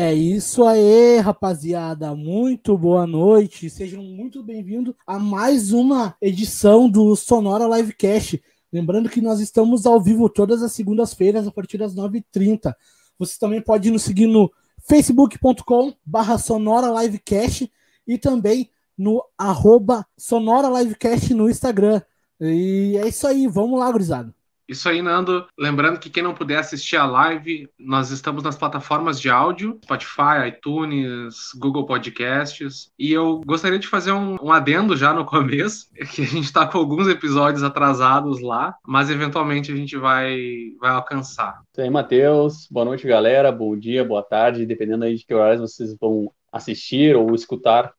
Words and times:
É 0.00 0.14
isso 0.14 0.62
aí, 0.64 1.18
rapaziada. 1.18 2.14
Muito 2.14 2.78
boa 2.78 3.04
noite. 3.04 3.68
Sejam 3.68 4.00
muito 4.00 4.44
bem-vindos 4.44 4.94
a 5.04 5.18
mais 5.18 5.72
uma 5.72 6.14
edição 6.22 6.88
do 6.88 7.16
Sonora 7.16 7.66
Livecast. 7.66 8.40
Lembrando 8.72 9.08
que 9.08 9.20
nós 9.20 9.40
estamos 9.40 9.86
ao 9.86 10.00
vivo 10.00 10.28
todas 10.28 10.62
as 10.62 10.70
segundas-feiras 10.70 11.48
a 11.48 11.50
partir 11.50 11.78
das 11.78 11.96
9h30. 11.96 12.72
Você 13.18 13.36
também 13.40 13.60
pode 13.60 13.90
nos 13.90 14.02
seguir 14.02 14.28
no 14.28 14.48
facebook.com 14.88 15.92
barra 16.06 16.38
Sonora 16.38 17.02
Livecast 17.02 17.68
e 18.06 18.16
também 18.16 18.70
no 18.96 19.20
arroba 19.36 20.06
Sonora 20.16 20.68
Livecast 20.78 21.34
no 21.34 21.50
Instagram. 21.50 22.00
E 22.40 22.96
é 23.02 23.08
isso 23.08 23.26
aí, 23.26 23.48
vamos 23.48 23.80
lá, 23.80 23.90
gurizada. 23.90 24.32
Isso 24.68 24.86
aí, 24.86 25.00
Nando. 25.00 25.46
Lembrando 25.58 25.98
que 25.98 26.10
quem 26.10 26.22
não 26.22 26.34
puder 26.34 26.58
assistir 26.58 26.96
a 26.96 27.06
live, 27.06 27.70
nós 27.78 28.10
estamos 28.10 28.42
nas 28.42 28.56
plataformas 28.56 29.18
de 29.18 29.30
áudio, 29.30 29.80
Spotify, 29.82 30.48
iTunes, 30.48 31.52
Google 31.56 31.86
Podcasts. 31.86 32.92
E 32.98 33.10
eu 33.10 33.40
gostaria 33.46 33.78
de 33.78 33.86
fazer 33.86 34.12
um, 34.12 34.36
um 34.42 34.52
adendo 34.52 34.94
já 34.94 35.14
no 35.14 35.24
começo, 35.26 35.86
que 36.14 36.20
a 36.20 36.26
gente 36.26 36.44
está 36.44 36.66
com 36.66 36.76
alguns 36.76 37.08
episódios 37.08 37.62
atrasados 37.62 38.42
lá, 38.42 38.76
mas 38.86 39.08
eventualmente 39.08 39.72
a 39.72 39.76
gente 39.76 39.96
vai, 39.96 40.38
vai 40.78 40.90
alcançar. 40.90 41.62
Isso 41.72 41.80
aí, 41.80 41.88
Matheus. 41.88 42.68
Boa 42.70 42.84
noite, 42.84 43.06
galera. 43.06 43.50
Bom 43.50 43.74
dia, 43.74 44.04
boa 44.04 44.22
tarde, 44.22 44.66
dependendo 44.66 45.04
aí 45.04 45.16
de 45.16 45.24
que 45.24 45.32
horários 45.32 45.62
vocês 45.62 45.96
vão 45.98 46.30
assistir 46.52 47.16
ou 47.16 47.34
escutar 47.34 47.90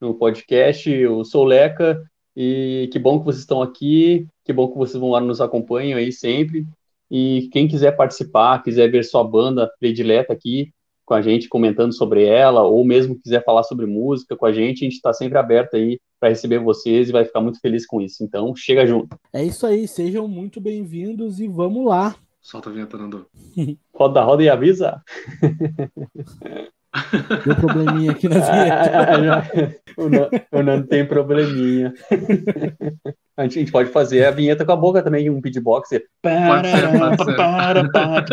no 0.00 0.12
podcast. 0.14 0.90
Eu 0.90 1.24
sou 1.24 1.44
o 1.44 1.46
Leca 1.46 2.02
e 2.36 2.88
que 2.92 2.98
bom 2.98 3.18
que 3.18 3.24
vocês 3.24 3.40
estão 3.40 3.62
aqui, 3.62 4.26
que 4.44 4.52
bom 4.52 4.68
que 4.68 4.76
vocês 4.76 5.00
vão 5.00 5.10
lá 5.10 5.20
nos 5.20 5.40
acompanham 5.40 5.98
aí 5.98 6.12
sempre. 6.12 6.66
E 7.10 7.48
quem 7.52 7.66
quiser 7.66 7.92
participar, 7.92 8.62
quiser 8.62 8.90
ver 8.90 9.04
sua 9.04 9.24
banda 9.24 9.70
predileta 9.80 10.32
aqui 10.32 10.72
com 11.06 11.14
a 11.14 11.22
gente, 11.22 11.48
comentando 11.48 11.94
sobre 11.94 12.24
ela, 12.24 12.62
ou 12.64 12.84
mesmo 12.84 13.18
quiser 13.18 13.42
falar 13.44 13.62
sobre 13.62 13.86
música 13.86 14.36
com 14.36 14.44
a 14.44 14.52
gente, 14.52 14.84
a 14.84 14.88
gente 14.88 14.96
está 14.96 15.12
sempre 15.12 15.38
aberto 15.38 15.76
aí 15.76 16.00
para 16.18 16.30
receber 16.30 16.58
vocês 16.58 17.08
e 17.08 17.12
vai 17.12 17.24
ficar 17.24 17.40
muito 17.40 17.60
feliz 17.60 17.86
com 17.86 18.00
isso. 18.00 18.24
Então, 18.24 18.54
chega 18.56 18.84
junto. 18.84 19.16
É 19.32 19.44
isso 19.44 19.64
aí, 19.64 19.86
sejam 19.86 20.26
muito 20.26 20.60
bem-vindos 20.60 21.38
e 21.38 21.46
vamos 21.46 21.86
lá. 21.86 22.16
Solta 22.42 22.70
a 22.70 22.72
vinheta, 22.72 22.98
Nando. 22.98 23.26
roda, 23.94 24.22
roda 24.22 24.42
e 24.42 24.48
avisa. 24.48 25.00
Deu 27.44 27.56
probleminha 27.56 28.12
aqui 28.12 28.28
na 28.28 28.38
vinheta. 28.40 29.76
o, 29.96 30.08
não, 30.62 30.78
o 30.78 30.82
tem 30.86 31.06
probleminha. 31.06 31.92
A 33.36 33.42
gente, 33.42 33.58
a 33.58 33.60
gente, 33.60 33.72
pode 33.72 33.90
fazer 33.90 34.24
a 34.24 34.30
vinheta 34.30 34.64
com 34.64 34.72
a 34.72 34.76
boca 34.76 35.02
também, 35.02 35.28
um 35.30 35.40
beatbox. 35.40 35.88
Pode 36.22 36.68
ser, 36.68 36.88
pode 36.98 37.24
ser. 37.24 37.36
Para, 37.36 37.88
para, 37.90 38.24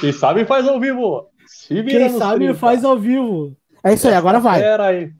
Quem 0.00 0.12
sabe 0.12 0.44
faz 0.44 0.66
ao 0.66 0.80
vivo. 0.80 1.28
Quem 1.68 2.08
sabe 2.10 2.44
30. 2.46 2.54
faz 2.54 2.84
ao 2.84 2.98
vivo. 2.98 3.56
É 3.82 3.94
isso 3.94 4.08
aí, 4.08 4.14
agora 4.14 4.40
vai. 4.40 4.60
Pera 4.60 4.86
aí. 4.86 5.10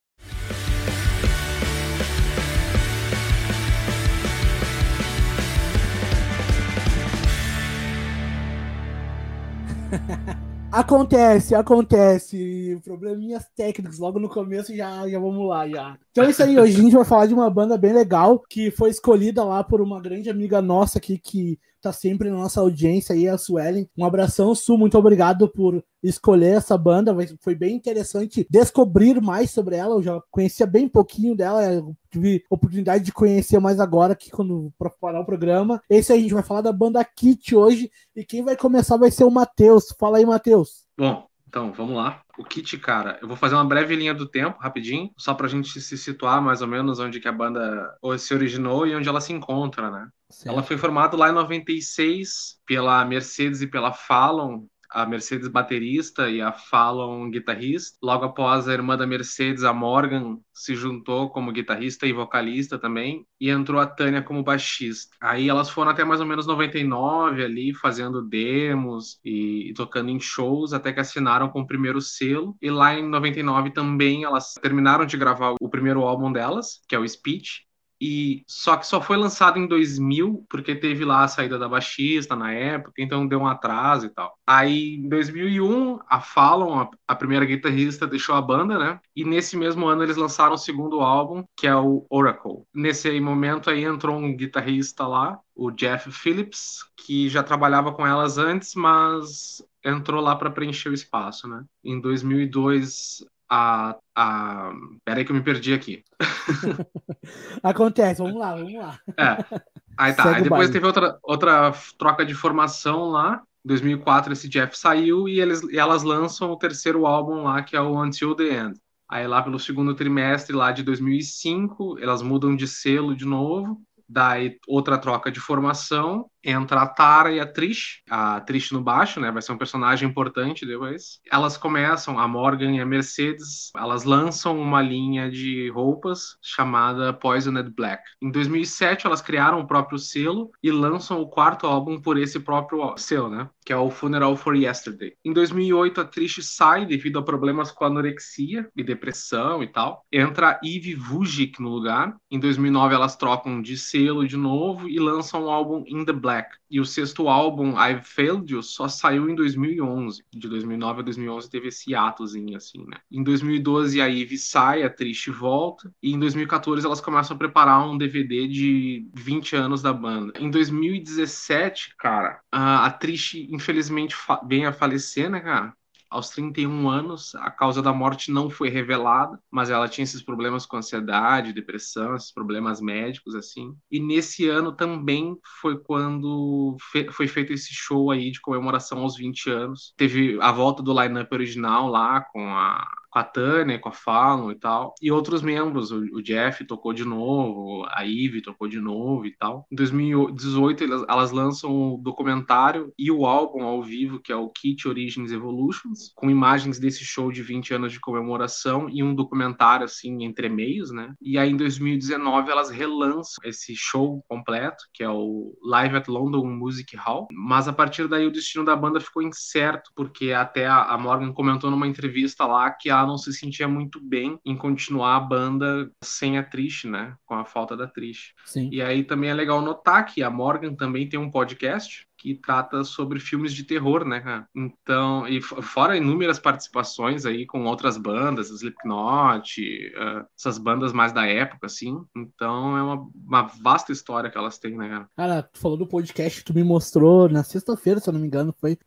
Acontece, 10.71 11.53
acontece. 11.53 12.79
Probleminhas 12.83 13.45
técnicos 13.55 13.99
logo 13.99 14.19
no 14.19 14.29
começo 14.29 14.75
já, 14.75 15.07
já 15.07 15.19
vamos 15.19 15.47
lá 15.47 15.67
já. 15.67 15.97
Então 16.11 16.23
é 16.23 16.29
isso 16.29 16.41
aí, 16.41 16.57
hoje 16.57 16.79
a 16.79 16.81
gente 16.81 16.95
vai 16.95 17.03
falar 17.03 17.25
de 17.25 17.33
uma 17.33 17.49
banda 17.49 17.77
bem 17.77 17.91
legal 17.91 18.39
que 18.49 18.71
foi 18.71 18.89
escolhida 18.89 19.43
lá 19.43 19.63
por 19.63 19.81
uma 19.81 20.01
grande 20.01 20.29
amiga 20.29 20.61
nossa 20.61 20.97
aqui 20.97 21.17
que 21.17 21.59
tá 21.81 21.91
sempre 21.91 22.29
na 22.29 22.37
nossa 22.37 22.61
audiência 22.61 23.13
aí, 23.13 23.27
a 23.27 23.37
Suelen. 23.37 23.89
Um 23.97 24.05
abração, 24.05 24.53
Su, 24.53 24.77
muito 24.77 24.97
obrigado 24.97 25.47
por 25.49 25.83
escolher 26.03 26.57
essa 26.57 26.77
banda. 26.77 27.15
Foi 27.39 27.55
bem 27.55 27.75
interessante 27.75 28.45
descobrir 28.49 29.21
mais 29.21 29.51
sobre 29.51 29.75
ela. 29.75 29.95
Eu 29.95 30.03
já 30.03 30.21
conhecia 30.29 30.65
bem 30.65 30.87
pouquinho 30.87 31.35
dela, 31.35 31.61
tive 32.09 32.43
oportunidade 32.49 33.03
de 33.03 33.11
conhecer 33.11 33.59
mais 33.59 33.79
agora 33.79 34.13
aqui 34.13 34.29
quando 34.29 34.71
preparar 34.77 35.21
o 35.21 35.25
programa. 35.25 35.81
Esse 35.89 36.11
aí 36.11 36.19
a 36.19 36.21
gente 36.21 36.33
vai 36.33 36.43
falar 36.43 36.61
da 36.61 36.71
banda 36.71 37.03
Kit 37.03 37.55
hoje 37.55 37.91
e 38.15 38.23
quem 38.23 38.43
vai 38.43 38.55
começar 38.55 38.97
vai 38.97 39.11
ser 39.11 39.23
o 39.23 39.31
Matheus. 39.31 39.93
Fala 39.99 40.17
aí, 40.17 40.25
Matheus. 40.25 40.85
Bom, 40.97 41.25
então, 41.51 41.73
vamos 41.73 41.97
lá. 41.97 42.21
O 42.37 42.45
kit, 42.45 42.77
cara, 42.77 43.19
eu 43.21 43.27
vou 43.27 43.35
fazer 43.35 43.55
uma 43.55 43.65
breve 43.65 43.93
linha 43.93 44.13
do 44.13 44.25
tempo, 44.25 44.57
rapidinho, 44.57 45.11
só 45.17 45.33
pra 45.33 45.49
gente 45.49 45.81
se 45.81 45.97
situar 45.97 46.41
mais 46.41 46.61
ou 46.61 46.67
menos 46.67 46.97
onde 46.97 47.19
que 47.19 47.27
a 47.27 47.31
banda 47.31 47.93
se 48.17 48.33
originou 48.33 48.87
e 48.87 48.95
onde 48.95 49.09
ela 49.09 49.19
se 49.19 49.33
encontra, 49.33 49.91
né? 49.91 50.07
Certo. 50.29 50.47
Ela 50.47 50.63
foi 50.63 50.77
formada 50.77 51.17
lá 51.17 51.29
em 51.29 51.33
96 51.33 52.57
pela 52.65 53.03
Mercedes 53.03 53.61
e 53.61 53.67
pela 53.67 53.91
Fallon, 53.91 54.65
a 54.91 55.05
Mercedes 55.05 55.47
baterista 55.47 56.29
e 56.29 56.41
a 56.41 56.51
Fallon 56.51 57.29
guitarrista. 57.29 57.97
Logo 58.03 58.25
após 58.25 58.67
a 58.67 58.73
irmã 58.73 58.97
da 58.97 59.07
Mercedes, 59.07 59.63
a 59.63 59.73
Morgan, 59.73 60.37
se 60.53 60.75
juntou 60.75 61.29
como 61.29 61.51
guitarrista 61.51 62.05
e 62.05 62.13
vocalista 62.13 62.77
também, 62.77 63.25
e 63.39 63.49
entrou 63.49 63.79
a 63.79 63.85
Tânia 63.85 64.21
como 64.21 64.43
baixista. 64.43 65.15
Aí 65.21 65.49
elas 65.49 65.69
foram 65.69 65.91
até 65.91 66.03
mais 66.03 66.19
ou 66.19 66.27
menos 66.27 66.45
99 66.45 67.43
ali, 67.43 67.73
fazendo 67.73 68.21
demos 68.21 69.19
e, 69.23 69.69
e 69.69 69.73
tocando 69.73 70.09
em 70.09 70.19
shows, 70.19 70.73
até 70.73 70.91
que 70.91 70.99
assinaram 70.99 71.49
com 71.49 71.61
o 71.61 71.67
primeiro 71.67 72.01
selo. 72.01 72.55
E 72.61 72.69
lá 72.69 72.93
em 72.93 73.07
99 73.07 73.71
também 73.71 74.23
elas 74.23 74.53
terminaram 74.61 75.05
de 75.05 75.17
gravar 75.17 75.55
o 75.59 75.69
primeiro 75.69 76.01
álbum 76.01 76.31
delas, 76.31 76.81
que 76.87 76.95
é 76.95 76.99
o 76.99 77.07
Speech, 77.07 77.65
e 78.01 78.43
só 78.47 78.75
que 78.77 78.87
só 78.87 78.99
foi 78.99 79.15
lançado 79.15 79.59
em 79.59 79.67
2000 79.67 80.43
porque 80.49 80.73
teve 80.73 81.05
lá 81.05 81.23
a 81.23 81.27
saída 81.27 81.59
da 81.59 81.69
baixista 81.69 82.35
na 82.35 82.51
época, 82.51 82.99
então 82.99 83.27
deu 83.27 83.41
um 83.41 83.47
atraso 83.47 84.07
e 84.07 84.09
tal. 84.09 84.35
Aí 84.45 84.95
em 84.95 85.07
2001 85.07 85.99
a 86.09 86.19
Fallon, 86.19 86.89
a, 87.07 87.15
primeira 87.15 87.45
guitarrista, 87.45 88.07
deixou 88.07 88.33
a 88.33 88.41
banda, 88.41 88.79
né? 88.79 88.99
E 89.15 89.23
nesse 89.23 89.55
mesmo 89.55 89.85
ano 89.85 90.01
eles 90.01 90.17
lançaram 90.17 90.55
o 90.55 90.57
segundo 90.57 91.01
álbum, 91.01 91.43
que 91.55 91.67
é 91.67 91.75
o 91.75 92.07
Oracle. 92.09 92.63
Nesse 92.73 93.19
momento 93.19 93.69
aí 93.69 93.83
entrou 93.83 94.17
um 94.17 94.35
guitarrista 94.35 95.05
lá, 95.05 95.39
o 95.55 95.69
Jeff 95.69 96.11
Phillips, 96.11 96.79
que 96.97 97.29
já 97.29 97.43
trabalhava 97.43 97.93
com 97.93 98.07
elas 98.07 98.39
antes, 98.39 98.73
mas 98.73 99.63
entrou 99.85 100.21
lá 100.21 100.35
para 100.35 100.49
preencher 100.49 100.89
o 100.89 100.93
espaço, 100.93 101.47
né? 101.47 101.63
Em 101.83 101.99
2002 102.01 103.23
a, 103.51 103.97
a... 104.15 104.71
Peraí 105.03 105.25
que 105.25 105.31
eu 105.31 105.35
me 105.35 105.43
perdi 105.43 105.73
aqui. 105.73 106.03
Acontece, 107.61 108.21
vamos 108.21 108.39
lá, 108.39 108.55
vamos 108.55 108.73
lá. 108.73 108.97
É. 109.17 109.59
Aí 109.97 110.13
tá, 110.13 110.37
aí 110.37 110.43
depois 110.43 110.69
teve 110.69 110.85
outra, 110.85 111.19
outra 111.21 111.73
troca 111.99 112.25
de 112.25 112.33
formação 112.33 113.09
lá. 113.09 113.43
Em 113.65 113.67
2004 113.67 114.31
esse 114.31 114.47
Jeff 114.47 114.77
saiu 114.77 115.27
e, 115.27 115.41
eles, 115.41 115.61
e 115.63 115.77
elas 115.77 116.01
lançam 116.01 116.49
o 116.49 116.57
terceiro 116.57 117.05
álbum 117.05 117.43
lá, 117.43 117.61
que 117.61 117.75
é 117.75 117.81
o 117.81 118.01
Until 118.01 118.33
the 118.33 118.57
End. 118.57 118.79
Aí 119.09 119.27
lá 119.27 119.43
pelo 119.43 119.59
segundo 119.59 119.93
trimestre 119.93 120.55
lá 120.55 120.71
de 120.71 120.81
2005, 120.81 121.99
elas 121.99 122.21
mudam 122.21 122.55
de 122.55 122.65
selo 122.65 123.13
de 123.13 123.25
novo 123.25 123.81
daí 124.11 124.57
outra 124.67 124.97
troca 124.97 125.31
de 125.31 125.39
formação, 125.39 126.29
entra 126.43 126.81
a 126.81 126.87
Tara 126.87 127.31
e 127.31 127.39
a 127.39 127.45
Trish, 127.45 128.01
a 128.09 128.39
Trish 128.41 128.71
no 128.71 128.81
baixo, 128.81 129.19
né, 129.19 129.31
vai 129.31 129.41
ser 129.41 129.51
um 129.51 129.57
personagem 129.57 130.09
importante 130.09 130.65
depois. 130.65 131.19
Elas 131.31 131.57
começam, 131.57 132.19
a 132.19 132.27
Morgan 132.27 132.71
e 132.71 132.81
a 132.81 132.85
Mercedes, 132.85 133.71
elas 133.75 134.03
lançam 134.03 134.59
uma 134.59 134.81
linha 134.81 135.29
de 135.29 135.69
roupas 135.69 136.37
chamada 136.41 137.13
Poisoned 137.13 137.69
Black. 137.75 138.03
Em 138.21 138.31
2007 138.31 139.05
elas 139.05 139.21
criaram 139.21 139.59
o 139.59 139.67
próprio 139.67 139.99
selo 139.99 140.51
e 140.61 140.71
lançam 140.71 141.21
o 141.21 141.27
quarto 141.27 141.67
álbum 141.67 141.99
por 141.99 142.17
esse 142.17 142.39
próprio 142.39 142.95
selo, 142.97 143.29
né, 143.29 143.49
que 143.65 143.73
é 143.73 143.77
o 143.77 143.89
Funeral 143.89 144.35
for 144.35 144.55
Yesterday. 144.55 145.13
Em 145.23 145.33
2008 145.33 146.01
a 146.01 146.05
Trish 146.05 146.43
sai 146.43 146.85
devido 146.85 147.19
a 147.19 147.23
problemas 147.23 147.71
com 147.71 147.85
anorexia 147.85 148.69
e 148.75 148.83
depressão 148.83 149.63
e 149.63 149.67
tal. 149.67 150.05
Entra 150.11 150.59
Eve 150.63 150.95
Vujic 150.95 151.61
no 151.61 151.69
lugar. 151.69 152.15
Em 152.29 152.39
2009 152.39 152.95
elas 152.95 153.15
trocam 153.15 153.61
de 153.61 153.77
selo 153.77 154.27
de 154.27 154.37
novo 154.37 154.87
e 154.87 154.99
lançam 154.99 155.45
um 155.45 155.49
álbum 155.49 155.83
In 155.87 156.05
the 156.05 156.13
Black. 156.13 156.30
E 156.69 156.79
o 156.79 156.85
sexto 156.85 157.27
álbum, 157.27 157.73
I've 157.77 158.03
Failed 158.03 158.51
You, 158.51 158.63
só 158.63 158.87
saiu 158.87 159.29
em 159.29 159.35
2011. 159.35 160.23
De 160.31 160.47
2009 160.47 161.01
a 161.01 161.03
2011 161.03 161.49
teve 161.49 161.67
esse 161.67 161.93
atozinho, 161.93 162.55
assim, 162.55 162.85
né? 162.87 162.97
Em 163.11 163.23
2012 163.23 163.99
a 164.01 164.09
Eve 164.09 164.37
sai, 164.37 164.83
a 164.83 164.89
Trish 164.89 165.27
volta. 165.27 165.93
E 166.01 166.13
em 166.13 166.19
2014 166.19 166.85
elas 166.85 167.01
começam 167.01 167.35
a 167.35 167.37
preparar 167.37 167.85
um 167.85 167.97
DVD 167.97 168.47
de 168.47 169.07
20 169.13 169.55
anos 169.55 169.81
da 169.81 169.91
banda. 169.91 170.33
Em 170.39 170.49
2017, 170.49 171.95
cara, 171.97 172.41
a 172.51 172.89
Trish 172.91 173.35
infelizmente 173.49 174.15
vem 174.47 174.65
a 174.65 174.73
falecer, 174.73 175.29
né, 175.29 175.39
cara? 175.41 175.73
Aos 176.11 176.29
31 176.29 176.89
anos. 176.89 177.33
A 177.35 177.49
causa 177.49 177.81
da 177.81 177.93
morte 177.93 178.29
não 178.29 178.49
foi 178.49 178.69
revelada, 178.69 179.39
mas 179.49 179.69
ela 179.69 179.87
tinha 179.87 180.03
esses 180.03 180.21
problemas 180.21 180.65
com 180.65 180.77
ansiedade, 180.77 181.53
depressão, 181.53 182.15
esses 182.15 182.31
problemas 182.31 182.81
médicos, 182.81 183.33
assim. 183.33 183.73
E 183.89 183.99
nesse 183.99 184.47
ano 184.49 184.73
também 184.73 185.37
foi 185.61 185.79
quando 185.79 186.75
fe 186.91 187.09
foi 187.11 187.27
feito 187.27 187.53
esse 187.53 187.73
show 187.73 188.11
aí 188.11 188.29
de 188.29 188.41
comemoração 188.41 188.99
aos 188.99 189.15
20 189.15 189.49
anos. 189.49 189.93
Teve 189.95 190.37
a 190.41 190.51
volta 190.51 190.83
do 190.83 190.93
line-up 190.93 191.33
original 191.33 191.87
lá, 191.87 192.21
com 192.21 192.53
a 192.53 192.85
com 193.11 193.19
a 193.19 193.23
Tânia, 193.23 193.77
com 193.77 193.89
a 193.89 193.91
Fallon 193.91 194.51
e 194.51 194.55
tal. 194.55 194.95
E 195.01 195.11
outros 195.11 195.41
membros, 195.41 195.91
o, 195.91 195.99
o 196.13 196.21
Jeff 196.23 196.63
tocou 196.65 196.93
de 196.93 197.03
novo, 197.03 197.85
a 197.89 198.05
Eve 198.07 198.41
tocou 198.41 198.67
de 198.67 198.79
novo 198.79 199.25
e 199.25 199.31
tal. 199.31 199.67
Em 199.69 199.75
2018 199.75 200.83
elas, 200.83 201.05
elas 201.07 201.31
lançam 201.31 201.93
o 201.93 201.97
documentário 201.97 202.93
e 202.97 203.11
o 203.11 203.25
álbum 203.25 203.63
ao 203.63 203.83
vivo, 203.83 204.19
que 204.19 204.31
é 204.31 204.35
o 204.35 204.49
Kit 204.49 204.87
Origins 204.87 205.31
Evolutions, 205.31 206.11
com 206.15 206.29
imagens 206.29 206.79
desse 206.79 207.03
show 207.03 207.31
de 207.31 207.43
20 207.43 207.73
anos 207.73 207.91
de 207.91 207.99
comemoração 207.99 208.89
e 208.89 209.03
um 209.03 209.13
documentário 209.13 209.83
assim 209.83 210.23
entre 210.23 210.47
meios, 210.47 210.91
né? 210.91 211.13
E 211.21 211.37
aí 211.37 211.51
em 211.51 211.57
2019 211.57 212.49
elas 212.49 212.69
relançam 212.69 213.43
esse 213.43 213.75
show 213.75 214.23
completo, 214.27 214.85
que 214.93 215.03
é 215.03 215.09
o 215.09 215.53
Live 215.63 215.97
at 215.97 216.07
London 216.07 216.45
Music 216.45 216.95
Hall, 216.95 217.27
mas 217.31 217.67
a 217.67 217.73
partir 217.73 218.07
daí 218.07 218.25
o 218.25 218.31
destino 218.31 218.63
da 218.63 218.75
banda 218.75 219.01
ficou 219.01 219.21
incerto, 219.21 219.91
porque 219.95 220.31
até 220.31 220.67
a 220.67 220.97
Morgan 220.97 221.33
comentou 221.33 221.69
numa 221.69 221.87
entrevista 221.87 222.45
lá 222.45 222.71
que 222.71 222.89
ela 223.01 223.09
não 223.09 223.17
se 223.17 223.33
sentia 223.33 223.67
muito 223.67 223.99
bem 223.99 224.39
em 224.45 224.55
continuar 224.55 225.15
a 225.15 225.19
banda 225.19 225.91
sem 226.03 226.37
a 226.37 226.43
Trish, 226.43 226.85
né? 226.85 227.15
Com 227.25 227.35
a 227.35 227.45
falta 227.45 227.75
da 227.75 227.87
Trish. 227.87 228.33
Sim. 228.45 228.69
E 228.71 228.81
aí 228.81 229.03
também 229.03 229.29
é 229.29 229.33
legal 229.33 229.61
notar 229.61 230.05
que 230.05 230.23
a 230.23 230.29
Morgan 230.29 230.75
também 230.75 231.07
tem 231.07 231.19
um 231.19 231.29
podcast 231.29 232.07
que 232.21 232.35
trata 232.35 232.83
sobre 232.83 233.19
filmes 233.19 233.51
de 233.51 233.63
terror, 233.63 234.05
né, 234.05 234.19
cara? 234.19 234.47
Então, 234.55 235.27
e 235.27 235.41
fora 235.41 235.97
inúmeras 235.97 236.37
participações 236.37 237.25
aí 237.25 237.47
com 237.47 237.65
outras 237.65 237.97
bandas, 237.97 238.51
Slipknot, 238.51 239.59
uh, 239.59 240.25
essas 240.37 240.59
bandas 240.59 240.93
mais 240.93 241.11
da 241.11 241.25
época, 241.25 241.65
assim. 241.65 241.97
Então, 242.15 242.77
é 242.77 242.83
uma, 242.83 243.09
uma 243.15 243.41
vasta 243.63 243.91
história 243.91 244.29
que 244.29 244.37
elas 244.37 244.59
têm, 244.59 244.77
né, 244.77 244.87
cara? 244.87 245.09
Cara, 245.17 245.43
tu 245.43 245.59
falou 245.59 245.77
do 245.77 245.87
podcast, 245.87 246.43
tu 246.43 246.53
me 246.53 246.63
mostrou 246.63 247.27
na 247.27 247.43
sexta-feira, 247.43 247.99
se 247.99 248.07
eu 248.07 248.13
não 248.13 248.21
me 248.21 248.27
engano, 248.27 248.53
foi. 248.59 248.77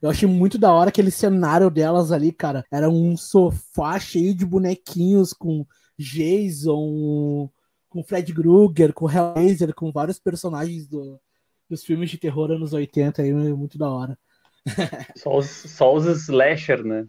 Eu 0.00 0.08
achei 0.08 0.28
muito 0.28 0.56
da 0.56 0.72
hora 0.72 0.90
aquele 0.90 1.10
cenário 1.10 1.70
delas 1.70 2.12
ali, 2.12 2.30
cara. 2.30 2.64
Era 2.70 2.88
um 2.88 3.16
sofá 3.16 3.98
cheio 3.98 4.32
de 4.32 4.46
bonequinhos 4.46 5.32
com 5.32 5.66
Jason, 5.98 7.50
com 7.88 8.04
Fred 8.04 8.32
Krueger, 8.32 8.92
com 8.92 9.10
Hellraiser, 9.10 9.74
com 9.74 9.90
vários 9.90 10.20
personagens 10.20 10.86
do, 10.86 11.18
dos 11.68 11.84
filmes 11.84 12.10
de 12.10 12.18
terror 12.18 12.50
anos 12.50 12.72
80 12.72 13.22
aí, 13.22 13.32
muito 13.32 13.78
da 13.78 13.90
hora. 13.90 14.18
Só 15.16 15.38
os, 15.38 15.46
só 15.46 15.94
os 15.94 16.04
slasher, 16.04 16.84
né? 16.84 17.06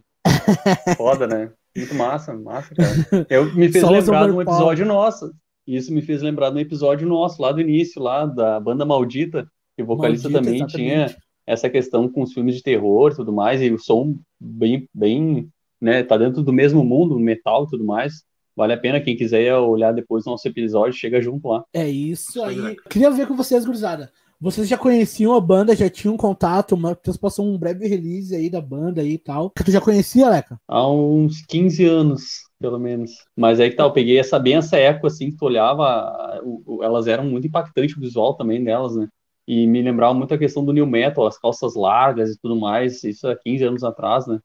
Foda, 0.96 1.26
né? 1.26 1.52
Muito 1.76 1.94
massa, 1.94 2.34
massa, 2.34 2.74
cara. 2.74 3.26
Eu 3.28 3.54
me 3.54 3.68
fez 3.70 3.84
só 3.84 3.90
lembrar 3.90 4.26
de 4.26 4.32
um 4.32 4.40
episódio 4.40 4.86
nosso. 4.86 5.30
Isso 5.66 5.92
me 5.92 6.02
fez 6.02 6.22
lembrar 6.22 6.50
de 6.50 6.56
um 6.56 6.60
episódio 6.60 7.06
nosso, 7.06 7.40
lá 7.40 7.52
do 7.52 7.60
início, 7.60 8.02
lá 8.02 8.26
da 8.26 8.58
banda 8.58 8.84
Maldita, 8.84 9.46
que 9.76 9.82
o 9.82 9.86
vocalista 9.86 10.28
Maldita, 10.28 10.44
também 10.44 10.62
exatamente. 10.62 10.88
tinha 10.88 11.16
essa 11.46 11.68
questão 11.68 12.08
com 12.08 12.22
os 12.22 12.32
filmes 12.32 12.56
de 12.56 12.62
terror 12.62 13.12
e 13.12 13.16
tudo 13.16 13.32
mais, 13.32 13.60
e 13.60 13.70
o 13.70 13.78
som 13.78 14.16
bem, 14.38 14.88
bem, 14.92 15.48
né, 15.80 16.02
tá 16.02 16.16
dentro 16.16 16.42
do 16.42 16.52
mesmo 16.52 16.84
mundo, 16.84 17.18
metal 17.18 17.64
e 17.64 17.70
tudo 17.70 17.84
mais. 17.84 18.24
Vale 18.56 18.72
a 18.72 18.78
pena, 18.78 19.00
quem 19.00 19.16
quiser 19.16 19.56
olhar 19.56 19.92
depois 19.92 20.24
do 20.24 20.30
nosso 20.30 20.46
episódio, 20.46 20.98
chega 20.98 21.20
junto 21.22 21.48
lá. 21.48 21.64
É 21.72 21.88
isso 21.88 22.42
aí. 22.42 22.76
Queria 22.88 23.10
ver 23.10 23.26
com 23.26 23.36
vocês, 23.36 23.64
gurizada. 23.64 24.12
Vocês 24.40 24.66
já 24.66 24.78
conheciam 24.78 25.34
a 25.34 25.40
banda, 25.40 25.76
já 25.76 25.90
tinham 25.90 26.16
contato, 26.16 26.74
o 26.74 26.78
Matheus 26.78 27.18
passou 27.18 27.46
um 27.46 27.58
breve 27.58 27.86
release 27.86 28.34
aí 28.34 28.48
da 28.48 28.60
banda 28.60 29.04
e 29.04 29.18
tal. 29.18 29.50
Que 29.50 29.62
tu 29.62 29.70
já 29.70 29.82
conhecia, 29.82 30.30
Leca? 30.30 30.58
Há 30.66 30.90
uns 30.90 31.44
15 31.44 31.84
anos, 31.84 32.22
pelo 32.58 32.78
menos. 32.78 33.10
Mas 33.36 33.60
aí 33.60 33.68
que 33.68 33.76
tá, 33.76 33.82
eu 33.82 33.92
peguei 33.92 34.18
essa 34.18 34.38
bem 34.38 34.54
essa 34.54 34.78
época 34.78 35.08
assim 35.08 35.30
que 35.30 35.36
tu 35.36 35.44
olhava, 35.44 36.40
elas 36.82 37.06
eram 37.06 37.24
muito 37.24 37.46
impactantes 37.46 37.94
o 37.94 38.00
visual 38.00 38.34
também 38.34 38.64
delas, 38.64 38.96
né? 38.96 39.08
E 39.46 39.66
me 39.66 39.82
lembrava 39.82 40.14
muito 40.14 40.32
a 40.32 40.38
questão 40.38 40.64
do 40.64 40.72
new 40.72 40.86
metal, 40.86 41.26
as 41.26 41.38
calças 41.38 41.74
largas 41.74 42.30
e 42.30 42.38
tudo 42.40 42.56
mais, 42.56 43.04
isso 43.04 43.28
há 43.28 43.36
15 43.36 43.64
anos 43.64 43.84
atrás, 43.84 44.26
né? 44.26 44.40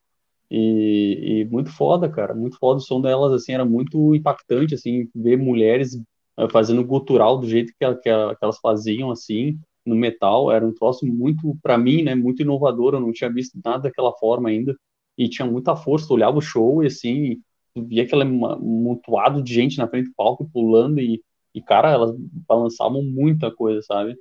E, 0.52 1.42
e 1.42 1.46
muito 1.46 1.72
foda, 1.72 2.10
cara, 2.10 2.36
muito 2.36 2.58
foda 2.58 2.80
o 2.80 2.82
som 2.82 3.02
delas, 3.02 3.32
assim, 3.32 3.54
era 3.54 3.64
muito 3.66 4.14
impactante, 4.14 4.76
assim, 4.76 5.10
ver 5.16 5.38
mulheres 5.38 5.98
eh, 6.38 6.50
fazendo 6.52 6.84
gutural 6.84 7.38
do 7.40 7.48
jeito 7.48 7.74
que, 7.80 7.96
que, 7.96 8.02
que 8.04 8.10
elas 8.44 8.60
faziam, 8.60 9.10
assim, 9.12 9.60
no 9.86 9.96
metal, 9.96 10.52
era 10.52 10.66
um 10.66 10.74
troço 10.74 11.06
muito, 11.06 11.58
para 11.62 11.78
mim, 11.78 12.04
né, 12.04 12.16
muito 12.16 12.42
inovador, 12.42 12.94
eu 12.94 13.00
não 13.00 13.12
tinha 13.12 13.32
visto 13.32 13.60
nada 13.64 13.84
daquela 13.84 14.12
forma 14.14 14.50
ainda, 14.50 14.76
e 15.18 15.30
tinha 15.30 15.46
muita 15.50 15.76
força, 15.76 16.08
tu 16.08 16.14
olhava 16.14 16.38
o 16.38 16.42
show 16.42 16.84
e 16.84 16.88
assim, 16.88 17.40
via 17.76 18.04
aquele 18.04 18.24
amontoado 18.24 19.42
de 19.42 19.54
gente 19.54 19.78
na 19.78 19.88
frente 19.88 20.10
do 20.10 20.16
palco 20.16 20.50
pulando 20.52 21.00
e, 21.00 21.22
e 21.54 21.62
cara, 21.62 21.92
elas 21.92 22.16
balançavam 22.48 23.04
muita 23.04 23.52
coisa, 23.52 23.82
sabe? 23.82 24.16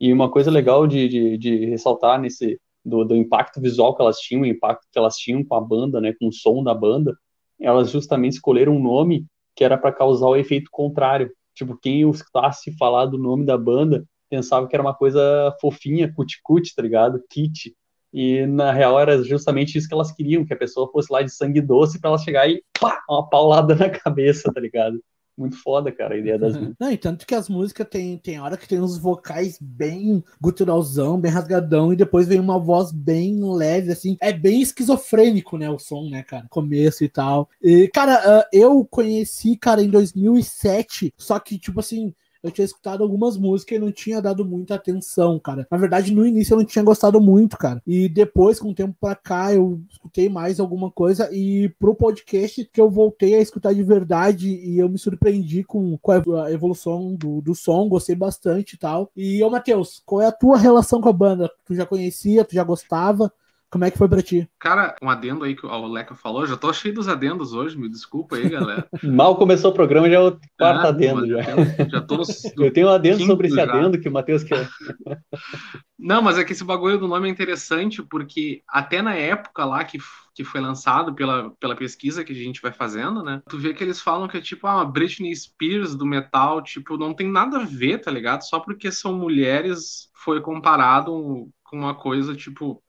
E 0.00 0.12
uma 0.12 0.30
coisa 0.30 0.50
legal 0.50 0.86
de, 0.86 1.08
de, 1.08 1.38
de 1.38 1.66
ressaltar 1.66 2.20
nesse, 2.20 2.60
do, 2.84 3.04
do, 3.04 3.16
impacto 3.16 3.60
visual 3.60 3.94
que 3.94 4.02
elas 4.02 4.18
tinham, 4.18 4.42
o 4.42 4.46
impacto 4.46 4.86
que 4.90 4.98
elas 4.98 5.16
tinham 5.16 5.44
com 5.44 5.54
a 5.54 5.60
banda, 5.60 6.00
né, 6.00 6.14
com 6.18 6.28
o 6.28 6.32
som 6.32 6.62
da 6.62 6.74
banda, 6.74 7.16
elas 7.60 7.90
justamente 7.90 8.34
escolheram 8.34 8.76
um 8.76 8.82
nome 8.82 9.26
que 9.56 9.64
era 9.64 9.76
para 9.76 9.92
causar 9.92 10.28
o 10.28 10.36
efeito 10.36 10.70
contrário. 10.70 11.32
Tipo, 11.54 11.76
quem 11.76 12.08
escutasse 12.08 12.76
falar 12.76 13.06
do 13.06 13.18
nome 13.18 13.44
da 13.44 13.58
banda 13.58 14.04
pensava 14.28 14.66
que 14.66 14.74
era 14.74 14.82
uma 14.82 14.94
coisa 14.94 15.54
fofinha, 15.60 16.12
cuticute, 16.12 16.74
tá 16.74 16.82
ligado? 16.82 17.22
Kit. 17.28 17.74
E 18.12 18.46
na 18.46 18.72
real 18.72 18.98
era 18.98 19.22
justamente 19.22 19.76
isso 19.76 19.86
que 19.86 19.94
elas 19.94 20.12
queriam, 20.12 20.44
que 20.44 20.54
a 20.54 20.58
pessoa 20.58 20.90
fosse 20.90 21.12
lá 21.12 21.22
de 21.22 21.30
sangue 21.30 21.60
doce 21.60 22.00
para 22.00 22.10
ela 22.10 22.18
chegar 22.18 22.48
e 22.48 22.62
pá, 22.80 23.02
uma 23.08 23.28
paulada 23.28 23.74
na 23.74 23.90
cabeça, 23.90 24.50
tá 24.52 24.60
ligado? 24.60 24.98
Muito 25.38 25.56
foda, 25.62 25.92
cara, 25.92 26.16
a 26.16 26.18
ideia 26.18 26.36
das 26.36 26.54
músicas. 26.54 26.76
Não, 26.80 26.90
e 26.90 26.96
tanto 26.96 27.24
que 27.24 27.32
as 27.32 27.48
músicas 27.48 27.86
tem, 27.88 28.18
tem 28.18 28.40
hora 28.40 28.56
que 28.56 28.66
tem 28.66 28.80
uns 28.80 28.98
vocais 28.98 29.56
bem 29.60 30.24
guturalzão, 30.40 31.20
bem 31.20 31.30
rasgadão, 31.30 31.92
e 31.92 31.96
depois 31.96 32.26
vem 32.26 32.40
uma 32.40 32.58
voz 32.58 32.90
bem 32.90 33.38
leve, 33.40 33.92
assim. 33.92 34.16
É 34.20 34.32
bem 34.32 34.60
esquizofrênico, 34.60 35.56
né, 35.56 35.70
o 35.70 35.78
som, 35.78 36.10
né, 36.10 36.24
cara? 36.24 36.46
Começo 36.50 37.04
e 37.04 37.08
tal. 37.08 37.48
E, 37.62 37.86
cara, 37.94 38.40
uh, 38.40 38.44
eu 38.52 38.84
conheci, 38.90 39.56
cara, 39.56 39.80
em 39.80 39.88
2007, 39.88 41.14
só 41.16 41.38
que, 41.38 41.56
tipo 41.56 41.78
assim, 41.78 42.12
eu 42.42 42.50
tinha 42.50 42.64
escutado 42.64 43.02
algumas 43.02 43.36
músicas 43.36 43.76
e 43.76 43.80
não 43.80 43.90
tinha 43.90 44.20
dado 44.22 44.44
muita 44.44 44.74
atenção, 44.74 45.38
cara. 45.38 45.66
Na 45.70 45.76
verdade, 45.76 46.12
no 46.12 46.26
início 46.26 46.54
eu 46.54 46.58
não 46.58 46.64
tinha 46.64 46.84
gostado 46.84 47.20
muito, 47.20 47.56
cara. 47.56 47.82
E 47.86 48.08
depois, 48.08 48.60
com 48.60 48.70
o 48.70 48.74
tempo 48.74 48.96
pra 49.00 49.14
cá, 49.14 49.52
eu 49.52 49.80
escutei 49.90 50.28
mais 50.28 50.60
alguma 50.60 50.90
coisa 50.90 51.28
e 51.32 51.68
pro 51.78 51.94
podcast 51.94 52.64
que 52.72 52.80
eu 52.80 52.90
voltei 52.90 53.34
a 53.34 53.40
escutar 53.40 53.74
de 53.74 53.82
verdade 53.82 54.48
e 54.48 54.78
eu 54.78 54.88
me 54.88 54.98
surpreendi 54.98 55.64
com, 55.64 55.96
com 55.98 56.12
a 56.12 56.52
evolução 56.52 57.14
do, 57.14 57.40
do 57.40 57.54
som, 57.54 57.88
gostei 57.88 58.14
bastante 58.14 58.74
e 58.74 58.78
tal. 58.78 59.10
E, 59.16 59.42
ô 59.42 59.50
Matheus, 59.50 60.02
qual 60.04 60.22
é 60.22 60.26
a 60.26 60.32
tua 60.32 60.56
relação 60.58 61.00
com 61.00 61.08
a 61.08 61.12
banda? 61.12 61.50
Tu 61.64 61.74
já 61.74 61.84
conhecia, 61.86 62.44
tu 62.44 62.54
já 62.54 62.64
gostava? 62.64 63.32
Como 63.70 63.84
é 63.84 63.90
que 63.90 63.98
foi 63.98 64.08
pra 64.08 64.22
ti? 64.22 64.48
Cara, 64.58 64.96
um 65.02 65.10
adendo 65.10 65.44
aí 65.44 65.54
que 65.54 65.66
o 65.66 65.86
Leca 65.86 66.14
falou, 66.14 66.46
já 66.46 66.56
tô 66.56 66.72
cheio 66.72 66.94
dos 66.94 67.06
adendos 67.06 67.52
hoje, 67.52 67.76
me 67.76 67.88
desculpa 67.88 68.36
aí, 68.36 68.48
galera. 68.48 68.88
Mal 69.04 69.36
começou 69.36 69.70
o 69.70 69.74
programa, 69.74 70.08
já 70.08 70.16
é 70.16 70.20
o 70.20 70.38
quarto 70.58 70.86
ah, 70.86 70.88
adendo 70.88 71.26
já. 71.26 71.42
já 71.86 72.00
tô 72.00 72.22
Eu 72.56 72.72
tenho 72.72 72.88
um 72.88 72.90
adendo 72.90 73.26
sobre 73.26 73.48
esse 73.48 73.56
já. 73.56 73.64
adendo 73.64 74.00
que 74.00 74.08
o 74.08 74.12
Matheus 74.12 74.42
quer. 74.42 74.66
Não, 75.98 76.22
mas 76.22 76.38
é 76.38 76.44
que 76.44 76.52
esse 76.52 76.64
bagulho 76.64 76.98
do 76.98 77.08
nome 77.08 77.28
é 77.28 77.30
interessante, 77.30 78.02
porque 78.02 78.62
até 78.66 79.02
na 79.02 79.14
época 79.14 79.64
lá 79.66 79.84
que, 79.84 79.98
que 80.34 80.44
foi 80.44 80.60
lançado 80.62 81.14
pela, 81.14 81.50
pela 81.60 81.76
pesquisa 81.76 82.24
que 82.24 82.32
a 82.32 82.36
gente 82.36 82.62
vai 82.62 82.72
fazendo, 82.72 83.22
né? 83.22 83.42
Tu 83.50 83.58
vê 83.58 83.74
que 83.74 83.84
eles 83.84 84.00
falam 84.00 84.28
que 84.28 84.38
é 84.38 84.40
tipo 84.40 84.66
a 84.66 84.82
Britney 84.84 85.34
Spears 85.34 85.94
do 85.94 86.06
metal, 86.06 86.62
tipo, 86.62 86.96
não 86.96 87.12
tem 87.12 87.30
nada 87.30 87.58
a 87.58 87.64
ver, 87.64 87.98
tá 87.98 88.10
ligado? 88.10 88.42
Só 88.42 88.60
porque 88.60 88.90
são 88.90 89.12
mulheres 89.12 90.08
foi 90.14 90.40
comparado 90.40 91.48
com 91.64 91.78
uma 91.78 91.94
coisa, 91.94 92.34
tipo, 92.34 92.82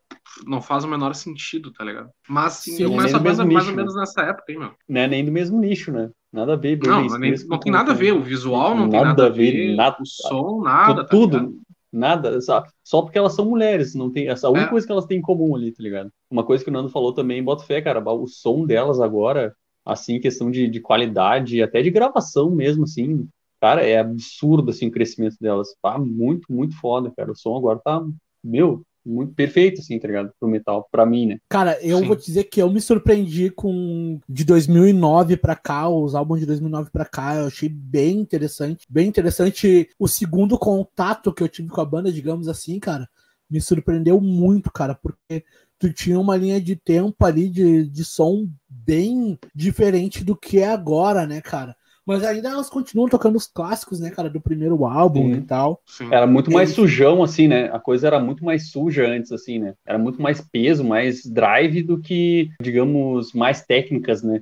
não 0.46 0.62
faz 0.62 0.84
o 0.84 0.88
menor 0.88 1.14
sentido, 1.16 1.72
tá 1.72 1.84
ligado? 1.84 2.10
Mas 2.28 2.54
sim, 2.54 2.72
sim 2.74 2.84
eu 2.84 2.92
conheço 2.92 3.16
a 3.16 3.20
banda 3.20 3.46
mais 3.46 3.68
ou 3.68 3.76
menos 3.76 3.96
né? 3.96 4.02
nessa 4.02 4.22
época, 4.22 4.52
hein, 4.52 4.60
meu. 4.60 4.72
Não 4.88 5.02
é 5.02 5.08
nem 5.08 5.26
do 5.26 5.32
mesmo 5.32 5.60
nicho, 5.60 5.92
né? 5.92 6.10
Nada 6.32 6.54
a 6.54 6.56
ver. 6.56 6.80
Não, 6.80 7.06
não, 7.06 7.18
nem, 7.18 7.34
não 7.48 7.60
tem 7.60 7.72
nada 7.72 7.92
a 7.92 7.96
ver. 7.96 8.14
O 8.14 8.22
visual 8.22 8.76
não 8.76 8.88
nada 8.88 8.92
tem 8.92 9.02
nada 9.02 9.26
a 9.26 9.30
ver. 9.30 9.76
Nada, 9.76 9.98
o 10.02 10.06
som, 10.06 10.62
nada. 10.62 11.06
Tudo. 11.06 11.40
Tá 11.40 11.54
nada. 11.92 12.40
Só, 12.42 12.64
só 12.84 13.02
porque 13.02 13.18
elas 13.18 13.34
são 13.34 13.46
mulheres. 13.46 13.96
Não 13.96 14.12
tem, 14.12 14.30
essa 14.30 14.50
única 14.50 14.68
é. 14.68 14.70
coisa 14.70 14.86
que 14.86 14.92
elas 14.92 15.06
têm 15.06 15.18
em 15.18 15.22
comum 15.22 15.56
ali, 15.56 15.72
tá 15.72 15.82
ligado? 15.82 16.12
Uma 16.30 16.44
coisa 16.44 16.64
que 16.64 16.70
o 16.70 16.74
Nando 16.74 16.90
falou 16.90 17.14
também, 17.14 17.44
bota 17.44 17.64
fé, 17.64 17.82
cara. 17.82 18.00
O 18.00 18.28
som 18.28 18.66
delas 18.66 19.00
agora, 19.00 19.56
assim, 19.86 20.20
questão 20.20 20.52
de, 20.52 20.68
de 20.68 20.80
qualidade, 20.80 21.62
até 21.62 21.82
de 21.82 21.90
gravação 21.90 22.52
mesmo, 22.52 22.84
assim. 22.84 23.28
Cara, 23.60 23.82
é 23.82 24.00
absurdo, 24.00 24.70
assim, 24.70 24.88
o 24.88 24.92
crescimento 24.92 25.36
delas. 25.42 25.76
Tá 25.82 25.98
muito, 25.98 26.52
muito 26.54 26.80
foda, 26.80 27.12
cara. 27.16 27.32
O 27.32 27.36
som 27.36 27.58
agora 27.58 27.80
tá, 27.84 28.02
meu, 28.44 28.84
muito 29.10 29.34
perfeito, 29.34 29.82
assim, 29.82 29.98
tá 30.00 30.08
ligado? 30.08 30.32
Pro 30.40 30.48
metal, 30.48 30.88
pra 30.92 31.06
mim, 31.06 31.26
né? 31.26 31.38
Cara, 31.50 31.78
eu 31.82 32.00
Sim. 32.00 32.06
vou 32.06 32.16
te 32.16 32.26
dizer 32.26 32.44
que 32.46 32.62
eu 32.62 32.70
me 32.70 32.80
surpreendi 32.80 33.50
com 33.50 34.20
de 34.28 34.44
2009 34.44 35.38
pra 35.38 35.56
cá, 35.56 35.90
os 35.90 36.16
álbuns 36.16 36.40
de 36.40 36.46
2009 36.46 36.90
pra 36.92 37.06
cá, 37.06 37.36
eu 37.36 37.48
achei 37.48 37.68
bem 37.68 38.20
interessante. 38.20 38.86
Bem 38.90 39.08
interessante 39.08 39.90
o 39.98 40.08
segundo 40.08 40.58
contato 40.58 41.34
que 41.34 41.42
eu 41.42 41.50
tive 41.50 41.70
com 41.70 41.82
a 41.82 41.86
banda, 41.86 42.12
digamos 42.12 42.48
assim, 42.48 42.80
cara. 42.80 43.10
Me 43.50 43.60
surpreendeu 43.60 44.22
muito, 44.22 44.72
cara, 44.72 44.94
porque 44.94 45.44
tu 45.80 45.92
tinha 45.92 46.20
uma 46.20 46.38
linha 46.38 46.62
de 46.62 46.76
tempo 46.76 47.26
ali 47.26 47.50
de, 47.50 47.86
de 47.90 48.06
som 48.06 48.48
bem 48.70 49.40
diferente 49.56 50.24
do 50.24 50.36
que 50.36 50.60
é 50.60 50.70
agora, 50.70 51.26
né, 51.26 51.42
cara? 51.42 51.76
Mas 52.10 52.24
ainda 52.24 52.50
elas 52.50 52.72
continuam 52.72 53.08
tocando 53.08 53.36
os 53.36 53.46
clássicos, 53.46 54.00
né, 54.00 54.10
cara, 54.10 54.32
do 54.32 54.42
primeiro 54.42 54.84
álbum 54.84 55.32
Sim. 55.32 55.34
e 55.34 55.42
tal. 55.42 55.80
Sim. 55.86 56.08
Era 56.12 56.26
muito 56.26 56.50
mais 56.50 56.72
sujão, 56.72 57.22
assim, 57.22 57.48
né? 57.48 57.70
A 57.72 57.80
coisa 57.80 58.08
era 58.08 58.20
muito 58.20 58.44
mais 58.44 58.72
suja 58.72 59.08
antes, 59.08 59.32
assim, 59.32 59.60
né? 59.60 59.76
Era 59.86 60.00
muito 60.00 60.20
mais 60.20 60.42
peso, 60.42 60.84
mais 60.84 61.24
drive 61.24 61.84
do 61.84 62.02
que, 62.02 62.50
digamos, 62.60 63.32
mais 63.32 63.64
técnicas, 63.64 64.24
né? 64.24 64.42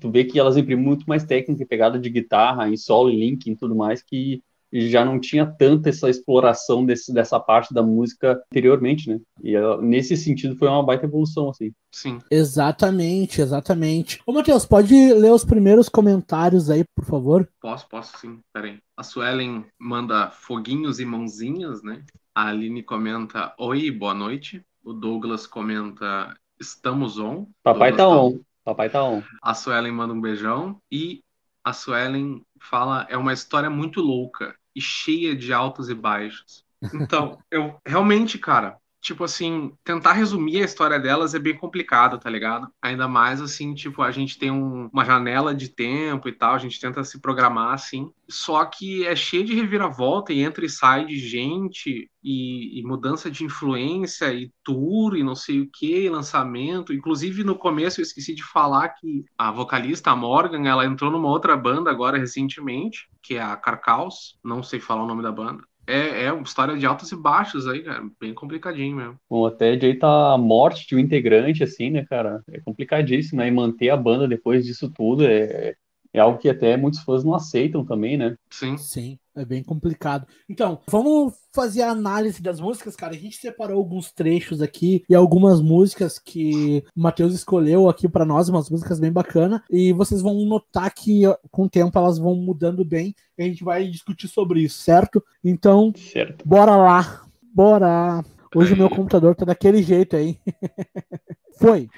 tu 0.00 0.10
vê 0.10 0.24
que 0.24 0.40
elas 0.40 0.56
imprimem 0.56 0.84
muito 0.84 1.04
mais 1.06 1.22
técnica 1.22 1.62
e 1.62 1.66
pegada 1.66 2.00
de 2.00 2.10
guitarra, 2.10 2.68
em 2.68 2.76
solo, 2.76 3.10
em 3.10 3.20
link 3.20 3.46
e 3.46 3.54
tudo 3.54 3.76
mais, 3.76 4.02
que 4.02 4.42
já 4.74 5.04
não 5.04 5.20
tinha 5.20 5.46
tanta 5.46 5.88
essa 5.88 6.10
exploração 6.10 6.84
desse, 6.84 7.14
dessa 7.14 7.38
parte 7.38 7.72
da 7.72 7.80
música 7.80 8.42
anteriormente, 8.50 9.08
né? 9.08 9.20
E 9.40 9.54
ela, 9.54 9.80
nesse 9.80 10.16
sentido 10.16 10.56
foi 10.56 10.66
uma 10.66 10.82
baita 10.82 11.06
evolução, 11.06 11.48
assim. 11.48 11.72
Sim. 11.92 12.18
Exatamente, 12.28 13.40
exatamente. 13.40 14.20
Ô, 14.26 14.32
Matheus, 14.32 14.66
pode 14.66 14.92
ler 15.14 15.30
os 15.30 15.44
primeiros 15.44 15.88
comentários 15.88 16.70
aí, 16.70 16.84
por 16.92 17.04
favor? 17.04 17.48
Posso, 17.60 17.88
posso 17.88 18.18
sim. 18.18 18.40
Peraí. 18.52 18.80
A 18.96 19.04
Suelen 19.04 19.64
manda 19.78 20.30
foguinhos 20.32 20.98
e 20.98 21.04
mãozinhas, 21.04 21.80
né? 21.84 22.02
A 22.34 22.48
Aline 22.48 22.82
comenta: 22.82 23.54
Oi, 23.56 23.92
boa 23.92 24.12
noite. 24.12 24.60
O 24.82 24.92
Douglas 24.92 25.46
comenta: 25.46 26.36
Estamos 26.58 27.16
on. 27.20 27.46
Papai 27.62 27.92
Douglas 27.92 27.96
tá, 27.96 28.16
tá 28.16 28.20
on. 28.20 28.40
Papai 28.64 28.90
tá 28.90 29.04
on. 29.04 29.22
A 29.40 29.54
Suelen 29.54 29.92
manda 29.92 30.12
um 30.12 30.20
beijão. 30.20 30.80
E 30.90 31.22
a 31.62 31.72
Suelen 31.72 32.42
fala: 32.60 33.06
É 33.08 33.16
uma 33.16 33.32
história 33.32 33.70
muito 33.70 34.00
louca 34.00 34.52
e 34.74 34.80
cheia 34.80 35.34
de 35.34 35.52
altos 35.52 35.88
e 35.88 35.94
baixos. 35.94 36.64
Então, 36.92 37.38
eu 37.50 37.80
realmente, 37.86 38.38
cara, 38.38 38.78
tipo 39.04 39.22
assim, 39.22 39.76
tentar 39.84 40.14
resumir 40.14 40.62
a 40.62 40.64
história 40.64 40.98
delas 40.98 41.34
é 41.34 41.38
bem 41.38 41.54
complicado, 41.54 42.18
tá 42.18 42.30
ligado? 42.30 42.68
Ainda 42.80 43.06
mais 43.06 43.38
assim, 43.42 43.74
tipo, 43.74 44.00
a 44.00 44.10
gente 44.10 44.38
tem 44.38 44.50
um, 44.50 44.88
uma 44.90 45.04
janela 45.04 45.54
de 45.54 45.68
tempo 45.68 46.26
e 46.26 46.32
tal, 46.32 46.54
a 46.54 46.58
gente 46.58 46.80
tenta 46.80 47.04
se 47.04 47.20
programar 47.20 47.74
assim. 47.74 48.10
Só 48.26 48.64
que 48.64 49.06
é 49.06 49.14
cheio 49.14 49.44
de 49.44 49.54
reviravolta 49.54 50.32
e 50.32 50.40
entra 50.40 50.64
e 50.64 50.70
sai 50.70 51.04
de 51.04 51.18
gente 51.18 52.10
e, 52.22 52.80
e 52.80 52.82
mudança 52.82 53.30
de 53.30 53.44
influência 53.44 54.32
e 54.32 54.50
tour 54.64 55.14
e 55.14 55.22
não 55.22 55.34
sei 55.34 55.60
o 55.60 55.70
que, 55.70 56.08
lançamento. 56.08 56.94
Inclusive 56.94 57.44
no 57.44 57.56
começo 57.56 58.00
eu 58.00 58.04
esqueci 58.04 58.34
de 58.34 58.42
falar 58.42 58.88
que 58.88 59.26
a 59.36 59.52
vocalista 59.52 60.12
a 60.12 60.16
Morgan, 60.16 60.66
ela 60.66 60.86
entrou 60.86 61.10
numa 61.10 61.28
outra 61.28 61.54
banda 61.58 61.90
agora 61.90 62.16
recentemente, 62.16 63.06
que 63.22 63.34
é 63.34 63.42
a 63.42 63.54
Carcaus, 63.54 64.38
não 64.42 64.62
sei 64.62 64.80
falar 64.80 65.04
o 65.04 65.06
nome 65.06 65.22
da 65.22 65.30
banda. 65.30 65.62
É, 65.86 66.24
é 66.24 66.32
uma 66.32 66.42
história 66.42 66.76
de 66.76 66.86
altos 66.86 67.12
e 67.12 67.16
baixos 67.16 67.66
aí, 67.66 67.82
cara. 67.82 68.02
Bem 68.20 68.34
complicadinho 68.34 68.96
mesmo. 68.96 69.16
Bom, 69.28 69.46
até 69.46 69.70
aí 69.70 69.94
tá 69.98 70.34
a 70.34 70.38
morte 70.38 70.86
de 70.86 70.96
um 70.96 70.98
integrante, 70.98 71.62
assim, 71.62 71.90
né, 71.90 72.04
cara? 72.08 72.42
É 72.50 72.60
complicadíssimo, 72.60 73.40
né? 73.40 73.48
E 73.48 73.50
manter 73.50 73.90
a 73.90 73.96
banda 73.96 74.26
depois 74.26 74.64
disso 74.64 74.90
tudo 74.90 75.24
é, 75.26 75.74
é 76.14 76.20
algo 76.20 76.38
que 76.38 76.48
até 76.48 76.76
muitos 76.76 77.00
fãs 77.00 77.24
não 77.24 77.34
aceitam 77.34 77.84
também, 77.84 78.16
né? 78.16 78.36
Sim. 78.48 78.78
Sim, 78.78 79.18
é 79.34 79.44
bem 79.44 79.64
complicado. 79.64 80.28
Então, 80.48 80.78
vamos 80.88 81.34
fazer 81.52 81.82
a 81.82 81.90
análise 81.90 82.40
das 82.40 82.60
músicas, 82.60 82.94
cara. 82.94 83.14
A 83.14 83.18
gente 83.18 83.36
separou 83.36 83.76
alguns 83.78 84.12
trechos 84.12 84.62
aqui 84.62 85.02
e 85.10 85.14
algumas 85.14 85.60
músicas 85.60 86.16
que 86.20 86.84
o 86.96 87.00
Matheus 87.00 87.34
escolheu 87.34 87.88
aqui 87.88 88.08
para 88.08 88.24
nós, 88.24 88.48
umas 88.48 88.70
músicas 88.70 89.00
bem 89.00 89.10
bacanas. 89.10 89.60
E 89.68 89.92
vocês 89.92 90.22
vão 90.22 90.34
notar 90.46 90.94
que 90.94 91.22
com 91.50 91.64
o 91.64 91.68
tempo 91.68 91.98
elas 91.98 92.16
vão 92.16 92.36
mudando 92.36 92.84
bem. 92.84 93.12
E 93.36 93.42
a 93.42 93.46
gente 93.46 93.64
vai 93.64 93.88
discutir 93.88 94.28
sobre 94.28 94.60
isso, 94.60 94.78
certo? 94.78 95.20
Então, 95.42 95.92
certo. 95.96 96.46
bora 96.46 96.76
lá. 96.76 97.24
Bora. 97.52 98.24
Hoje 98.54 98.72
o 98.72 98.76
meu 98.76 98.88
computador 98.88 99.34
tá 99.34 99.44
daquele 99.44 99.82
jeito 99.82 100.14
aí. 100.14 100.38
Foi. 101.58 101.88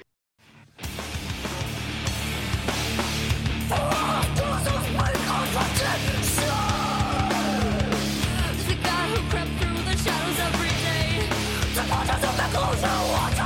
Go 12.57 12.63
to 12.63 12.87
what? 12.87 13.36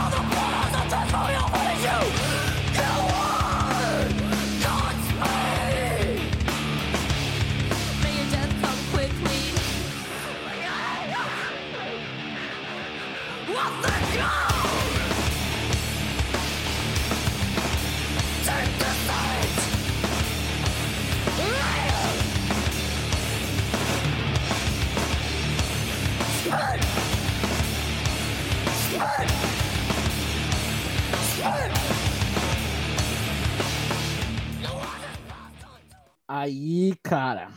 Aí, 36.42 36.96
cara. 37.04 37.50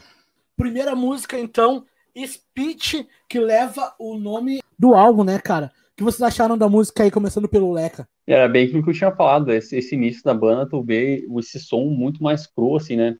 Primeira 0.58 0.94
música, 0.94 1.38
então, 1.38 1.86
Speech, 2.14 3.08
que 3.26 3.40
leva 3.40 3.94
o 3.98 4.18
nome 4.18 4.60
do 4.78 4.94
álbum, 4.94 5.24
né, 5.24 5.38
cara? 5.38 5.72
O 5.92 5.96
que 5.96 6.04
vocês 6.04 6.20
acharam 6.20 6.58
da 6.58 6.68
música 6.68 7.02
aí, 7.02 7.10
começando 7.10 7.48
pelo 7.48 7.72
Leca? 7.72 8.06
Era 8.26 8.46
bem 8.46 8.66
aquilo 8.66 8.84
que 8.84 8.90
eu 8.90 8.94
tinha 8.94 9.16
falado, 9.16 9.50
esse, 9.50 9.78
esse 9.78 9.94
início 9.94 10.22
da 10.22 10.34
banda, 10.34 10.68
tu 10.68 10.82
vê 10.82 11.26
esse 11.38 11.58
som 11.58 11.86
muito 11.86 12.22
mais 12.22 12.46
cru, 12.46 12.76
assim, 12.76 12.94
né? 12.94 13.16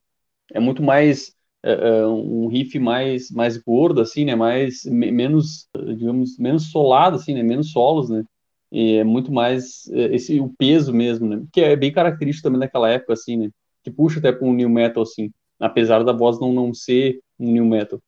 É 0.53 0.59
muito 0.59 0.83
mais 0.83 1.33
uh, 1.65 2.09
um 2.09 2.45
riff 2.45 2.77
mais 2.77 3.31
mais 3.31 3.57
gordo 3.57 4.01
assim, 4.01 4.23
né? 4.23 4.35
Mais 4.35 4.85
menos, 4.85 5.67
digamos, 5.75 6.37
menos 6.37 6.69
solado 6.69 7.15
assim, 7.15 7.33
né? 7.33 7.41
Menos 7.41 7.71
solos, 7.71 8.07
né? 8.07 8.23
E 8.71 8.97
é 8.97 9.03
muito 9.03 9.31
mais 9.31 9.87
uh, 9.87 10.13
esse 10.13 10.39
o 10.39 10.53
peso 10.59 10.93
mesmo, 10.93 11.27
né? 11.27 11.43
Que 11.51 11.61
é 11.61 11.75
bem 11.75 11.91
característico 11.91 12.43
também 12.43 12.59
daquela 12.59 12.87
época 12.87 13.13
assim, 13.13 13.35
né? 13.35 13.49
Que 13.83 13.89
puxa 13.89 14.19
até 14.19 14.31
para 14.31 14.47
um 14.47 14.53
new 14.53 14.69
metal 14.69 15.01
assim, 15.01 15.31
apesar 15.59 16.03
da 16.03 16.11
voz 16.11 16.39
não 16.39 16.53
não 16.53 16.73
ser 16.73 17.19
um 17.39 17.51
new 17.51 17.65
metal. 17.65 17.99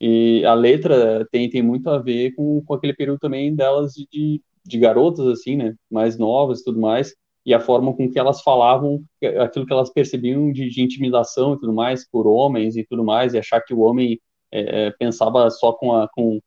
E 0.00 0.44
a 0.44 0.54
letra 0.54 1.26
tem, 1.30 1.48
tem 1.48 1.62
muito 1.62 1.88
a 1.88 1.98
ver 1.98 2.34
com, 2.34 2.62
com 2.64 2.74
aquele 2.74 2.94
período 2.94 3.20
também 3.20 3.54
delas 3.54 3.92
de, 3.92 4.42
de 4.64 4.78
garotas, 4.78 5.26
assim, 5.26 5.56
né? 5.56 5.74
Mais 5.90 6.18
novas 6.18 6.60
e 6.60 6.64
tudo 6.64 6.80
mais 6.80 7.14
e 7.44 7.52
a 7.52 7.60
forma 7.60 7.94
com 7.94 8.08
que 8.08 8.18
elas 8.18 8.40
falavam 8.40 9.02
aquilo 9.40 9.66
que 9.66 9.72
elas 9.72 9.90
percebiam 9.90 10.52
de, 10.52 10.68
de 10.68 10.82
intimidação 10.82 11.54
e 11.54 11.58
tudo 11.58 11.72
mais 11.72 12.08
por 12.08 12.26
homens 12.26 12.76
e 12.76 12.84
tudo 12.84 13.04
mais, 13.04 13.34
e 13.34 13.38
achar 13.38 13.60
que 13.60 13.74
o 13.74 13.80
homem 13.80 14.20
é, 14.50 14.86
é 14.86 14.90
pensava 14.92 15.50
só 15.50 15.72
com, 15.72 15.92
a, 15.94 16.08
com, 16.08 16.40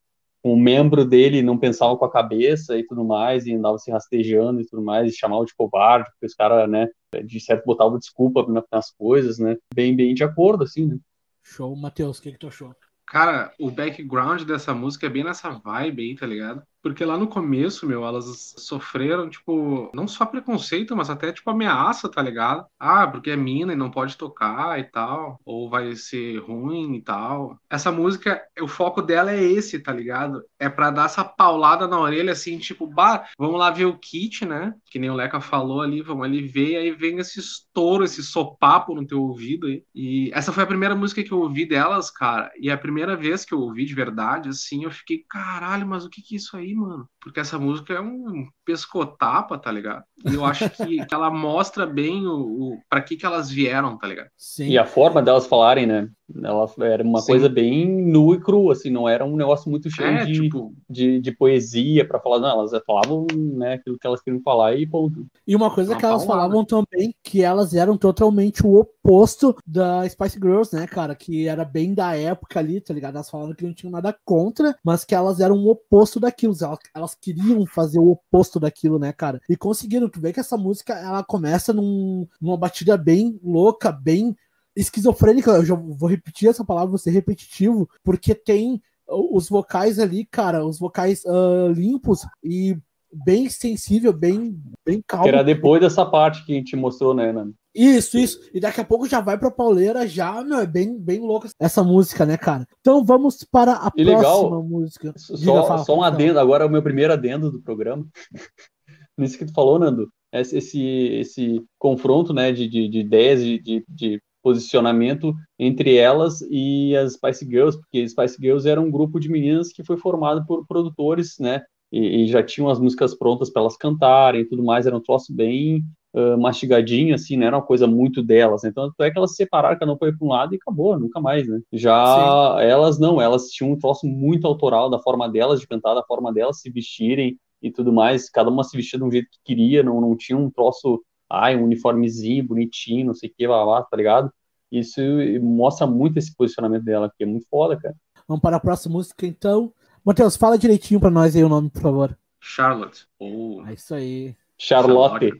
com 0.45 0.53
o 0.53 0.59
membro 0.59 1.03
dele, 1.03 1.41
não 1.41 1.57
pensava 1.57 1.97
com 1.97 2.05
a 2.05 2.11
cabeça 2.11 2.77
e 2.77 2.85
tudo 2.85 3.03
mais, 3.03 3.47
e 3.47 3.55
andava 3.55 3.79
se 3.79 3.89
rastejando 3.89 4.61
e 4.61 4.67
tudo 4.67 4.83
mais, 4.83 5.11
e 5.11 5.17
chamava 5.17 5.43
de 5.43 5.55
covarde, 5.55 6.07
porque 6.11 6.27
os 6.27 6.35
caras, 6.35 6.69
né, 6.69 6.87
de 7.23 7.39
certo 7.39 7.65
botavam 7.65 7.97
desculpa 7.97 8.45
nas 8.71 8.91
coisas, 8.91 9.39
né, 9.39 9.57
bem, 9.73 9.95
bem 9.95 10.13
de 10.13 10.23
acordo, 10.23 10.63
assim, 10.63 10.85
né. 10.85 10.99
Show, 11.41 11.75
Matheus, 11.75 12.19
o 12.19 12.21
que, 12.21 12.31
que 12.31 12.37
tu 12.37 12.47
achou? 12.47 12.75
Cara, 13.07 13.55
o 13.59 13.71
background 13.71 14.43
dessa 14.43 14.71
música 14.71 15.07
é 15.07 15.09
bem 15.09 15.23
nessa 15.23 15.49
vibe 15.49 16.03
aí, 16.03 16.15
tá 16.15 16.27
ligado? 16.27 16.61
Porque 16.85 17.03
lá 17.03 17.17
no 17.17 17.27
começo, 17.27 17.87
meu, 17.87 18.05
elas 18.05 18.53
sofreram, 18.59 19.27
tipo, 19.27 19.89
não 19.91 20.07
só 20.07 20.23
preconceito, 20.23 20.95
mas 20.95 21.09
até, 21.09 21.31
tipo, 21.31 21.49
ameaça, 21.49 22.07
tá 22.07 22.21
ligado? 22.21 22.63
Ah, 22.79 23.07
porque 23.07 23.31
é 23.31 23.35
mina 23.35 23.73
e 23.73 23.75
não 23.75 23.89
pode 23.89 24.15
tocar 24.15 24.79
e 24.79 24.83
tal, 24.83 25.39
ou 25.43 25.67
vai 25.67 25.95
ser 25.95 26.37
ruim 26.37 26.93
e 26.93 27.01
tal. 27.01 27.59
Essa 27.67 27.91
música, 27.91 28.39
o 28.61 28.67
foco 28.67 29.01
dela 29.01 29.31
é 29.31 29.43
esse, 29.43 29.79
tá 29.79 29.91
ligado? 29.91 30.43
É 30.59 30.69
pra 30.69 30.91
dar 30.91 31.05
essa 31.05 31.23
paulada 31.23 31.87
na 31.87 31.99
orelha, 31.99 32.33
assim, 32.33 32.59
tipo, 32.59 32.85
bah, 32.85 33.29
vamos 33.35 33.59
lá 33.59 33.71
ver 33.71 33.85
o 33.85 33.97
kit, 33.97 34.45
né? 34.45 34.75
Que 34.85 34.99
nem 34.99 35.09
o 35.09 35.15
Leca 35.15 35.41
falou 35.41 35.81
ali, 35.81 36.03
vamos 36.03 36.23
ali 36.23 36.47
ver, 36.47 36.73
e 36.73 36.77
aí 36.77 36.91
vem 36.91 37.17
esse 37.17 37.39
estouro, 37.39 38.03
esse 38.03 38.21
sopapo 38.21 38.93
no 38.93 39.07
teu 39.07 39.23
ouvido 39.23 39.65
aí. 39.65 39.83
E 39.95 40.29
essa 40.35 40.53
foi 40.53 40.61
a 40.61 40.67
primeira 40.67 40.93
música 40.93 41.23
que 41.23 41.31
eu 41.31 41.39
ouvi 41.39 41.65
delas, 41.65 42.11
cara, 42.11 42.51
e 42.59 42.69
a 42.69 42.77
primeira 42.77 43.15
vez 43.17 43.43
que 43.43 43.55
eu 43.55 43.59
ouvi 43.59 43.85
de 43.85 43.95
verdade, 43.95 44.49
assim, 44.49 44.83
eu 44.83 44.91
fiquei, 44.91 45.25
caralho, 45.27 45.87
mas 45.87 46.05
o 46.05 46.11
que 46.11 46.21
que 46.21 46.35
é 46.35 46.37
isso 46.37 46.55
aí, 46.55 46.74
mano. 46.75 47.09
Porque 47.25 47.39
essa 47.39 47.57
música 47.57 47.91
é 47.91 47.99
um 47.99 48.47
pescotapa, 48.63 49.57
tá 49.57 49.71
ligado? 49.71 50.03
E 50.23 50.35
eu 50.35 50.45
acho 50.45 50.69
que, 50.69 51.03
que 51.03 51.13
ela 51.13 51.31
mostra 51.31 51.83
bem 51.83 52.27
o, 52.27 52.35
o 52.35 52.79
para 52.87 53.01
que 53.01 53.17
que 53.17 53.25
elas 53.25 53.49
vieram, 53.49 53.97
tá 53.97 54.05
ligado? 54.05 54.27
Sim. 54.37 54.67
E 54.67 54.77
a 54.77 54.85
forma 54.85 55.23
delas 55.23 55.47
falarem, 55.47 55.87
né? 55.87 56.07
Ela 56.43 56.67
era 56.81 57.03
uma 57.03 57.21
Sim. 57.21 57.33
coisa 57.33 57.49
bem 57.49 57.87
nua 57.87 58.35
e 58.35 58.39
crua, 58.39 58.73
assim, 58.73 58.89
não 58.89 59.07
era 59.07 59.23
um 59.23 59.35
negócio 59.35 59.69
muito 59.69 59.91
cheio 59.91 60.09
é, 60.09 60.25
de, 60.25 60.33
tipo... 60.33 60.73
de, 60.89 61.19
de, 61.19 61.31
poesia 61.31 62.07
para 62.07 62.19
falar, 62.19 62.39
não, 62.39 62.49
elas 62.49 62.71
falavam 62.85 63.27
né, 63.31 63.73
aquilo 63.73 63.97
que 63.99 64.07
elas 64.07 64.21
queriam 64.21 64.41
falar 64.41 64.75
e 64.75 64.87
ponto. 64.87 65.27
E 65.45 65.55
uma 65.55 65.69
coisa 65.69 65.91
uma 65.91 65.99
que 65.99 66.05
elas 66.05 66.25
palavra. 66.25 66.49
falavam 66.49 66.65
também, 66.65 67.13
que 67.23 67.43
elas 67.43 67.75
eram 67.75 67.95
totalmente 67.95 68.65
o 68.65 68.75
oposto 68.75 69.55
da 69.67 70.07
Spice 70.09 70.39
Girls, 70.41 70.75
né, 70.75 70.87
cara, 70.87 71.13
que 71.13 71.47
era 71.47 71.63
bem 71.63 71.93
da 71.93 72.15
época 72.15 72.59
ali, 72.59 72.81
tá 72.81 72.91
ligado? 72.91 73.15
Elas 73.15 73.29
falavam 73.29 73.53
que 73.53 73.63
não 73.63 73.73
tinham 73.73 73.91
nada 73.91 74.15
contra, 74.25 74.75
mas 74.83 75.05
que 75.05 75.13
elas 75.13 75.39
eram 75.39 75.57
o 75.57 75.69
oposto 75.69 76.19
daquilo, 76.19 76.55
elas, 76.59 76.79
elas 76.93 77.14
queriam 77.21 77.65
fazer 77.65 77.99
o 77.99 78.11
oposto 78.11 78.59
daquilo, 78.59 78.99
né, 78.99 79.11
cara? 79.11 79.41
E 79.49 79.55
conseguiram, 79.55 80.09
tu 80.09 80.19
vê 80.19 80.31
que 80.33 80.39
essa 80.39 80.57
música, 80.57 80.93
ela 80.93 81.23
começa 81.23 81.73
num, 81.73 82.27
numa 82.41 82.57
batida 82.57 82.97
bem 82.97 83.39
louca, 83.43 83.91
bem 83.91 84.35
esquizofrênica, 84.75 85.51
eu 85.51 85.65
já 85.65 85.75
vou 85.75 86.09
repetir 86.09 86.49
essa 86.49 86.65
palavra, 86.65 86.89
vou 86.89 86.97
ser 86.97 87.11
repetitivo, 87.11 87.89
porque 88.03 88.35
tem 88.35 88.81
os 89.07 89.47
vocais 89.47 89.99
ali, 89.99 90.25
cara, 90.25 90.65
os 90.65 90.79
vocais 90.79 91.23
uh, 91.25 91.71
limpos 91.71 92.25
e 92.43 92.77
bem 93.13 93.49
sensível, 93.49 94.11
bem, 94.11 94.59
bem 94.85 95.01
calmo. 95.05 95.27
Era 95.27 95.43
depois 95.43 95.79
dessa 95.79 96.05
parte 96.05 96.45
que 96.45 96.51
a 96.51 96.55
gente 96.55 96.75
mostrou, 96.75 97.13
né, 97.13 97.31
Nando? 97.31 97.55
Isso, 97.75 98.17
isso. 98.17 98.39
E 98.53 98.59
daqui 98.59 98.79
a 98.79 98.85
pouco 98.85 99.07
já 99.07 99.19
vai 99.19 99.37
pra 99.37 99.51
pauleira, 99.51 100.07
já, 100.07 100.41
meu, 100.41 100.59
é 100.59 100.65
bem, 100.65 100.97
bem 100.97 101.19
louca 101.19 101.49
essa 101.59 101.83
música, 101.83 102.25
né, 102.25 102.37
cara? 102.37 102.65
Então 102.79 103.03
vamos 103.03 103.43
para 103.43 103.73
a 103.73 103.91
e 103.97 104.05
próxima 104.05 104.17
legal, 104.17 104.63
música. 104.63 105.13
Só, 105.17 105.35
Diga, 105.35 105.63
fala, 105.63 105.83
só 105.83 105.97
um 105.97 106.03
adendo, 106.03 106.39
agora 106.39 106.63
é 106.63 106.67
o 106.67 106.71
meu 106.71 106.81
primeiro 106.81 107.11
adendo 107.11 107.51
do 107.51 107.61
programa. 107.61 108.07
Nisso 109.17 109.37
que 109.37 109.45
tu 109.45 109.53
falou, 109.53 109.77
Nando, 109.77 110.09
esse, 110.31 110.79
esse 110.79 111.61
confronto, 111.77 112.33
né, 112.33 112.51
de, 112.51 112.67
de, 112.67 112.87
de 112.87 112.99
ideias, 112.99 113.41
de, 113.41 113.59
de, 113.59 113.85
de 113.87 114.21
posicionamento 114.41 115.33
entre 115.57 115.95
elas 115.95 116.41
e 116.49 116.95
as 116.95 117.13
Spice 117.13 117.45
Girls, 117.45 117.77
porque 117.77 118.07
Spice 118.07 118.37
Girls 118.39 118.67
era 118.69 118.79
um 118.79 118.91
grupo 118.91 119.19
de 119.19 119.29
meninas 119.29 119.71
que 119.73 119.83
foi 119.83 119.97
formado 119.97 120.45
por 120.45 120.65
produtores, 120.67 121.37
né, 121.39 121.63
e, 121.91 122.23
e 122.23 122.27
já 122.27 122.43
tinham 122.43 122.69
as 122.69 122.79
músicas 122.79 123.15
prontas 123.15 123.49
para 123.49 123.61
elas 123.61 123.77
cantarem 123.77 124.41
e 124.41 124.45
tudo 124.45 124.63
mais, 124.63 124.85
era 124.85 124.95
um 124.95 125.01
troço 125.01 125.33
bem 125.33 125.83
uh, 126.15 126.37
mastigadinho, 126.39 127.13
assim, 127.13 127.35
não 127.35 127.47
era 127.47 127.57
uma 127.57 127.65
coisa 127.65 127.85
muito 127.85 128.23
delas. 128.23 128.63
Então, 128.63 128.91
é 129.01 129.11
que 129.11 129.17
elas 129.17 129.31
se 129.31 129.37
separaram, 129.37 129.77
cada 129.77 129.91
um 129.91 129.97
foi 129.97 130.15
para 130.15 130.25
um 130.25 130.29
lado 130.29 130.53
e 130.53 130.57
acabou, 130.57 130.97
nunca 130.97 131.19
mais, 131.19 131.47
né? 131.47 131.59
Já 131.73 132.55
Sim. 132.57 132.65
elas 132.65 132.97
não, 132.97 133.21
elas 133.21 133.47
tinham 133.49 133.73
um 133.73 133.77
troço 133.77 134.07
muito 134.07 134.47
autoral 134.47 134.89
da 134.89 134.99
forma 134.99 135.29
delas 135.29 135.59
de 135.59 135.67
cantar, 135.67 135.93
da 135.93 136.03
forma 136.03 136.33
delas 136.33 136.61
se 136.61 136.69
vestirem 136.71 137.37
e 137.61 137.69
tudo 137.69 137.91
mais. 137.91 138.29
Cada 138.29 138.49
uma 138.49 138.63
se 138.63 138.75
vestia 138.75 138.97
de 138.97 139.05
um 139.05 139.11
jeito 139.11 139.27
que 139.29 139.39
queria, 139.43 139.83
não, 139.83 139.99
não 139.99 140.15
tinha 140.15 140.37
um 140.37 140.49
troço, 140.49 141.03
ai, 141.29 141.55
um 141.57 141.65
uniformezinho 141.65 142.47
bonitinho, 142.47 143.07
não 143.07 143.13
sei 143.13 143.29
o 143.29 143.33
que, 143.35 143.45
lá, 143.45 143.63
lá, 143.63 143.83
tá 143.83 143.97
ligado? 143.97 144.31
Isso 144.71 145.01
mostra 145.41 145.85
muito 145.85 146.17
esse 146.17 146.35
posicionamento 146.35 146.83
dela, 146.83 147.11
que 147.15 147.23
é 147.23 147.27
muito 147.27 147.47
foda, 147.49 147.77
cara. 147.77 147.95
Vamos 148.27 148.41
para 148.41 148.57
a 148.57 148.59
próxima 148.59 148.95
música, 148.95 149.25
então. 149.25 149.71
Matheus, 150.03 150.35
fala 150.35 150.57
direitinho 150.57 150.99
para 150.99 151.11
nós 151.11 151.35
aí 151.35 151.43
o 151.43 151.49
nome, 151.49 151.69
por 151.69 151.81
favor. 151.81 152.17
Charlotte. 152.39 153.07
Oh. 153.19 153.63
É 153.65 153.73
isso 153.73 153.93
aí. 153.93 154.35
Charlotte. 154.57 155.31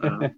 Charlotte. 0.00 0.36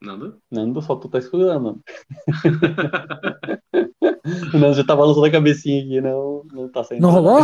Nando? 0.00 0.38
Nando, 0.50 0.82
só 0.82 0.96
tu 0.96 1.08
tá 1.08 1.18
escutando, 1.18 1.62
mano. 1.62 1.80
o 4.54 4.58
Nando 4.58 4.74
já 4.74 4.84
tava 4.84 5.04
lançando 5.04 5.26
a 5.26 5.30
cabecinha 5.30 5.82
aqui, 5.82 6.00
não, 6.00 6.44
não 6.52 6.70
tá 6.70 6.84
saindo. 6.84 7.02
Não 7.02 7.10
rolou? 7.10 7.40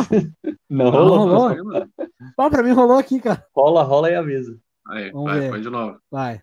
Não, 0.69 0.91
rolou. 0.91 1.27
Não 1.27 1.65
rolou. 1.65 1.87
Não 2.39 2.51
pra 2.51 2.63
mim 2.63 2.73
rolou 2.73 2.99
aqui, 2.99 3.21
cara. 3.21 3.45
Rola, 3.55 3.83
rola 3.83 4.11
e 4.11 4.15
avisa. 4.15 4.59
Aí, 4.87 5.11
Vamos 5.11 5.31
vai, 5.31 5.41
ver. 5.41 5.51
vai 5.51 5.61
de 5.61 5.71
novo. 5.71 5.99
Vai. 6.11 6.41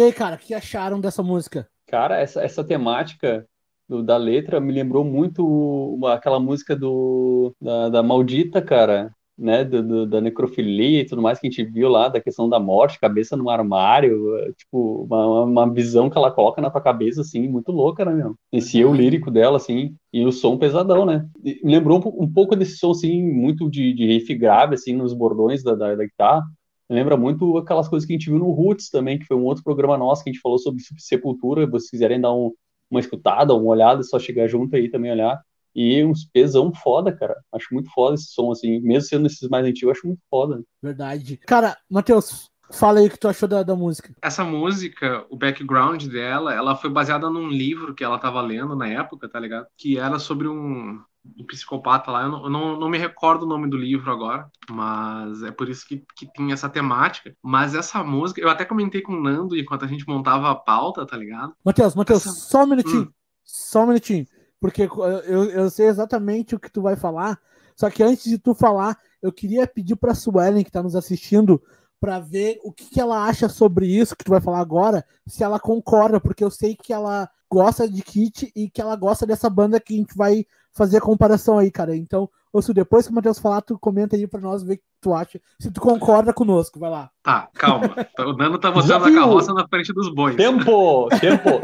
E 0.00 0.02
aí, 0.02 0.14
cara, 0.14 0.36
o 0.36 0.38
que 0.38 0.54
acharam 0.54 0.98
dessa 0.98 1.22
música? 1.22 1.68
Cara, 1.86 2.18
essa, 2.18 2.42
essa 2.42 2.64
temática 2.64 3.46
do, 3.86 4.02
da 4.02 4.16
letra 4.16 4.58
me 4.58 4.72
lembrou 4.72 5.04
muito 5.04 6.00
aquela 6.06 6.40
música 6.40 6.74
do, 6.74 7.54
da, 7.60 7.90
da 7.90 8.02
Maldita, 8.02 8.62
cara, 8.62 9.14
né, 9.36 9.62
do, 9.62 9.82
do, 9.82 10.06
da 10.06 10.18
necrofilia 10.18 11.02
e 11.02 11.04
tudo 11.04 11.20
mais 11.20 11.38
que 11.38 11.46
a 11.46 11.50
gente 11.50 11.62
viu 11.70 11.90
lá, 11.90 12.08
da 12.08 12.18
questão 12.18 12.48
da 12.48 12.58
morte, 12.58 12.98
cabeça 12.98 13.36
no 13.36 13.50
armário, 13.50 14.54
tipo, 14.56 15.04
uma, 15.04 15.44
uma 15.44 15.70
visão 15.70 16.08
que 16.08 16.16
ela 16.16 16.30
coloca 16.30 16.62
na 16.62 16.70
tua 16.70 16.80
cabeça, 16.80 17.20
assim, 17.20 17.46
muito 17.46 17.70
louca, 17.70 18.02
né, 18.02 18.14
meu? 18.14 18.34
Esse 18.50 18.78
eu 18.78 18.94
lírico 18.94 19.30
dela, 19.30 19.58
assim, 19.58 19.94
e 20.10 20.24
o 20.24 20.32
som 20.32 20.56
pesadão, 20.56 21.04
né? 21.04 21.28
me 21.44 21.72
lembrou 21.74 21.98
um, 21.98 22.24
um, 22.24 22.32
pouco 22.32 22.56
desse 22.56 22.78
som, 22.78 22.92
assim, 22.92 23.22
muito 23.22 23.68
de, 23.68 23.92
de 23.92 24.06
riff 24.06 24.34
grave, 24.34 24.76
assim, 24.76 24.94
nos 24.94 25.12
bordões 25.12 25.62
da, 25.62 25.74
da, 25.74 25.94
da 25.94 26.04
guitarra, 26.06 26.42
lembra 26.90 27.16
muito 27.16 27.56
aquelas 27.56 27.88
coisas 27.88 28.06
que 28.06 28.12
a 28.12 28.16
gente 28.18 28.28
viu 28.28 28.38
no 28.38 28.50
Roots 28.50 28.90
também, 28.90 29.18
que 29.18 29.24
foi 29.24 29.36
um 29.36 29.44
outro 29.44 29.62
programa 29.62 29.96
nosso 29.96 30.24
que 30.24 30.30
a 30.30 30.32
gente 30.32 30.42
falou 30.42 30.58
sobre 30.58 30.82
Sepultura. 30.98 31.64
Se 31.64 31.70
vocês 31.70 31.90
quiserem 31.90 32.20
dar 32.20 32.34
um, 32.34 32.52
uma 32.90 33.00
escutada, 33.00 33.54
uma 33.54 33.70
olhada, 33.70 34.00
é 34.00 34.04
só 34.04 34.18
chegar 34.18 34.48
junto 34.48 34.74
aí 34.74 34.90
também 34.90 35.12
olhar. 35.12 35.40
E 35.74 36.04
uns 36.04 36.24
pesão 36.24 36.74
foda, 36.74 37.12
cara. 37.12 37.36
Acho 37.52 37.72
muito 37.72 37.88
foda 37.92 38.16
esse 38.16 38.32
som, 38.32 38.50
assim. 38.50 38.80
Mesmo 38.80 39.08
sendo 39.08 39.26
esses 39.26 39.48
mais 39.48 39.64
antigos, 39.64 39.96
acho 39.96 40.06
muito 40.06 40.20
foda. 40.28 40.62
Verdade. 40.82 41.36
Cara, 41.46 41.76
Matheus, 41.88 42.50
fala 42.72 42.98
aí 42.98 43.06
o 43.06 43.10
que 43.10 43.18
tu 43.18 43.28
achou 43.28 43.48
da, 43.48 43.62
da 43.62 43.76
música. 43.76 44.12
Essa 44.20 44.44
música, 44.44 45.24
o 45.30 45.36
background 45.36 46.06
dela, 46.06 46.52
ela 46.52 46.74
foi 46.74 46.90
baseada 46.90 47.30
num 47.30 47.48
livro 47.48 47.94
que 47.94 48.02
ela 48.02 48.18
tava 48.18 48.40
lendo 48.40 48.74
na 48.74 48.88
época, 48.88 49.28
tá 49.28 49.38
ligado? 49.38 49.68
Que 49.76 49.96
era 49.96 50.18
sobre 50.18 50.48
um, 50.48 51.00
um 51.24 51.44
psicopata 51.46 52.10
lá. 52.10 52.22
Eu, 52.22 52.28
não, 52.30 52.44
eu 52.44 52.50
não, 52.50 52.80
não, 52.80 52.88
me 52.88 52.98
recordo 52.98 53.42
o 53.44 53.48
nome 53.48 53.68
do 53.68 53.76
livro 53.76 54.10
agora, 54.10 54.50
mas 54.70 55.42
é 55.42 55.50
por 55.50 55.68
isso 55.68 55.86
que, 55.86 56.04
que 56.16 56.32
tem 56.32 56.52
essa 56.52 56.68
temática. 56.68 57.34
Mas 57.42 57.74
essa 57.74 58.02
música, 58.02 58.40
eu 58.40 58.48
até 58.48 58.64
comentei 58.64 59.00
com 59.00 59.12
o 59.12 59.22
Nando 59.22 59.56
enquanto 59.56 59.84
a 59.84 59.88
gente 59.88 60.06
montava 60.08 60.50
a 60.50 60.54
pauta, 60.54 61.06
tá 61.06 61.16
ligado? 61.16 61.54
Matheus, 61.64 61.94
Matheus, 61.94 62.26
essa... 62.26 62.34
só 62.34 62.64
um 62.64 62.68
minutinho. 62.68 63.02
Hum. 63.02 63.12
Só 63.44 63.84
um 63.84 63.88
minutinho. 63.88 64.26
Porque 64.60 64.82
eu, 64.82 65.44
eu 65.44 65.70
sei 65.70 65.86
exatamente 65.86 66.54
o 66.54 66.60
que 66.60 66.70
tu 66.70 66.82
vai 66.82 66.96
falar. 66.96 67.38
Só 67.74 67.88
que 67.88 68.02
antes 68.02 68.24
de 68.24 68.38
tu 68.38 68.54
falar, 68.54 68.96
eu 69.22 69.32
queria 69.32 69.66
pedir 69.66 69.96
pra 69.96 70.14
Suelen, 70.14 70.62
que 70.62 70.70
tá 70.70 70.82
nos 70.82 70.94
assistindo, 70.94 71.62
para 71.98 72.18
ver 72.18 72.58
o 72.62 72.72
que, 72.72 72.86
que, 72.86 73.00
ela 73.00 73.24
acha 73.24 73.48
sobre 73.48 73.86
isso 73.86 74.16
que 74.16 74.24
tu 74.24 74.30
vai 74.30 74.40
falar 74.40 74.60
agora, 74.60 75.04
se 75.26 75.44
ela 75.44 75.60
concorda, 75.60 76.18
porque 76.18 76.42
eu 76.42 76.50
sei 76.50 76.74
que 76.74 76.92
ela 76.92 77.28
gosta 77.50 77.88
de 77.88 78.02
Kit 78.02 78.50
e 78.54 78.70
que 78.70 78.80
ela 78.80 78.96
gosta 78.96 79.26
dessa 79.26 79.50
banda 79.50 79.80
que 79.80 79.94
a 79.94 79.96
gente 79.96 80.16
vai 80.16 80.46
fazer 80.72 80.98
a 80.98 81.00
comparação 81.00 81.58
aí, 81.58 81.70
cara. 81.70 81.96
Então, 81.96 82.28
se 82.60 82.74
depois 82.74 83.06
que 83.06 83.12
o 83.12 83.14
Matheus 83.14 83.38
falar, 83.38 83.60
tu 83.60 83.78
comenta 83.78 84.16
aí 84.16 84.26
pra 84.26 84.40
nós 84.40 84.62
ver 84.62 84.74
o 84.74 84.76
que 84.76 84.82
tu 85.00 85.14
acha, 85.14 85.40
se 85.58 85.70
tu 85.70 85.80
concorda 85.80 86.32
conosco, 86.32 86.78
vai 86.78 86.90
lá. 86.90 87.10
Tá, 87.22 87.48
calma. 87.54 87.94
O 88.18 88.32
Nando 88.32 88.58
tá 88.58 88.70
botando 88.70 89.04
a 89.04 89.12
carroça 89.12 89.54
na 89.54 89.68
frente 89.68 89.92
dos 89.92 90.12
bois. 90.12 90.34
Tempo, 90.34 91.08
tempo. 91.20 91.56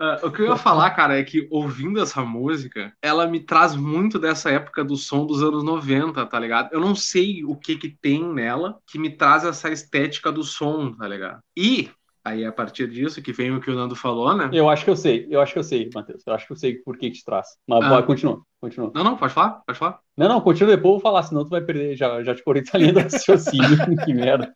Uh, 0.00 0.22
o 0.26 0.30
que 0.30 0.42
eu 0.42 0.46
ia 0.46 0.56
falar, 0.56 0.90
cara, 0.92 1.18
é 1.18 1.24
que 1.24 1.48
ouvindo 1.50 2.00
essa 2.00 2.22
música, 2.22 2.92
ela 3.02 3.26
me 3.26 3.40
traz 3.40 3.74
muito 3.74 4.18
dessa 4.18 4.50
época 4.50 4.84
do 4.84 4.96
som 4.96 5.26
dos 5.26 5.42
anos 5.42 5.64
90, 5.64 6.24
tá 6.26 6.38
ligado? 6.38 6.72
Eu 6.72 6.80
não 6.80 6.94
sei 6.94 7.44
o 7.44 7.56
que 7.56 7.76
que 7.76 7.88
tem 7.88 8.24
nela 8.24 8.78
que 8.86 8.98
me 8.98 9.10
traz 9.10 9.44
essa 9.44 9.70
estética 9.70 10.30
do 10.30 10.44
som, 10.44 10.92
tá 10.92 11.08
ligado? 11.08 11.40
E 11.56 11.90
Aí, 12.24 12.44
a 12.44 12.52
partir 12.52 12.88
disso, 12.88 13.22
que 13.22 13.32
vem 13.32 13.50
o 13.50 13.60
que 13.60 13.70
o 13.70 13.74
Nando 13.74 13.96
falou, 13.96 14.36
né? 14.36 14.50
Eu 14.52 14.68
acho 14.68 14.84
que 14.84 14.90
eu 14.90 14.96
sei, 14.96 15.26
eu 15.30 15.40
acho 15.40 15.54
que 15.54 15.58
eu 15.58 15.64
sei, 15.64 15.88
Matheus. 15.94 16.22
Eu 16.26 16.34
acho 16.34 16.46
que 16.46 16.52
eu 16.52 16.56
sei 16.56 16.74
por 16.74 16.98
que 16.98 17.10
te 17.10 17.24
traz. 17.24 17.48
Mas 17.66 17.82
ah. 17.82 18.02
continua, 18.02 18.42
continua. 18.60 18.92
Não, 18.94 19.02
não, 19.02 19.16
pode 19.16 19.32
falar, 19.32 19.62
pode 19.66 19.78
falar. 19.78 20.00
Não, 20.16 20.28
não, 20.28 20.40
continua 20.40 20.76
depois, 20.76 20.90
eu 20.90 20.92
vou 20.92 21.00
falar, 21.00 21.22
senão 21.22 21.44
tu 21.44 21.50
vai 21.50 21.62
perder. 21.62 21.96
Já, 21.96 22.22
já 22.22 22.34
te 22.34 22.44
corri 22.44 22.62
tua 22.62 22.78
linha 22.78 22.92
do 22.92 23.00
raciocínio, 23.00 23.78
que 24.04 24.12
merda. 24.12 24.52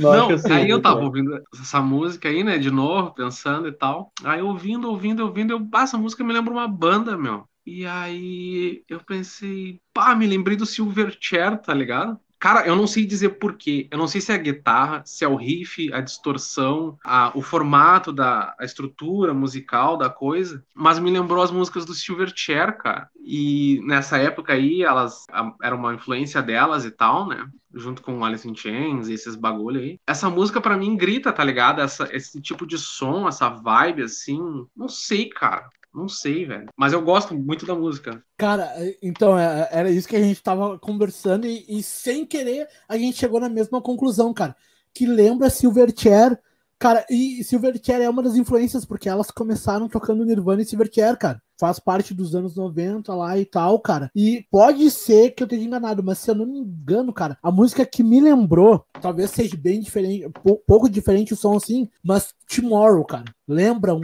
Não, 0.00 0.16
não 0.16 0.30
eu 0.30 0.38
sei, 0.38 0.52
aí 0.52 0.70
eu 0.70 0.80
tava 0.80 1.04
ouvindo 1.04 1.38
essa 1.60 1.82
música 1.82 2.30
aí, 2.30 2.42
né, 2.42 2.56
de 2.56 2.70
novo, 2.70 3.12
pensando 3.12 3.68
e 3.68 3.72
tal. 3.72 4.10
Aí, 4.24 4.40
ouvindo, 4.40 4.88
ouvindo, 4.88 5.20
ouvindo, 5.20 5.52
eu, 5.52 5.68
ah, 5.74 5.82
essa 5.82 5.98
música 5.98 6.24
me 6.24 6.32
lembra 6.32 6.52
uma 6.52 6.66
banda, 6.66 7.16
meu. 7.16 7.44
E 7.66 7.84
aí 7.84 8.84
eu 8.88 9.00
pensei, 9.00 9.80
pá, 9.92 10.14
me 10.14 10.24
lembrei 10.24 10.56
do 10.56 10.64
Silverchair, 10.64 11.60
tá 11.60 11.74
ligado? 11.74 12.18
Cara, 12.38 12.66
eu 12.66 12.76
não 12.76 12.86
sei 12.86 13.06
dizer 13.06 13.30
porquê. 13.30 13.88
Eu 13.90 13.98
não 13.98 14.06
sei 14.06 14.20
se 14.20 14.30
é 14.30 14.34
a 14.34 14.38
guitarra, 14.38 15.02
se 15.04 15.24
é 15.24 15.28
o 15.28 15.36
riff, 15.36 15.92
a 15.92 16.00
distorção, 16.00 16.98
a, 17.04 17.32
o 17.34 17.42
formato 17.42 18.12
da 18.12 18.54
a 18.58 18.64
estrutura 18.64 19.32
musical 19.32 19.96
da 19.96 20.10
coisa, 20.10 20.62
mas 20.74 20.98
me 20.98 21.10
lembrou 21.10 21.42
as 21.42 21.50
músicas 21.50 21.84
do 21.84 21.94
Silverchair, 21.94 22.76
cara. 22.76 23.08
E 23.24 23.80
nessa 23.84 24.18
época 24.18 24.52
aí, 24.52 24.82
elas 24.82 25.24
a, 25.30 25.52
era 25.62 25.74
uma 25.74 25.94
influência 25.94 26.42
delas 26.42 26.84
e 26.84 26.90
tal, 26.90 27.26
né? 27.26 27.48
Junto 27.74 28.02
com 28.02 28.24
Alice 28.24 28.48
in 28.48 28.54
Chains 28.54 29.08
e 29.08 29.14
esses 29.14 29.34
bagulho 29.34 29.80
aí. 29.80 29.98
Essa 30.06 30.30
música 30.30 30.60
para 30.60 30.76
mim 30.76 30.96
grita, 30.96 31.32
tá 31.32 31.42
ligado? 31.42 31.80
Essa, 31.80 32.08
esse 32.14 32.40
tipo 32.40 32.66
de 32.66 32.78
som, 32.78 33.28
essa 33.28 33.48
vibe 33.48 34.02
assim. 34.02 34.66
Não 34.76 34.88
sei, 34.88 35.28
cara. 35.28 35.68
Não 35.96 36.08
sei, 36.08 36.44
velho. 36.44 36.66
Mas 36.76 36.92
eu 36.92 37.00
gosto 37.00 37.34
muito 37.34 37.64
da 37.64 37.74
música. 37.74 38.22
Cara, 38.36 38.70
então, 39.02 39.38
é, 39.38 39.68
era 39.72 39.90
isso 39.90 40.06
que 40.06 40.16
a 40.16 40.22
gente 40.22 40.42
tava 40.42 40.78
conversando 40.78 41.46
e, 41.46 41.64
e 41.66 41.82
sem 41.82 42.26
querer 42.26 42.68
a 42.86 42.98
gente 42.98 43.16
chegou 43.16 43.40
na 43.40 43.48
mesma 43.48 43.80
conclusão, 43.80 44.34
cara. 44.34 44.54
Que 44.92 45.06
lembra 45.06 45.48
Silverchair 45.48 46.38
Cara, 46.78 47.06
e 47.08 47.42
Silverchair 47.42 48.02
é 48.02 48.08
uma 48.08 48.22
das 48.22 48.36
influências, 48.36 48.84
porque 48.84 49.08
elas 49.08 49.30
começaram 49.30 49.88
tocando 49.88 50.26
Nirvana 50.26 50.60
e 50.60 50.64
Silverchair, 50.64 51.16
cara. 51.16 51.40
Faz 51.58 51.78
parte 51.78 52.12
dos 52.12 52.34
anos 52.34 52.54
90 52.54 53.14
lá 53.14 53.38
e 53.38 53.46
tal, 53.46 53.80
cara. 53.80 54.10
E 54.14 54.44
pode 54.50 54.90
ser 54.90 55.30
que 55.30 55.42
eu 55.42 55.46
esteja 55.46 55.64
enganado, 55.64 56.02
mas 56.02 56.18
se 56.18 56.30
eu 56.30 56.34
não 56.34 56.44
me 56.44 56.58
engano, 56.58 57.14
cara, 57.14 57.38
a 57.42 57.50
música 57.50 57.86
que 57.86 58.02
me 58.02 58.20
lembrou, 58.20 58.84
talvez 59.00 59.30
seja 59.30 59.56
bem 59.56 59.80
diferente, 59.80 60.30
pouco 60.66 60.86
diferente 60.86 61.32
o 61.32 61.36
som 61.36 61.56
assim, 61.56 61.88
mas 62.04 62.34
Tomorrow, 62.46 63.06
cara. 63.06 63.24
Lembra 63.48 63.94
um 63.94 64.02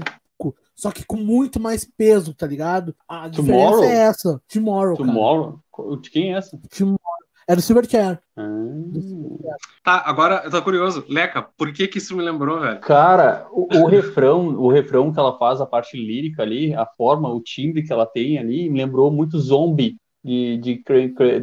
só 0.82 0.90
que 0.90 1.06
com 1.06 1.16
muito 1.16 1.60
mais 1.60 1.84
peso, 1.84 2.34
tá 2.34 2.44
ligado? 2.44 2.92
A 3.08 3.28
diferença 3.28 3.62
Tomorrow? 3.62 3.84
é 3.84 3.96
essa. 3.98 4.42
Tomorrow, 4.52 4.96
Tomorrow? 4.96 5.60
Cara. 5.76 5.96
De 5.98 6.10
quem 6.10 6.34
é 6.34 6.38
essa? 6.38 6.58
Tomorrow. 6.76 6.98
É 7.46 7.54
do 7.54 7.62
Silverchair. 7.62 8.20
Ah. 8.36 8.42
Tá, 9.84 10.02
agora 10.04 10.42
eu 10.44 10.50
tô 10.50 10.60
curioso. 10.60 11.04
Leca, 11.08 11.40
por 11.56 11.72
que 11.72 11.86
que 11.86 11.98
isso 11.98 12.16
me 12.16 12.22
lembrou, 12.24 12.58
velho? 12.58 12.80
Cara, 12.80 13.46
o, 13.52 13.68
o 13.72 13.86
refrão, 13.86 14.48
o 14.58 14.68
refrão 14.72 15.12
que 15.12 15.20
ela 15.20 15.38
faz, 15.38 15.60
a 15.60 15.66
parte 15.66 15.96
lírica 15.96 16.42
ali, 16.42 16.74
a 16.74 16.84
forma, 16.84 17.32
o 17.32 17.40
timbre 17.40 17.84
que 17.84 17.92
ela 17.92 18.04
tem 18.04 18.36
ali, 18.36 18.68
me 18.68 18.80
lembrou 18.80 19.08
muito 19.08 19.38
Zombie 19.38 19.96
de, 20.24 20.56
de, 20.56 20.82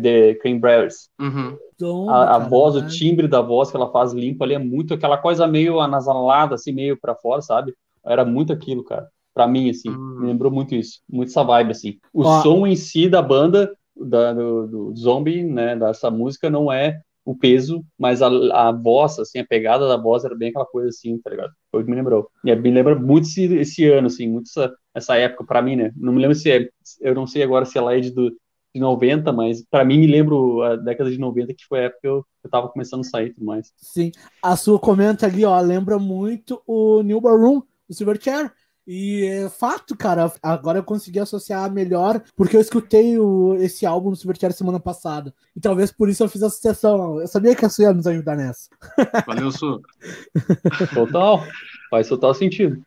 de 0.02 0.36
Cranberries. 0.42 1.10
Uhum. 1.18 2.10
a, 2.10 2.36
a 2.36 2.40
voz, 2.40 2.76
o 2.76 2.88
timbre 2.88 3.26
da 3.30 3.40
voz 3.40 3.72
que 3.72 3.78
ela 3.78 3.90
faz 3.90 4.12
limpa 4.12 4.44
ali 4.44 4.56
é 4.56 4.60
muito 4.60 4.94
aquela 4.94 5.18
coisa 5.18 5.48
meio 5.48 5.80
anasalada, 5.80 6.56
assim, 6.56 6.74
meio 6.74 7.00
para 7.00 7.16
fora, 7.16 7.42
sabe? 7.42 7.74
Era 8.06 8.26
muito 8.26 8.52
aquilo, 8.52 8.84
cara. 8.84 9.08
Pra 9.40 9.48
mim, 9.48 9.70
assim, 9.70 9.88
uhum. 9.88 10.20
me 10.20 10.28
lembrou 10.28 10.52
muito 10.52 10.76
isso. 10.76 11.00
Muito 11.10 11.30
essa 11.30 11.46
vibe, 11.46 11.72
assim. 11.72 11.98
O 12.14 12.24
Ó. 12.24 12.42
som 12.42 12.68
em 12.68 12.76
si 12.76 13.08
da 13.08 13.22
banda 13.22 13.74
da, 13.96 14.34
do, 14.34 14.68
do 14.68 14.96
zombie, 14.98 15.46
né, 15.46 15.78
dessa 15.78 16.12
música 16.12 16.50
não 16.50 16.70
é 16.70 17.00
o 17.24 17.34
peso, 17.34 17.82
mas 17.98 18.22
a, 18.22 18.28
a 18.28 18.72
voz, 18.74 19.18
assim, 19.18 19.40
a 19.40 19.48
pegada 19.48 19.88
da 19.88 19.96
voz 19.96 20.26
era 20.26 20.36
bem 20.36 20.50
aquela 20.50 20.66
coisa 20.66 20.90
assim, 20.90 21.18
tá 21.20 21.30
ligado? 21.30 21.54
Foi 21.72 21.82
o 21.82 21.86
que 21.86 21.90
me 21.90 21.96
lembrou. 21.96 22.30
E 22.44 22.54
me 22.54 22.70
lembra 22.70 22.96
muito 22.96 23.30
esse, 23.30 23.46
esse 23.56 23.86
ano, 23.86 24.08
assim, 24.08 24.28
muito 24.28 24.50
essa, 24.50 24.74
essa 24.94 25.16
época 25.16 25.46
para 25.46 25.62
mim, 25.62 25.78
né? 25.78 25.94
Não 25.96 26.12
me 26.12 26.20
lembro 26.20 26.36
se 26.36 26.52
é, 26.52 26.68
eu 27.00 27.16
não 27.16 27.26
sei 27.26 27.42
agora 27.42 27.64
se 27.64 27.78
ela 27.78 27.96
é 27.96 28.02
de, 28.02 28.12
do, 28.12 28.30
de 28.76 28.82
90, 28.82 29.32
mas 29.32 29.64
para 29.72 29.86
mim 29.86 30.00
me 30.00 30.08
lembro 30.08 30.62
a 30.64 30.76
década 30.76 31.10
de 31.10 31.18
90, 31.18 31.54
que 31.54 31.66
foi 31.66 31.80
a 31.80 31.84
época 31.84 32.00
que 32.02 32.08
eu, 32.10 32.26
eu 32.44 32.50
tava 32.50 32.68
começando 32.68 33.02
a 33.02 33.06
sair 33.06 33.28
e 33.28 33.34
tudo 33.34 33.46
mais. 33.46 33.72
Sim, 33.78 34.12
a 34.44 34.58
sua 34.58 34.78
comenta 34.78 35.28
ali, 35.28 35.46
ó, 35.46 35.58
lembra 35.62 35.98
muito 35.98 36.62
o 36.68 37.02
New 37.04 37.20
Room, 37.20 37.64
o 37.88 37.94
Silverchair, 37.94 38.52
e 38.92 39.24
é 39.24 39.50
fato, 39.50 39.96
cara, 39.96 40.34
agora 40.42 40.80
eu 40.80 40.84
consegui 40.84 41.20
associar 41.20 41.72
melhor, 41.72 42.24
porque 42.36 42.58
eu 42.58 42.62
escutei 42.62 43.20
o, 43.20 43.54
esse 43.58 43.86
álbum 43.86 44.10
no 44.10 44.16
Silverchair 44.16 44.52
semana 44.52 44.80
passada. 44.80 45.32
E 45.56 45.60
talvez 45.60 45.92
por 45.92 46.10
isso 46.10 46.24
eu 46.24 46.28
fiz 46.28 46.42
a 46.42 46.48
associação. 46.48 47.22
Eu 47.22 47.28
sabia 47.28 47.56
que 47.56 47.64
a 47.64 47.70
Su 47.70 47.84
ia 47.84 47.94
nos 47.94 48.08
ajudar 48.08 48.36
nessa. 48.36 48.68
Valeu, 49.28 49.52
Su. 49.52 49.80
Total. 50.92 51.44
Faz 51.92 52.08
total 52.08 52.34
sentido. 52.34 52.82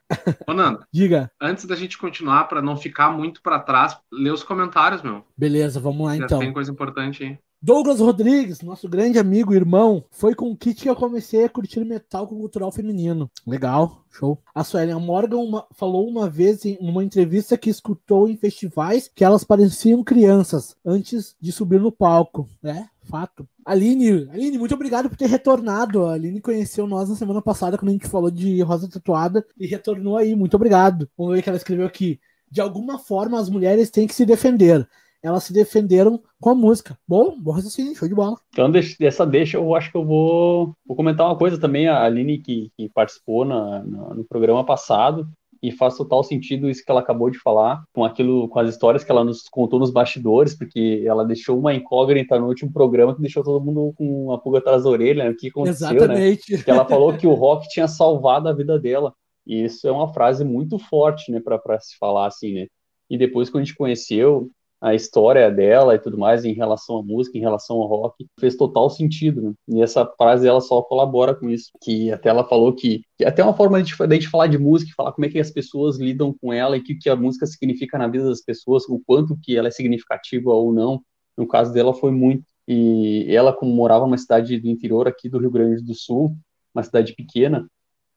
Ô, 0.45 0.53
Nando. 0.53 0.85
Diga. 0.93 1.31
Antes 1.41 1.67
da 1.67 1.77
gente 1.77 1.97
continuar, 1.97 2.49
para 2.49 2.61
não 2.61 2.77
ficar 2.77 3.13
muito 3.13 3.41
para 3.41 3.61
trás, 3.61 3.97
lê 4.13 4.31
os 4.31 4.43
comentários, 4.43 5.03
meu. 5.03 5.25
Beleza, 5.37 5.79
vamos 5.79 6.05
lá 6.05 6.17
Já 6.17 6.25
então. 6.25 6.41
Tem 6.41 6.53
coisa 6.53 6.73
importante 6.73 7.23
aí. 7.23 7.39
Douglas 7.65 8.01
Rodrigues, 8.01 8.61
nosso 8.61 8.89
grande 8.89 9.21
amigo, 9.21 9.55
irmão, 9.55 10.03
foi 10.11 10.35
com 10.35 10.51
o 10.51 10.57
kit 10.57 10.83
que 10.83 10.91
eu 10.91 10.97
comecei 10.97 11.45
a 11.45 11.49
curtir 11.49 11.85
metal 11.85 12.27
com 12.27 12.37
cultural 12.37 12.73
feminino. 12.73 13.31
Legal, 13.47 14.05
show. 14.11 14.37
A 14.53 14.65
Suelen 14.65 14.99
Morgan 14.99 15.37
uma, 15.37 15.65
falou 15.71 16.09
uma 16.09 16.29
vez 16.29 16.65
em 16.65 16.77
uma 16.81 17.05
entrevista 17.05 17.57
que 17.57 17.71
escutou 17.71 18.29
em 18.29 18.37
festivais 18.37 19.09
que 19.15 19.23
elas 19.23 19.45
pareciam 19.45 20.03
crianças 20.03 20.75
antes 20.85 21.37
de 21.41 21.53
subir 21.53 21.81
no 21.81 21.93
palco. 21.93 22.49
É, 22.65 22.83
fato. 23.05 23.47
Aline, 23.65 24.29
Aline, 24.33 24.59
muito 24.59 24.75
obrigado 24.75 25.09
por 25.09 25.17
ter 25.17 25.27
retornado. 25.27 26.07
A 26.07 26.15
Aline 26.15 26.41
conheceu 26.41 26.89
nós 26.89 27.11
na 27.11 27.15
semana 27.15 27.41
passada 27.41 27.79
quando 27.79 27.91
a 27.91 27.93
gente 27.93 28.09
falou 28.09 28.33
de 28.33 28.61
Rosa 28.63 28.89
Tatuada 28.89 29.47
e 29.57 29.69
retornou 29.69 30.17
aí. 30.17 30.35
Muito 30.35 30.57
obrigado. 30.57 31.09
Vamos 31.17 31.35
ver 31.35 31.39
o 31.39 31.43
que 31.45 31.49
ela 31.49 31.59
escreveu 31.59 31.87
aqui. 31.87 32.19
De 32.51 32.61
alguma 32.61 32.99
forma, 32.99 33.39
as 33.39 33.49
mulheres 33.49 33.89
têm 33.89 34.09
que 34.09 34.17
se 34.17 34.27
defender 34.27 34.85
elas 35.23 35.45
se 35.45 35.53
defenderam 35.53 36.21
com 36.41 36.51
a 36.51 36.55
música. 36.55 36.99
Bom, 37.07 37.39
bom 37.39 37.53
raciocínio, 37.53 37.95
show 37.95 38.09
de 38.09 38.15
bola. 38.15 38.37
Então, 38.51 38.71
dessa 38.71 39.25
deixa, 39.25 39.57
eu 39.57 39.75
acho 39.75 39.91
que 39.91 39.97
eu 39.97 40.05
vou, 40.05 40.75
vou 40.85 40.97
comentar 40.97 41.27
uma 41.27 41.39
coisa 41.39 41.59
também. 41.59 41.87
A 41.87 42.03
Aline, 42.03 42.39
que, 42.39 42.71
que 42.77 42.89
participou 42.89 43.45
na, 43.45 43.85
na, 43.85 44.15
no 44.15 44.25
programa 44.25 44.65
passado, 44.65 45.29
e 45.63 45.71
faz 45.71 45.97
total 45.97 46.25
sentido 46.25 46.69
isso 46.69 46.85
que 46.85 46.91
ela 46.91 47.01
acabou 47.01 47.31
de 47.31 47.39
falar, 47.39 47.85
com 47.95 48.05
aquilo, 48.05 48.49
com 48.49 48.59
as 48.59 48.69
histórias 48.69 49.05
que 49.05 49.13
ela 49.13 49.23
nos 49.23 49.49
contou 49.49 49.79
nos 49.79 49.93
bastidores, 49.93 50.57
porque 50.59 51.05
ela 51.07 51.25
deixou 51.25 51.57
uma 51.57 51.73
incógnita 51.73 52.39
no 52.39 52.49
último 52.49 52.73
programa 52.73 53.15
que 53.15 53.21
deixou 53.21 53.45
todo 53.45 53.65
mundo 53.65 53.95
com 53.97 54.25
uma 54.27 54.41
pulga 54.41 54.59
atrás 54.59 54.83
da 54.83 54.91
orelha, 54.91 55.25
né? 55.25 55.31
o 55.31 55.37
que 55.37 55.49
aconteceu, 55.49 55.89
né? 55.89 55.95
Exatamente. 55.95 56.53
né? 56.53 56.63
Que 56.65 56.71
ela 56.71 56.85
falou 56.85 57.17
que 57.17 57.29
o 57.29 57.35
rock 57.35 57.69
tinha 57.69 57.87
salvado 57.87 58.49
a 58.49 58.53
vida 58.53 58.77
dela. 58.77 59.15
E 59.47 59.65
isso 59.65 59.87
é 59.87 59.93
uma 59.93 60.13
frase 60.13 60.45
muito 60.45 60.79
forte, 60.79 61.31
né, 61.31 61.41
para 61.41 61.79
se 61.81 61.97
falar 61.97 62.27
assim, 62.27 62.55
né? 62.55 62.67
E 63.09 63.19
depois 63.19 63.51
que 63.51 63.57
a 63.57 63.61
gente 63.61 63.75
conheceu, 63.75 64.51
a 64.83 64.97
história 64.97 65.49
dela 65.49 65.95
e 65.95 65.99
tudo 65.99 66.19
mais 66.19 66.45
em 66.45 66.53
relação 66.53 66.99
à 66.99 67.03
música, 67.05 67.39
em 67.39 67.41
relação 67.41 67.77
ao 67.77 67.87
rock, 67.87 68.27
fez 68.41 68.57
total 68.57 68.91
sentido, 68.91 69.41
né? 69.41 69.53
E 69.69 69.81
essa 69.81 70.05
frase 70.05 70.49
ela 70.49 70.61
só 70.61 70.83
colabora 70.83 71.37
com 71.37 71.49
isso, 71.49 71.71
que 71.81 72.11
até 72.11 72.31
ela 72.31 72.43
falou 72.43 72.73
que, 72.73 73.03
que 73.17 73.25
até 73.25 73.45
uma 73.45 73.55
forma 73.55 73.81
de, 73.81 73.95
de, 73.95 74.29
falar 74.29 74.49
de 74.49 74.59
música, 74.59 74.93
falar 74.97 75.13
como 75.13 75.25
é 75.25 75.29
que 75.29 75.39
as 75.39 75.53
pessoas 75.53 76.01
lidam 76.01 76.35
com 76.35 76.53
ela 76.53 76.77
e 76.77 76.81
o 76.81 76.83
que, 76.83 76.97
que 76.97 77.09
a 77.09 77.15
música 77.15 77.47
significa 77.47 77.97
na 77.97 78.09
vida 78.09 78.29
das 78.29 78.41
pessoas, 78.41 78.83
o 78.89 79.01
quanto 79.07 79.39
que 79.41 79.57
ela 79.57 79.69
é 79.69 79.71
significativa 79.71 80.51
ou 80.51 80.73
não. 80.73 81.01
No 81.37 81.47
caso 81.47 81.73
dela 81.73 81.95
foi 81.95 82.11
muito. 82.11 82.45
E 82.67 83.27
ela, 83.29 83.53
como 83.53 83.73
morava 83.73 84.05
numa 84.05 84.19
cidade 84.19 84.59
do 84.59 84.69
interior 84.69 85.07
aqui 85.07 85.29
do 85.29 85.39
Rio 85.39 85.51
Grande 85.51 85.81
do 85.81 85.95
Sul, 85.95 86.37
uma 86.75 86.83
cidade 86.83 87.15
pequena, 87.15 87.69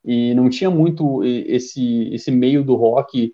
e 0.04 0.34
não 0.34 0.50
tinha 0.50 0.70
muito 0.70 1.22
esse 1.24 2.08
esse 2.12 2.30
meio 2.32 2.64
do 2.64 2.74
rock 2.74 3.32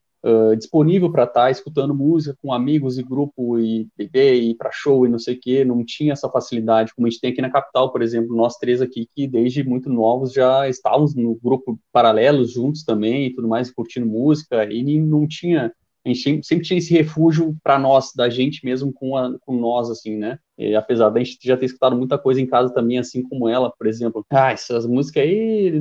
disponível 0.56 1.10
para 1.10 1.24
estar 1.24 1.44
tá 1.44 1.50
escutando 1.50 1.94
música 1.94 2.36
com 2.40 2.52
amigos 2.52 2.96
e 2.96 3.02
grupo 3.02 3.58
e 3.58 3.88
beber 3.96 4.34
e 4.34 4.54
para 4.54 4.70
show 4.70 5.04
e 5.04 5.08
não 5.08 5.18
sei 5.18 5.34
o 5.34 5.40
que, 5.40 5.64
não 5.64 5.84
tinha 5.84 6.12
essa 6.12 6.28
facilidade 6.28 6.94
como 6.94 7.06
a 7.06 7.10
gente 7.10 7.20
tem 7.20 7.32
aqui 7.32 7.42
na 7.42 7.50
capital, 7.50 7.90
por 7.90 8.02
exemplo, 8.02 8.36
nós 8.36 8.56
três 8.56 8.80
aqui 8.80 9.08
que 9.14 9.26
desde 9.26 9.64
muito 9.64 9.90
novos 9.90 10.32
já 10.32 10.68
estávamos 10.68 11.14
no 11.14 11.34
grupo 11.34 11.78
paralelos 11.92 12.52
juntos 12.52 12.84
também 12.84 13.26
e 13.26 13.34
tudo 13.34 13.48
mais, 13.48 13.70
curtindo 13.70 14.06
música 14.06 14.64
e 14.64 15.00
não 15.00 15.26
tinha 15.26 15.72
a 16.04 16.08
gente 16.08 16.44
sempre 16.44 16.66
tinha 16.66 16.78
esse 16.78 16.92
refúgio 16.92 17.56
para 17.62 17.78
nós, 17.78 18.12
da 18.14 18.28
gente 18.28 18.64
mesmo 18.64 18.92
com, 18.92 19.16
a, 19.16 19.38
com 19.40 19.56
nós, 19.56 19.88
assim, 19.88 20.16
né? 20.16 20.36
E, 20.58 20.74
apesar 20.74 21.10
da 21.10 21.22
gente 21.22 21.38
já 21.40 21.56
ter 21.56 21.66
escutado 21.66 21.96
muita 21.96 22.18
coisa 22.18 22.40
em 22.40 22.46
casa 22.46 22.74
também, 22.74 22.98
assim 22.98 23.22
como 23.22 23.48
ela, 23.48 23.70
por 23.70 23.86
exemplo. 23.86 24.26
Ah, 24.28 24.50
essas 24.50 24.84
músicas 24.84 25.22
aí 25.22 25.80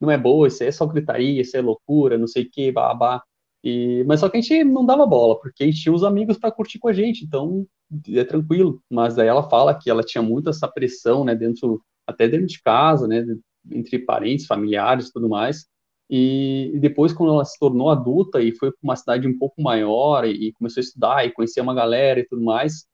não 0.00 0.10
é 0.10 0.18
boa, 0.18 0.48
isso 0.48 0.62
aí 0.62 0.68
é 0.68 0.72
só 0.72 0.84
gritaria, 0.84 1.40
isso 1.40 1.56
é 1.56 1.60
loucura, 1.60 2.18
não 2.18 2.26
sei 2.26 2.42
o 2.42 2.50
que, 2.50 2.72
babá. 2.72 3.22
E, 3.64 4.02
mas 4.04 4.20
só 4.20 4.28
que 4.28 4.36
a 4.36 4.40
gente 4.40 4.64
não 4.64 4.84
dava 4.84 5.06
bola, 5.06 5.38
porque 5.38 5.62
a 5.62 5.66
gente 5.66 5.80
tinha 5.80 5.94
os 5.94 6.02
amigos 6.02 6.36
para 6.38 6.50
curtir 6.50 6.78
com 6.78 6.88
a 6.88 6.92
gente, 6.92 7.24
então 7.24 7.66
é 8.08 8.24
tranquilo. 8.24 8.82
Mas 8.90 9.14
daí 9.14 9.28
ela 9.28 9.48
fala 9.48 9.78
que 9.78 9.88
ela 9.88 10.02
tinha 10.02 10.22
muito 10.22 10.50
essa 10.50 10.66
pressão, 10.68 11.24
né, 11.24 11.34
dentro, 11.34 11.82
até 12.06 12.28
dentro 12.28 12.46
de 12.46 12.60
casa, 12.62 13.06
né, 13.06 13.24
entre 13.70 13.98
parentes, 14.00 14.46
familiares 14.46 15.08
e 15.08 15.12
tudo 15.12 15.28
mais. 15.28 15.66
E, 16.10 16.72
depois, 16.80 17.12
quando 17.12 17.32
ela 17.32 17.44
se 17.44 17.58
tornou 17.58 17.88
adulta 17.88 18.42
e 18.42 18.54
foi 18.54 18.70
para 18.70 18.78
uma 18.82 18.96
cidade 18.96 19.26
um 19.26 19.38
pouco 19.38 19.62
maior 19.62 20.26
e, 20.26 20.48
e 20.48 20.52
começou 20.52 20.80
a 20.80 20.84
estudar 20.84 21.26
e 21.26 21.32
conhecer 21.32 21.60
uma 21.60 21.74
galera 21.74 22.20
e 22.20 22.26
tudo 22.26 22.42
mais, 22.42 22.84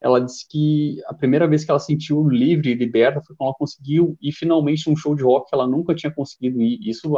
ela 0.00 0.20
disse 0.20 0.46
que 0.48 1.02
a 1.06 1.14
primeira 1.14 1.48
vez 1.48 1.64
que 1.64 1.70
ela 1.70 1.80
sentiu 1.80 2.28
livre 2.28 2.70
e 2.70 2.74
liberta 2.74 3.22
foi 3.22 3.34
quando 3.36 3.48
ela 3.48 3.58
conseguiu 3.58 4.16
ir 4.20 4.32
finalmente 4.32 4.88
num 4.88 4.96
show 4.96 5.14
de 5.14 5.22
rock 5.22 5.48
que 5.48 5.54
ela 5.54 5.66
nunca 5.66 5.94
tinha 5.94 6.12
conseguido 6.12 6.60
ir. 6.60 6.78
Isso 6.82 7.16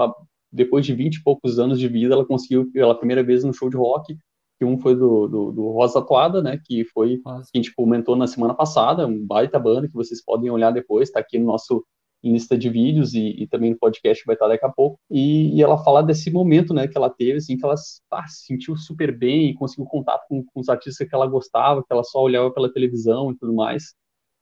depois 0.53 0.85
de 0.87 0.95
20 0.95 1.17
e 1.17 1.23
poucos 1.23 1.59
anos 1.59 1.79
de 1.79 1.89
vida, 1.89 2.15
ela 2.15 2.27
conseguiu 2.27 2.71
pela 2.71 2.95
primeira 2.95 3.23
vez 3.23 3.45
no 3.45 3.53
show 3.53 3.69
de 3.69 3.77
rock, 3.77 4.17
que 4.59 4.65
um 4.65 4.79
foi 4.79 4.97
do, 4.97 5.29
do, 5.29 5.53
do 5.53 5.71
Rosa 5.71 6.01
Atuada, 6.01 6.43
né, 6.43 6.61
que 6.65 6.85
foi, 6.85 7.21
Nossa. 7.25 7.49
que 7.53 7.59
a 7.59 7.63
gente 7.63 7.75
comentou 7.75 8.17
na 8.17 8.27
semana 8.27 8.55
passada, 8.55 9.07
um 9.07 9.25
baita 9.25 9.59
banda 9.59 9.87
que 9.87 9.95
vocês 9.95 10.23
podem 10.23 10.51
olhar 10.51 10.73
depois, 10.73 11.09
está 11.09 11.21
aqui 11.21 11.39
no 11.39 11.47
nosso 11.47 11.85
lista 12.23 12.59
de 12.59 12.69
vídeos 12.69 13.15
e, 13.15 13.43
e, 13.43 13.47
também 13.47 13.71
no 13.71 13.79
podcast 13.79 14.25
vai 14.27 14.35
estar 14.35 14.49
daqui 14.49 14.67
a 14.67 14.69
pouco, 14.69 14.99
e, 15.09 15.57
e, 15.57 15.63
ela 15.63 15.79
fala 15.79 16.03
desse 16.03 16.31
momento, 16.33 16.75
né, 16.75 16.89
que 16.89 16.99
ela 16.99 17.09
teve, 17.09 17.39
assim, 17.39 17.57
que 17.57 17.65
ela 17.65 17.75
ah, 18.11 18.27
se 18.27 18.47
sentiu 18.47 18.77
super 18.77 19.17
bem, 19.17 19.55
conseguiu 19.55 19.87
contato 19.87 20.27
com, 20.29 20.45
com 20.45 20.61
os 20.61 20.69
artistas 20.69 21.09
que 21.09 21.15
ela 21.15 21.29
gostava, 21.29 21.81
que 21.81 21.93
ela 21.93 22.03
só 22.03 22.21
olhava 22.21 22.53
pela 22.53 22.73
televisão 22.73 23.31
e 23.31 23.37
tudo 23.37 23.55
mais, 23.55 23.95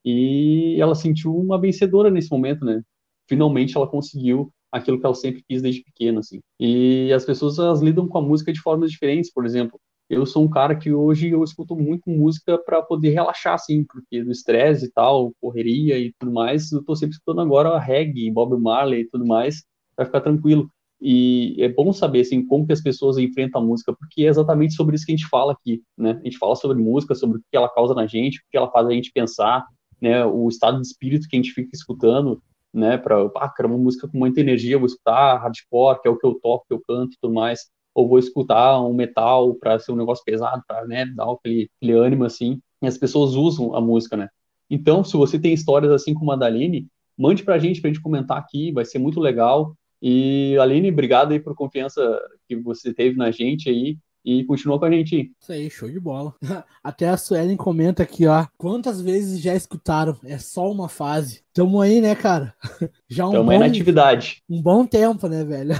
e 0.02 0.76
ela 0.80 0.94
sentiu 0.94 1.36
uma 1.36 1.60
vencedora 1.60 2.10
nesse 2.10 2.30
momento, 2.30 2.64
né, 2.64 2.80
finalmente 3.28 3.76
ela 3.76 3.86
conseguiu 3.86 4.50
aquilo 4.72 4.98
que 4.98 5.06
ela 5.06 5.14
sempre 5.14 5.44
quis 5.48 5.62
desde 5.62 5.82
pequena, 5.82 6.20
assim. 6.20 6.40
E 6.58 7.12
as 7.12 7.24
pessoas 7.24 7.58
elas 7.58 7.80
lidam 7.80 8.08
com 8.08 8.18
a 8.18 8.22
música 8.22 8.52
de 8.52 8.60
formas 8.60 8.90
diferentes, 8.90 9.32
por 9.32 9.44
exemplo. 9.44 9.80
Eu 10.08 10.24
sou 10.24 10.44
um 10.44 10.48
cara 10.48 10.76
que 10.76 10.92
hoje 10.92 11.30
eu 11.30 11.42
escuto 11.42 11.74
muito 11.74 12.08
música 12.08 12.56
para 12.58 12.80
poder 12.80 13.10
relaxar, 13.10 13.54
assim, 13.54 13.84
porque 13.84 14.22
do 14.22 14.30
estresse 14.30 14.86
e 14.86 14.92
tal, 14.92 15.32
correria 15.40 15.98
e 15.98 16.12
tudo 16.18 16.32
mais, 16.32 16.70
eu 16.70 16.84
tô 16.84 16.94
sempre 16.94 17.14
escutando 17.16 17.40
agora 17.40 17.78
reggae, 17.78 18.30
Bob 18.30 18.56
Marley 18.60 19.00
e 19.00 19.08
tudo 19.08 19.26
mais, 19.26 19.64
para 19.96 20.06
ficar 20.06 20.20
tranquilo. 20.20 20.70
E 21.00 21.56
é 21.58 21.68
bom 21.68 21.92
saber, 21.92 22.20
assim, 22.20 22.46
como 22.46 22.66
que 22.66 22.72
as 22.72 22.82
pessoas 22.82 23.18
enfrentam 23.18 23.60
a 23.60 23.64
música, 23.64 23.94
porque 23.98 24.22
é 24.22 24.28
exatamente 24.28 24.74
sobre 24.74 24.94
isso 24.96 25.04
que 25.04 25.12
a 25.12 25.16
gente 25.16 25.28
fala 25.28 25.52
aqui, 25.52 25.82
né? 25.98 26.12
A 26.12 26.24
gente 26.24 26.38
fala 26.38 26.54
sobre 26.54 26.78
música, 26.78 27.14
sobre 27.14 27.38
o 27.38 27.40
que 27.40 27.56
ela 27.56 27.68
causa 27.68 27.92
na 27.94 28.06
gente, 28.06 28.38
o 28.38 28.42
que 28.50 28.56
ela 28.56 28.70
faz 28.70 28.86
a 28.86 28.92
gente 28.92 29.10
pensar, 29.12 29.64
né? 30.00 30.24
O 30.24 30.48
estado 30.48 30.80
de 30.80 30.86
espírito 30.86 31.28
que 31.28 31.36
a 31.36 31.38
gente 31.38 31.52
fica 31.52 31.70
escutando, 31.74 32.40
né, 32.76 32.98
para, 32.98 33.16
ah, 33.36 33.48
quero 33.48 33.68
uma 33.68 33.78
música 33.78 34.08
com 34.08 34.18
muita 34.18 34.40
energia, 34.40 34.78
vou 34.78 34.86
escutar 34.86 35.38
hardcore, 35.38 36.00
que 36.00 36.08
é 36.08 36.10
o 36.10 36.16
que 36.16 36.26
eu 36.26 36.34
toco, 36.34 36.66
que 36.68 36.74
eu 36.74 36.82
canto 36.86 37.14
e 37.14 37.18
tudo 37.20 37.34
mais, 37.34 37.68
ou 37.94 38.08
vou 38.08 38.18
escutar 38.18 38.80
um 38.82 38.92
metal 38.94 39.54
para 39.54 39.78
ser 39.78 39.92
um 39.92 39.96
negócio 39.96 40.24
pesado, 40.24 40.62
para, 40.66 40.86
né, 40.86 41.06
dar 41.06 41.30
aquele, 41.30 41.70
aquele 41.76 41.92
ânimo, 41.92 42.24
assim, 42.24 42.60
e 42.82 42.86
as 42.86 42.98
pessoas 42.98 43.34
usam 43.34 43.74
a 43.74 43.80
música, 43.80 44.16
né. 44.16 44.28
Então, 44.68 45.02
se 45.04 45.16
você 45.16 45.38
tem 45.38 45.52
histórias 45.54 45.92
assim 45.92 46.12
como 46.12 46.32
a 46.32 46.36
da 46.36 46.46
Aline, 46.46 46.86
mande 47.16 47.42
pra 47.42 47.58
gente, 47.58 47.80
pra 47.80 47.88
gente 47.88 48.02
comentar 48.02 48.36
aqui, 48.38 48.72
vai 48.72 48.84
ser 48.84 48.98
muito 48.98 49.20
legal, 49.20 49.74
e 50.02 50.56
Aline, 50.60 50.90
obrigado 50.90 51.32
aí 51.32 51.40
por 51.40 51.54
confiança 51.54 52.20
que 52.46 52.56
você 52.56 52.92
teve 52.92 53.16
na 53.16 53.30
gente 53.30 53.70
aí, 53.70 53.96
e 54.26 54.42
continua 54.42 54.76
com 54.76 54.84
a 54.86 54.90
gente. 54.90 55.32
Isso 55.40 55.52
aí, 55.52 55.70
show 55.70 55.88
de 55.88 56.00
bola. 56.00 56.34
Até 56.82 57.08
a 57.08 57.16
Suelen 57.16 57.56
comenta 57.56 58.02
aqui, 58.02 58.26
ó. 58.26 58.44
Quantas 58.58 59.00
vezes 59.00 59.40
já 59.40 59.54
escutaram? 59.54 60.18
É 60.24 60.36
só 60.36 60.68
uma 60.68 60.88
fase. 60.88 61.44
Tamo 61.54 61.80
aí, 61.80 62.00
né, 62.00 62.16
cara? 62.16 62.52
Já 63.08 63.28
um 63.28 63.30
Tamo 63.30 63.44
bom, 63.44 63.50
aí 63.52 63.58
na 63.58 63.66
atividade. 63.66 64.42
Um 64.50 64.60
bom 64.60 64.84
tempo, 64.84 65.28
né, 65.28 65.44
velho? 65.44 65.74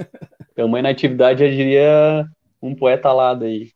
Tamo 0.56 0.76
aí 0.76 0.82
na 0.82 0.88
atividade, 0.88 1.44
eu 1.44 1.50
diria 1.50 2.26
um 2.62 2.74
poeta 2.74 3.10
alado 3.10 3.44
aí. 3.44 3.70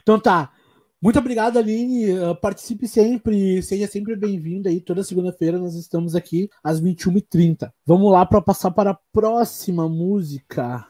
então 0.00 0.20
tá. 0.20 0.52
Muito 1.00 1.18
obrigado, 1.18 1.58
Aline. 1.58 2.12
Uh, 2.12 2.34
participe 2.36 2.88
sempre, 2.88 3.62
seja 3.62 3.86
sempre 3.86 4.16
bem-vindo 4.16 4.68
aí. 4.68 4.80
Toda 4.80 5.04
segunda-feira 5.04 5.58
nós 5.58 5.74
estamos 5.74 6.14
aqui 6.14 6.48
às 6.62 6.80
21h30. 6.80 7.70
Vamos 7.84 8.10
lá 8.10 8.24
para 8.24 8.40
passar 8.40 8.70
para 8.70 8.90
a 8.90 8.98
próxima 9.12 9.88
música. 9.88 10.86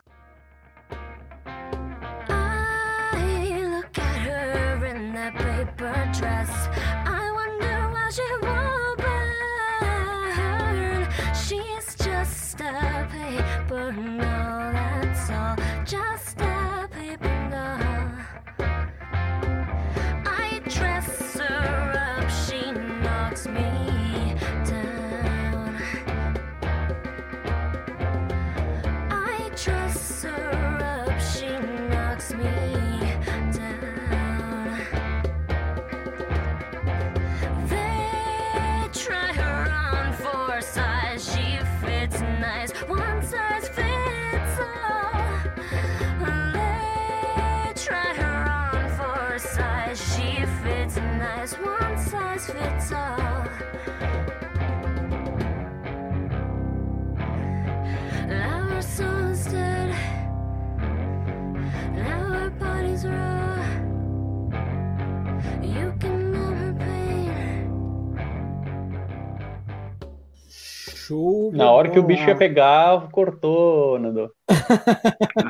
Show. 71.09 71.53
Na 71.53 71.71
hora 71.71 71.91
que 71.91 71.99
o 71.99 72.03
bicho 72.03 72.29
ia 72.29 72.37
pegar, 72.37 73.11
cortou, 73.11 73.99
Nando. 73.99 74.31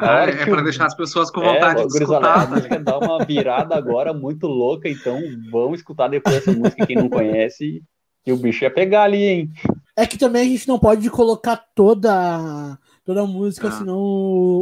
Ah, 0.01 0.25
é 0.25 0.45
para 0.45 0.63
deixar 0.63 0.87
as 0.87 0.95
pessoas 0.95 1.31
com 1.31 1.41
vontade 1.41 1.83
é, 1.83 1.87
de 1.87 1.99
escutar. 1.99 2.43
A 2.43 2.47
música 2.47 2.81
dá 2.81 2.99
uma 2.99 3.25
virada 3.25 3.77
agora 3.77 4.13
muito 4.13 4.47
louca, 4.47 4.89
então 4.89 5.21
vamos 5.51 5.81
escutar 5.81 6.09
depois 6.09 6.37
essa 6.37 6.53
música 6.53 6.87
quem 6.87 6.97
não 6.97 7.09
conhece. 7.09 7.83
E 8.27 8.33
o 8.33 8.37
bicho 8.37 8.65
ia 8.65 8.71
pegar 8.71 9.05
ali, 9.05 9.23
hein? 9.23 9.51
É 9.97 10.07
que 10.07 10.19
também 10.19 10.43
a 10.43 10.45
gente 10.45 10.69
não 10.69 10.79
pode 10.79 11.09
colocar 11.11 11.57
toda 11.75 12.79
toda 13.09 13.23
a 13.23 13.27
música, 13.27 13.69
ah. 13.69 13.73
senão 13.73 13.99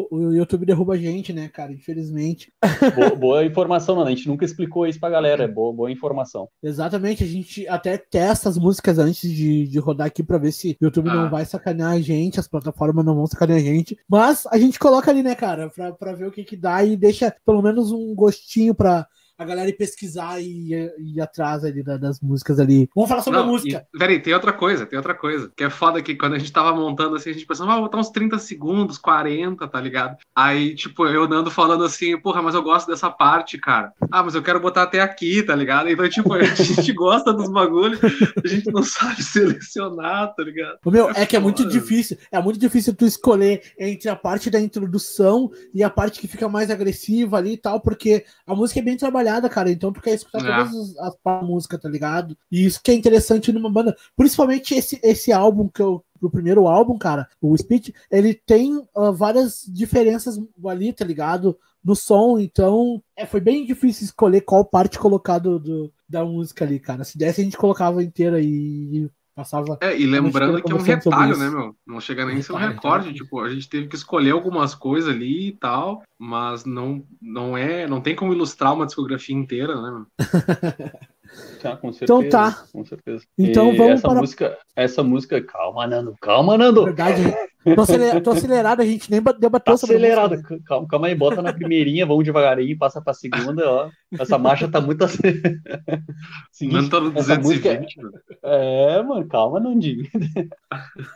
o, 0.08 0.32
YouTube 0.32 0.64
derruba 0.64 0.94
a 0.94 0.96
gente, 0.96 1.32
né, 1.32 1.48
cara? 1.48 1.72
Infelizmente. 1.72 2.52
Boa, 2.94 3.16
boa, 3.16 3.44
informação, 3.44 3.96
mano. 3.96 4.06
A 4.06 4.10
gente 4.10 4.28
nunca 4.28 4.44
explicou 4.44 4.86
isso 4.86 5.00
pra 5.00 5.10
galera. 5.10 5.42
É 5.42 5.48
boa, 5.48 5.72
boa 5.72 5.90
informação. 5.90 6.48
Exatamente. 6.62 7.24
A 7.24 7.26
gente 7.26 7.66
até 7.66 7.98
testa 7.98 8.48
as 8.48 8.56
músicas 8.56 9.00
antes 9.00 9.28
de, 9.28 9.66
de 9.66 9.78
rodar 9.80 10.06
aqui 10.06 10.22
pra 10.22 10.38
ver 10.38 10.52
se 10.52 10.76
o 10.80 10.84
YouTube 10.84 11.10
ah. 11.10 11.14
não 11.14 11.28
vai 11.28 11.44
sacanear 11.44 11.90
a 11.90 12.00
gente, 12.00 12.38
as 12.38 12.46
plataformas 12.46 13.04
não 13.04 13.16
vão 13.16 13.26
sacanear 13.26 13.58
a 13.58 13.62
gente. 13.64 13.98
Mas 14.08 14.46
a 14.46 14.56
gente 14.58 14.78
coloca 14.78 15.10
ali, 15.10 15.24
né, 15.24 15.34
cara, 15.34 15.68
pra, 15.68 15.90
pra 15.90 16.12
ver 16.12 16.28
o 16.28 16.30
que 16.30 16.44
que 16.44 16.56
dá 16.56 16.84
e 16.84 16.96
deixa 16.96 17.34
pelo 17.44 17.60
menos 17.60 17.90
um 17.90 18.14
gostinho 18.14 18.76
pra 18.76 19.08
a 19.38 19.44
galera 19.44 19.68
ir 19.68 19.74
pesquisar 19.74 20.40
e 20.40 20.72
ir, 20.98 21.20
atrás 21.20 21.64
ali 21.64 21.82
das 21.82 22.20
músicas 22.20 22.58
ali. 22.58 22.88
Vamos 22.94 23.08
falar 23.08 23.22
sobre 23.22 23.38
Não, 23.38 23.46
a 23.46 23.50
música. 23.50 23.86
E, 23.94 23.98
peraí, 23.98 24.20
tem 24.20 24.32
outra 24.32 24.52
coisa, 24.52 24.86
tem 24.86 24.96
outra 24.96 25.14
coisa. 25.14 25.52
Que 25.54 25.64
é 25.64 25.70
foda 25.70 26.00
que 26.00 26.14
quando 26.14 26.34
a 26.34 26.38
gente 26.38 26.52
tava 26.52 26.74
montando 26.74 27.16
assim, 27.16 27.30
a 27.30 27.32
gente 27.32 27.46
pensou, 27.46 27.68
ah, 27.68 27.74
vou 27.74 27.84
botar 27.84 27.98
uns 27.98 28.10
30 28.10 28.38
segundos, 28.38 28.96
40, 28.98 29.68
tá 29.68 29.80
ligado? 29.80 30.16
Aí, 30.34 30.74
tipo, 30.74 31.06
eu 31.06 31.24
andando 31.24 31.50
falando 31.50 31.84
assim, 31.84 32.18
porra, 32.18 32.40
mas 32.40 32.54
eu 32.54 32.62
gosto 32.62 32.86
dessa 32.88 33.10
parte, 33.10 33.58
cara. 33.58 33.92
Ah, 34.10 34.22
mas 34.22 34.34
eu 34.34 34.42
quero 34.42 34.60
botar 34.60 34.84
até 34.84 35.00
aqui, 35.00 35.42
tá 35.42 35.54
ligado? 35.54 35.90
Então, 35.90 36.08
tipo, 36.08 36.32
a 36.32 36.42
gente 36.54 36.92
gosta 36.92 37.32
dos 37.32 37.50
bagulhos, 37.50 38.00
a 38.42 38.48
gente 38.48 38.70
não 38.72 38.82
sabe 38.82 39.20
selecionar, 39.22 40.34
tá 40.34 40.42
ligado? 40.42 40.78
Meu, 40.86 41.10
é, 41.10 41.22
é 41.22 41.26
que 41.26 41.36
é 41.36 41.40
muito 41.40 41.66
difícil. 41.66 42.16
É 42.32 42.40
muito 42.40 42.58
difícil 42.58 42.94
tu 42.94 43.04
escolher 43.04 43.62
entre 43.78 44.08
a 44.08 44.16
parte 44.16 44.48
da 44.48 44.60
introdução 44.60 45.50
e 45.74 45.82
a 45.82 45.90
parte 45.90 46.20
que 46.20 46.28
fica 46.28 46.48
mais 46.48 46.70
agressiva 46.70 47.36
ali 47.36 47.52
e 47.52 47.58
tal, 47.58 47.80
porque 47.80 48.24
a 48.46 48.54
música 48.54 48.80
é 48.80 48.82
bem 48.82 48.96
trabalhada 48.96 49.25
trabalhada, 49.26 49.48
cara. 49.48 49.70
Então 49.70 49.92
tu 49.92 50.00
quer 50.00 50.14
escutar 50.14 50.38
é. 50.38 50.64
todas 50.64 50.96
as, 50.98 51.16
as 51.16 51.42
músicas, 51.42 51.80
tá 51.80 51.88
ligado? 51.88 52.36
E 52.50 52.64
isso 52.64 52.80
que 52.82 52.90
é 52.90 52.94
interessante 52.94 53.52
numa 53.52 53.70
banda. 53.70 53.96
Principalmente 54.16 54.74
esse, 54.74 55.00
esse 55.02 55.32
álbum 55.32 55.68
que 55.68 55.82
eu. 55.82 56.02
O 56.18 56.30
primeiro 56.30 56.66
álbum, 56.66 56.96
cara, 56.96 57.28
o 57.42 57.54
Speech, 57.54 57.92
ele 58.10 58.32
tem 58.32 58.74
uh, 58.78 59.12
várias 59.12 59.66
diferenças 59.68 60.40
ali, 60.66 60.90
tá 60.90 61.04
ligado? 61.04 61.58
No 61.84 61.94
som, 61.94 62.38
então 62.38 63.02
é, 63.14 63.26
foi 63.26 63.38
bem 63.38 63.66
difícil 63.66 64.06
escolher 64.06 64.40
qual 64.40 64.64
parte 64.64 64.98
colocar 64.98 65.38
do, 65.38 65.60
do, 65.60 65.92
da 66.08 66.24
música 66.24 66.64
ali, 66.64 66.80
cara. 66.80 67.04
Se 67.04 67.18
desse, 67.18 67.42
a 67.42 67.44
gente 67.44 67.58
colocava 67.58 68.02
inteira 68.02 68.40
e 68.40 69.10
Passava. 69.36 69.76
É, 69.82 69.94
e 69.94 70.06
lembrando 70.06 70.62
que 70.62 70.72
é 70.72 70.74
um 70.74 70.80
retalho, 70.80 71.36
né, 71.36 71.50
meu? 71.50 71.76
Não 71.86 72.00
chega 72.00 72.24
nem 72.24 72.38
a 72.38 72.42
ser 72.42 72.54
um 72.54 72.56
recorde. 72.56 73.12
Tipo, 73.12 73.40
a 73.40 73.50
gente 73.50 73.68
teve 73.68 73.86
que 73.86 73.94
escolher 73.94 74.30
algumas 74.30 74.74
coisas 74.74 75.14
ali 75.14 75.48
e 75.48 75.52
tal, 75.52 76.02
mas 76.18 76.64
não, 76.64 77.04
não 77.20 77.54
é. 77.54 77.86
Não 77.86 78.00
tem 78.00 78.16
como 78.16 78.32
ilustrar 78.32 78.72
uma 78.72 78.86
discografia 78.86 79.36
inteira, 79.36 79.78
né, 79.78 79.90
meu? 79.90 80.06
Tá, 81.60 81.76
com 81.76 81.88
então 81.88 81.92
certeza. 81.92 82.04
Então 82.04 82.28
tá. 82.30 82.64
Com 82.72 82.84
certeza. 82.84 83.24
Então 83.36 83.74
e 83.74 83.76
vamos 83.76 83.92
essa 83.94 84.08
para... 84.08 84.20
música, 84.20 84.58
essa 84.76 85.02
música, 85.02 85.42
calma, 85.42 85.86
Nando, 85.86 86.14
calma, 86.20 86.56
Nando. 86.56 86.84
Verdade. 86.84 87.20
Tô, 87.74 87.82
aceler... 87.82 88.22
tô 88.22 88.30
acelerado, 88.30 88.80
a 88.80 88.84
gente 88.84 89.10
nem 89.10 89.20
debateu 89.20 89.60
tá 89.60 89.76
sobre 89.76 89.96
acelerado. 89.96 90.40
Calma, 90.64 90.86
calma 90.86 91.06
aí, 91.08 91.14
bota 91.14 91.42
na 91.42 91.52
primeirinha, 91.52 92.06
vamos 92.06 92.24
devagarinho, 92.24 92.78
passa 92.78 93.02
pra 93.02 93.12
segunda, 93.12 93.68
ó. 93.68 93.90
Essa 94.18 94.38
marcha 94.38 94.68
tá 94.68 94.80
muito 94.80 95.04
acelerada. 95.04 95.60
Seguinte, 96.52 96.88
tá 96.88 97.00
no 97.00 97.10
220, 97.10 97.42
música... 97.42 98.22
É, 98.42 99.02
mano, 99.02 99.26
calma, 99.26 99.58
Nandinho. 99.58 100.06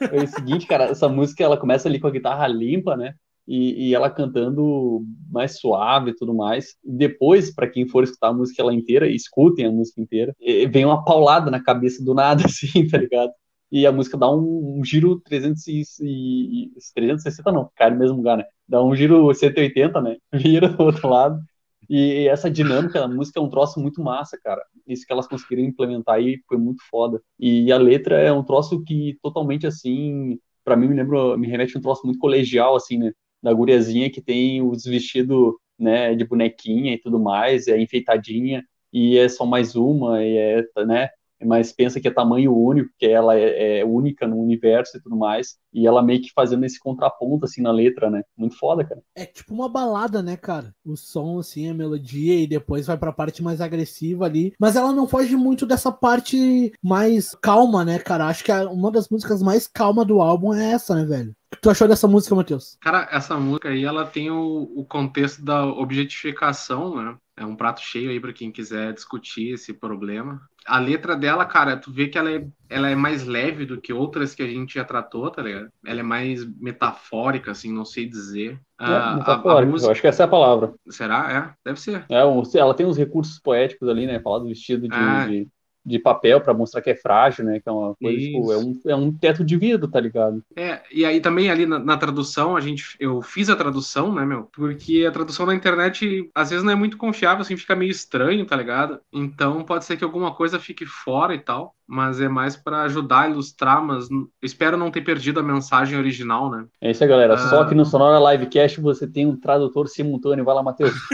É 0.01 0.23
o 0.23 0.27
seguinte, 0.27 0.67
cara, 0.67 0.85
essa 0.85 1.09
música 1.09 1.45
ela 1.45 1.57
começa 1.57 1.89
ali 1.89 2.01
com 2.01 2.09
a 2.09 2.11
guitarra 2.11 2.47
limpa, 2.49 2.97
né? 2.97 3.15
e, 3.51 3.89
e, 3.89 3.95
ela 3.97 4.09
cantando 4.09 5.05
mais 5.29 5.59
suave 5.59 6.11
e 6.11 6.15
tudo 6.15 6.33
mais. 6.33 6.77
E 6.85 6.93
depois, 6.93 7.53
para 7.53 7.69
quem 7.69 7.85
for 7.89 8.05
escutar 8.05 8.29
a 8.29 8.33
música 8.33 8.63
ela 8.63 8.73
inteira, 8.73 9.09
escutem 9.09 9.67
a 9.67 9.73
música 9.73 10.01
inteira, 10.01 10.37
vem 10.71 10.85
uma 10.85 11.05
paulada 11.05 11.51
na 11.51 11.61
cabeça 11.61 12.05
do 12.05 12.15
nada, 12.15 12.45
assim, 12.47 12.87
tá 12.87 12.97
ligado? 12.97 13.33
E 13.71 13.87
a 13.87 13.93
música 13.93 14.17
dá 14.19 14.31
um, 14.31 14.79
um 14.79 14.85
giro 14.85 15.21
300 15.21 15.67
e, 16.01 16.71
360 16.95 17.53
não, 17.53 17.71
cai 17.77 17.91
no 17.91 17.99
mesmo 17.99 18.17
lugar, 18.17 18.37
né? 18.39 18.45
Dá 18.69 18.83
um 18.83 18.95
giro 18.95 19.33
180, 19.33 20.01
né? 20.01 20.17
Vira 20.33 20.69
do 20.69 20.83
outro 20.83 21.09
lado. 21.09 21.41
E 21.89 22.29
essa 22.29 22.51
dinâmica 22.51 23.01
da 23.01 23.09
música 23.09 23.41
é 23.41 23.43
um 23.43 23.51
troço 23.51 23.81
muito 23.81 24.03
massa, 24.03 24.39
cara. 24.43 24.63
Isso 24.87 25.07
que 25.07 25.13
elas 25.13 25.27
conseguiram 25.27 25.63
implementar 25.63 26.17
aí 26.17 26.39
foi 26.49 26.57
muito 26.57 26.83
foda. 26.91 27.21
E 27.39 27.73
a 27.73 27.79
letra 27.79 28.17
é 28.21 28.33
um 28.33 28.45
troço 28.45 28.83
que 28.85 29.19
totalmente 29.23 29.67
assim, 29.67 30.39
para 30.65 30.77
mim 30.77 30.89
me 30.89 30.95
lembra, 30.95 31.37
me 31.37 31.49
remete 31.49 31.77
a 31.77 31.79
um 31.79 31.83
troço 31.83 32.03
muito 32.05 32.19
colegial 32.19 32.77
assim, 32.77 32.99
né? 32.99 33.13
da 33.43 33.53
guriazinha 33.53 34.11
que 34.11 34.21
tem 34.21 34.63
os 34.63 34.85
vestidos 34.85 35.55
né, 35.79 36.15
de 36.15 36.25
bonequinha 36.25 36.95
e 36.95 36.99
tudo 36.99 37.19
mais, 37.19 37.67
é 37.69 37.81
enfeitadinha, 37.81 38.63
e 38.93 39.17
é 39.17 39.29
só 39.29 39.47
mais 39.47 39.75
uma, 39.77 40.23
e 40.23 40.37
é, 40.37 40.65
né, 40.87 41.09
mas 41.45 41.73
pensa 41.73 42.01
que 42.01 42.09
é 42.09 42.11
tamanho 42.11 42.57
único, 42.57 42.91
que 42.99 43.07
ela 43.07 43.37
é, 43.37 43.81
é, 43.81 43.85
única 43.85 44.27
no 44.27 44.37
universo 44.37 44.97
e 44.97 45.01
tudo 45.01 45.17
mais, 45.17 45.57
e 45.73 45.87
ela 45.87 46.03
meio 46.03 46.21
que 46.21 46.33
fazendo 46.35 46.65
esse 46.65 46.79
contraponto, 46.79 47.45
assim, 47.45 47.63
na 47.63 47.71
letra, 47.71 48.11
né? 48.11 48.23
Muito 48.37 48.59
foda, 48.59 48.85
cara. 48.85 49.01
É 49.15 49.25
tipo 49.25 49.55
uma 49.55 49.69
balada, 49.69 50.23
né, 50.23 50.37
cara? 50.37 50.75
O 50.85 50.97
som, 50.97 51.39
assim, 51.39 51.69
a 51.69 51.75
melodia, 51.75 52.41
e 52.41 52.47
depois 52.47 52.87
vai 52.87 52.97
pra 52.97 53.13
parte 53.13 53.43
mais 53.43 53.61
agressiva 53.61 54.25
ali, 54.25 54.53
mas 54.59 54.77
ela 54.77 54.93
não 54.93 55.07
foge 55.07 55.37
muito 55.37 55.67
dessa 55.67 55.93
parte 55.93 56.73
mais 56.83 57.35
calma, 57.35 57.85
né, 57.85 57.99
cara? 57.99 58.27
Acho 58.27 58.45
que 58.45 58.53
uma 58.53 58.91
das 58.91 59.09
músicas 59.09 59.43
mais 59.43 59.67
calma 59.67 60.05
do 60.05 60.21
álbum 60.21 60.55
é 60.55 60.73
essa, 60.73 60.95
né, 60.95 61.05
velho? 61.05 61.31
O 61.31 61.57
que 61.57 61.63
tu 61.63 61.71
achou 61.71 61.89
dessa 61.89 62.07
música, 62.07 62.35
Matheus? 62.35 62.77
Cara, 62.81 63.09
essa 63.11 63.37
música 63.37 63.71
aí, 63.71 63.85
ela 63.85 64.07
tem 64.07 64.31
o, 64.31 64.71
o 64.75 64.85
contexto 64.85 65.45
da 65.45 65.67
objetificação, 65.67 66.95
né? 66.95 67.17
É 67.37 67.45
um 67.45 67.57
prato 67.57 67.81
cheio 67.81 68.11
aí 68.11 68.21
para 68.21 68.33
quem 68.33 68.53
quiser 68.53 68.93
discutir 68.93 69.55
esse 69.55 69.73
problema. 69.73 70.41
A 70.71 70.79
letra 70.79 71.17
dela, 71.17 71.45
cara, 71.45 71.77
tu 71.77 71.93
vê 71.93 72.07
que 72.07 72.17
ela 72.17 72.31
é, 72.31 72.47
ela 72.69 72.89
é 72.89 72.95
mais 72.95 73.27
leve 73.27 73.67
do 73.67 73.81
que 73.81 73.93
outras 73.93 74.35
que 74.35 74.43
a 74.43 74.47
gente 74.47 74.75
já 74.75 74.85
tratou, 74.85 75.29
tá 75.29 75.43
ligado? 75.43 75.69
Ela 75.85 76.01
é 76.01 76.05
mais 76.05 76.47
metafórica, 76.61 77.51
assim, 77.51 77.73
não 77.73 77.85
sei 77.85 78.07
dizer. 78.07 78.53
É, 78.81 78.85
ah, 78.85 79.17
metafórica, 79.17 79.61
a, 79.61 79.63
a 79.63 79.67
música... 79.67 79.89
eu 79.89 79.93
acho 79.93 80.01
que 80.01 80.07
essa 80.07 80.23
é 80.23 80.27
a 80.27 80.29
palavra. 80.29 80.73
Será? 80.89 81.33
É, 81.33 81.69
deve 81.69 81.81
ser. 81.81 82.05
É, 82.09 82.21
ela 82.59 82.75
tem 82.75 82.87
uns 82.87 82.97
recursos 82.97 83.41
poéticos 83.41 83.89
ali, 83.89 84.07
né? 84.07 84.21
Falar 84.21 84.39
do 84.39 84.47
vestido 84.47 84.89
de, 84.89 84.95
ah. 84.95 85.27
de 85.27 85.49
de 85.91 85.99
papel 85.99 86.41
para 86.41 86.55
mostrar 86.55 86.81
que 86.81 86.91
é 86.91 86.95
frágil, 86.95 87.45
né? 87.45 87.61
Que 87.61 87.69
é 87.69 87.73
uma 87.73 87.95
coisa, 87.95 88.19
tipo, 88.19 88.53
é 88.53 88.57
um, 88.57 88.81
é 88.87 88.97
um 88.97 89.13
teto 89.13 89.45
de 89.45 89.57
vidro, 89.57 89.89
tá 89.89 90.01
ligado? 90.01 90.43
É, 90.57 90.81
e 90.93 91.05
aí 91.05 91.21
também 91.21 91.51
ali 91.51 91.67
na, 91.67 91.79
na, 91.79 91.97
tradução, 91.97 92.57
a 92.57 92.61
gente, 92.61 92.97
eu 92.99 93.21
fiz 93.21 93.51
a 93.51 93.57
tradução, 93.57 94.15
né, 94.15 94.25
meu? 94.25 94.49
Porque 94.53 95.05
a 95.07 95.13
tradução 95.13 95.45
na 95.47 95.55
internet, 95.55 96.31
às 96.35 96.51
vezes 96.51 96.65
não 96.65 96.73
é 96.73 96.77
muito 96.77 96.97
confiável, 96.97 97.43
assim, 97.43 97.57
fica 97.57 97.77
meio 97.77 97.91
estranho, 97.91 98.47
tá 98.47 98.57
ligado? 98.57 99.01
Então 99.13 99.63
pode 99.65 99.85
ser 99.85 99.97
que 99.97 100.05
alguma 100.05 100.33
coisa 100.33 100.59
fique 100.59 100.87
fora 100.87 101.35
e 101.35 101.39
tal, 101.39 101.75
mas 101.87 102.21
é 102.21 102.29
mais 102.29 102.57
para 102.57 102.83
ajudar 102.83 103.23
a 103.23 103.29
ilustrar, 103.29 103.85
mas 103.85 104.09
espero 104.41 104.77
não 104.77 104.91
ter 104.91 105.01
perdido 105.01 105.41
a 105.41 105.43
mensagem 105.43 105.99
original, 105.99 106.51
né? 106.51 106.65
É 106.81 106.93
isso 106.93 107.03
aí, 107.03 107.11
galera. 107.11 107.35
Uh... 107.35 107.39
Só 107.39 107.65
que 107.65 107.75
no 107.75 107.85
Sonora 107.85 108.33
Livecast 108.33 108.81
você 108.81 109.07
tem 109.07 109.27
um 109.27 109.37
tradutor 109.37 109.89
simultâneo. 109.89 110.45
Vai 110.45 110.55
lá, 110.55 110.63
Matheus. 110.63 110.95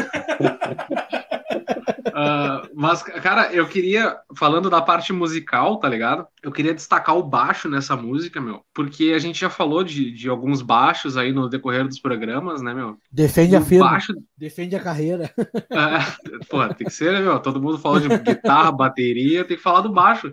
Uh, 2.07 2.69
mas, 2.75 3.03
cara, 3.03 3.53
eu 3.53 3.66
queria, 3.66 4.16
falando 4.37 4.71
da 4.71 4.81
parte 4.81 5.12
musical, 5.12 5.79
tá 5.79 5.88
ligado? 5.88 6.27
Eu 6.42 6.53
queria 6.53 6.75
destacar 6.75 7.16
o 7.16 7.23
baixo 7.23 7.69
nessa 7.69 7.97
música, 7.97 8.40
meu. 8.40 8.62
Porque 8.73 9.12
a 9.14 9.19
gente 9.19 9.40
já 9.40 9.51
falou 9.51 9.83
de, 9.83 10.12
de 10.12 10.29
alguns 10.29 10.62
baixos 10.62 11.16
aí 11.16 11.33
no 11.33 11.49
decorrer 11.49 11.87
dos 11.87 11.99
programas, 11.99 12.62
né, 12.62 12.73
meu? 12.73 12.97
Defende 13.11 13.57
a 13.57 13.61
firma. 13.61 13.90
Baixo... 13.90 14.12
Defende 14.37 14.77
a 14.77 14.81
carreira. 14.81 15.33
Uh, 15.38 16.47
pô, 16.49 16.66
tem 16.75 16.87
que 16.87 16.92
ser, 16.92 17.12
né, 17.12 17.21
meu? 17.21 17.38
Todo 17.40 17.61
mundo 17.61 17.79
falou 17.79 18.01
de 18.01 18.09
guitarra, 18.09 18.71
bateria, 18.71 19.45
tem 19.45 19.57
que 19.57 19.62
falar 19.62 19.81
do 19.81 19.92
baixo. 19.92 20.33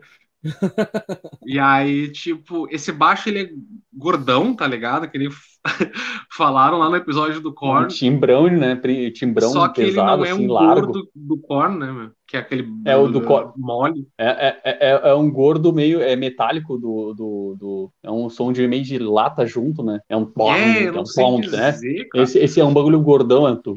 E 1.46 1.60
aí, 1.60 2.12
tipo, 2.12 2.68
esse 2.70 2.92
baixo 2.92 3.30
ele 3.30 3.42
é 3.42 3.50
gordão, 3.94 4.54
tá 4.54 4.68
ligado? 4.68 5.10
Que 5.10 5.18
ele 5.18 5.30
falaram 6.36 6.78
lá 6.78 6.90
no 6.90 6.96
episódio 6.96 7.40
do 7.40 7.54
Korn. 7.54 7.86
Um 7.86 7.88
timbrão, 7.88 8.48
né? 8.48 8.80
Timbrão 9.14 9.50
Só 9.50 9.68
que 9.70 9.86
pesado, 9.86 10.26
ele 10.26 10.26
não 10.26 10.26
é 10.26 10.34
um 10.34 10.38
assim, 10.38 10.48
largo. 10.48 10.88
gordo 10.88 11.10
do 11.16 11.38
Korn, 11.38 11.78
né, 11.78 11.92
meu? 11.92 12.12
Que 12.28 12.38
é 12.38 12.40
aquele 12.40 12.68
é 12.86 12.96
o 12.98 13.08
do 13.08 13.22
Korn. 13.22 13.52
mole. 13.58 14.08
É, 14.18 14.26
é, 14.26 14.62
é, 14.64 15.10
é, 15.10 15.14
um 15.14 15.32
gordo 15.32 15.72
meio 15.72 16.02
é 16.02 16.16
metálico 16.16 16.78
do, 16.78 17.14
do, 17.14 17.56
do, 17.58 17.92
É 18.02 18.12
um 18.12 18.30
som 18.30 18.52
de 18.52 18.68
meio 18.68 18.84
de 18.84 18.98
lata 18.98 19.46
junto, 19.46 19.84
né? 19.84 20.00
É 20.10 20.18
um 20.18 20.26
pom, 20.26 20.54
é, 20.54 20.86
é 20.86 20.92
um 20.92 21.04
pom, 21.16 21.40
né? 21.40 21.76
Esse, 22.16 22.40
esse 22.40 22.60
é 22.60 22.66
um 22.66 22.74
bagulho 22.74 23.00
gordão, 23.02 23.48
é 23.48 23.56
tum, 23.56 23.76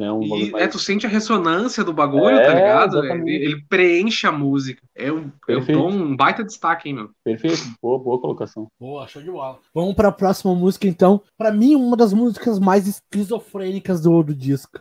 né? 0.00 0.10
Um 0.10 0.22
e, 0.22 0.50
mais... 0.50 0.64
É, 0.64 0.66
tu 0.66 0.78
sente 0.78 1.06
a 1.06 1.08
ressonância 1.08 1.84
do 1.84 1.92
bagulho, 1.92 2.36
tá 2.36 2.42
é, 2.42 2.54
ligado? 2.54 3.04
Ele, 3.04 3.34
ele, 3.34 3.64
preenche 3.68 4.26
a 4.26 4.32
música. 4.32 4.82
É 4.96 5.12
um, 5.12 5.30
eu 5.46 5.64
dou 5.64 5.90
um 5.90 6.16
baita 6.16 6.42
destaque, 6.42 6.88
hein, 6.88 6.94
meu? 6.94 7.10
Perfeito, 7.22 7.62
boa, 7.82 7.98
boa 7.98 8.18
colocação. 8.18 8.68
Boa, 8.80 9.06
show 9.06 9.22
de 9.22 9.30
bola. 9.30 9.58
Vamos 9.74 9.94
pra 9.94 10.10
próxima 10.10 10.54
música, 10.54 10.88
então. 10.88 11.22
Para 11.36 11.52
mim, 11.52 11.74
uma 11.74 11.96
das 11.96 12.14
músicas 12.14 12.58
mais 12.58 12.88
esquizofrênicas 12.88 14.00
do, 14.00 14.22
do 14.22 14.34
disco. 14.34 14.80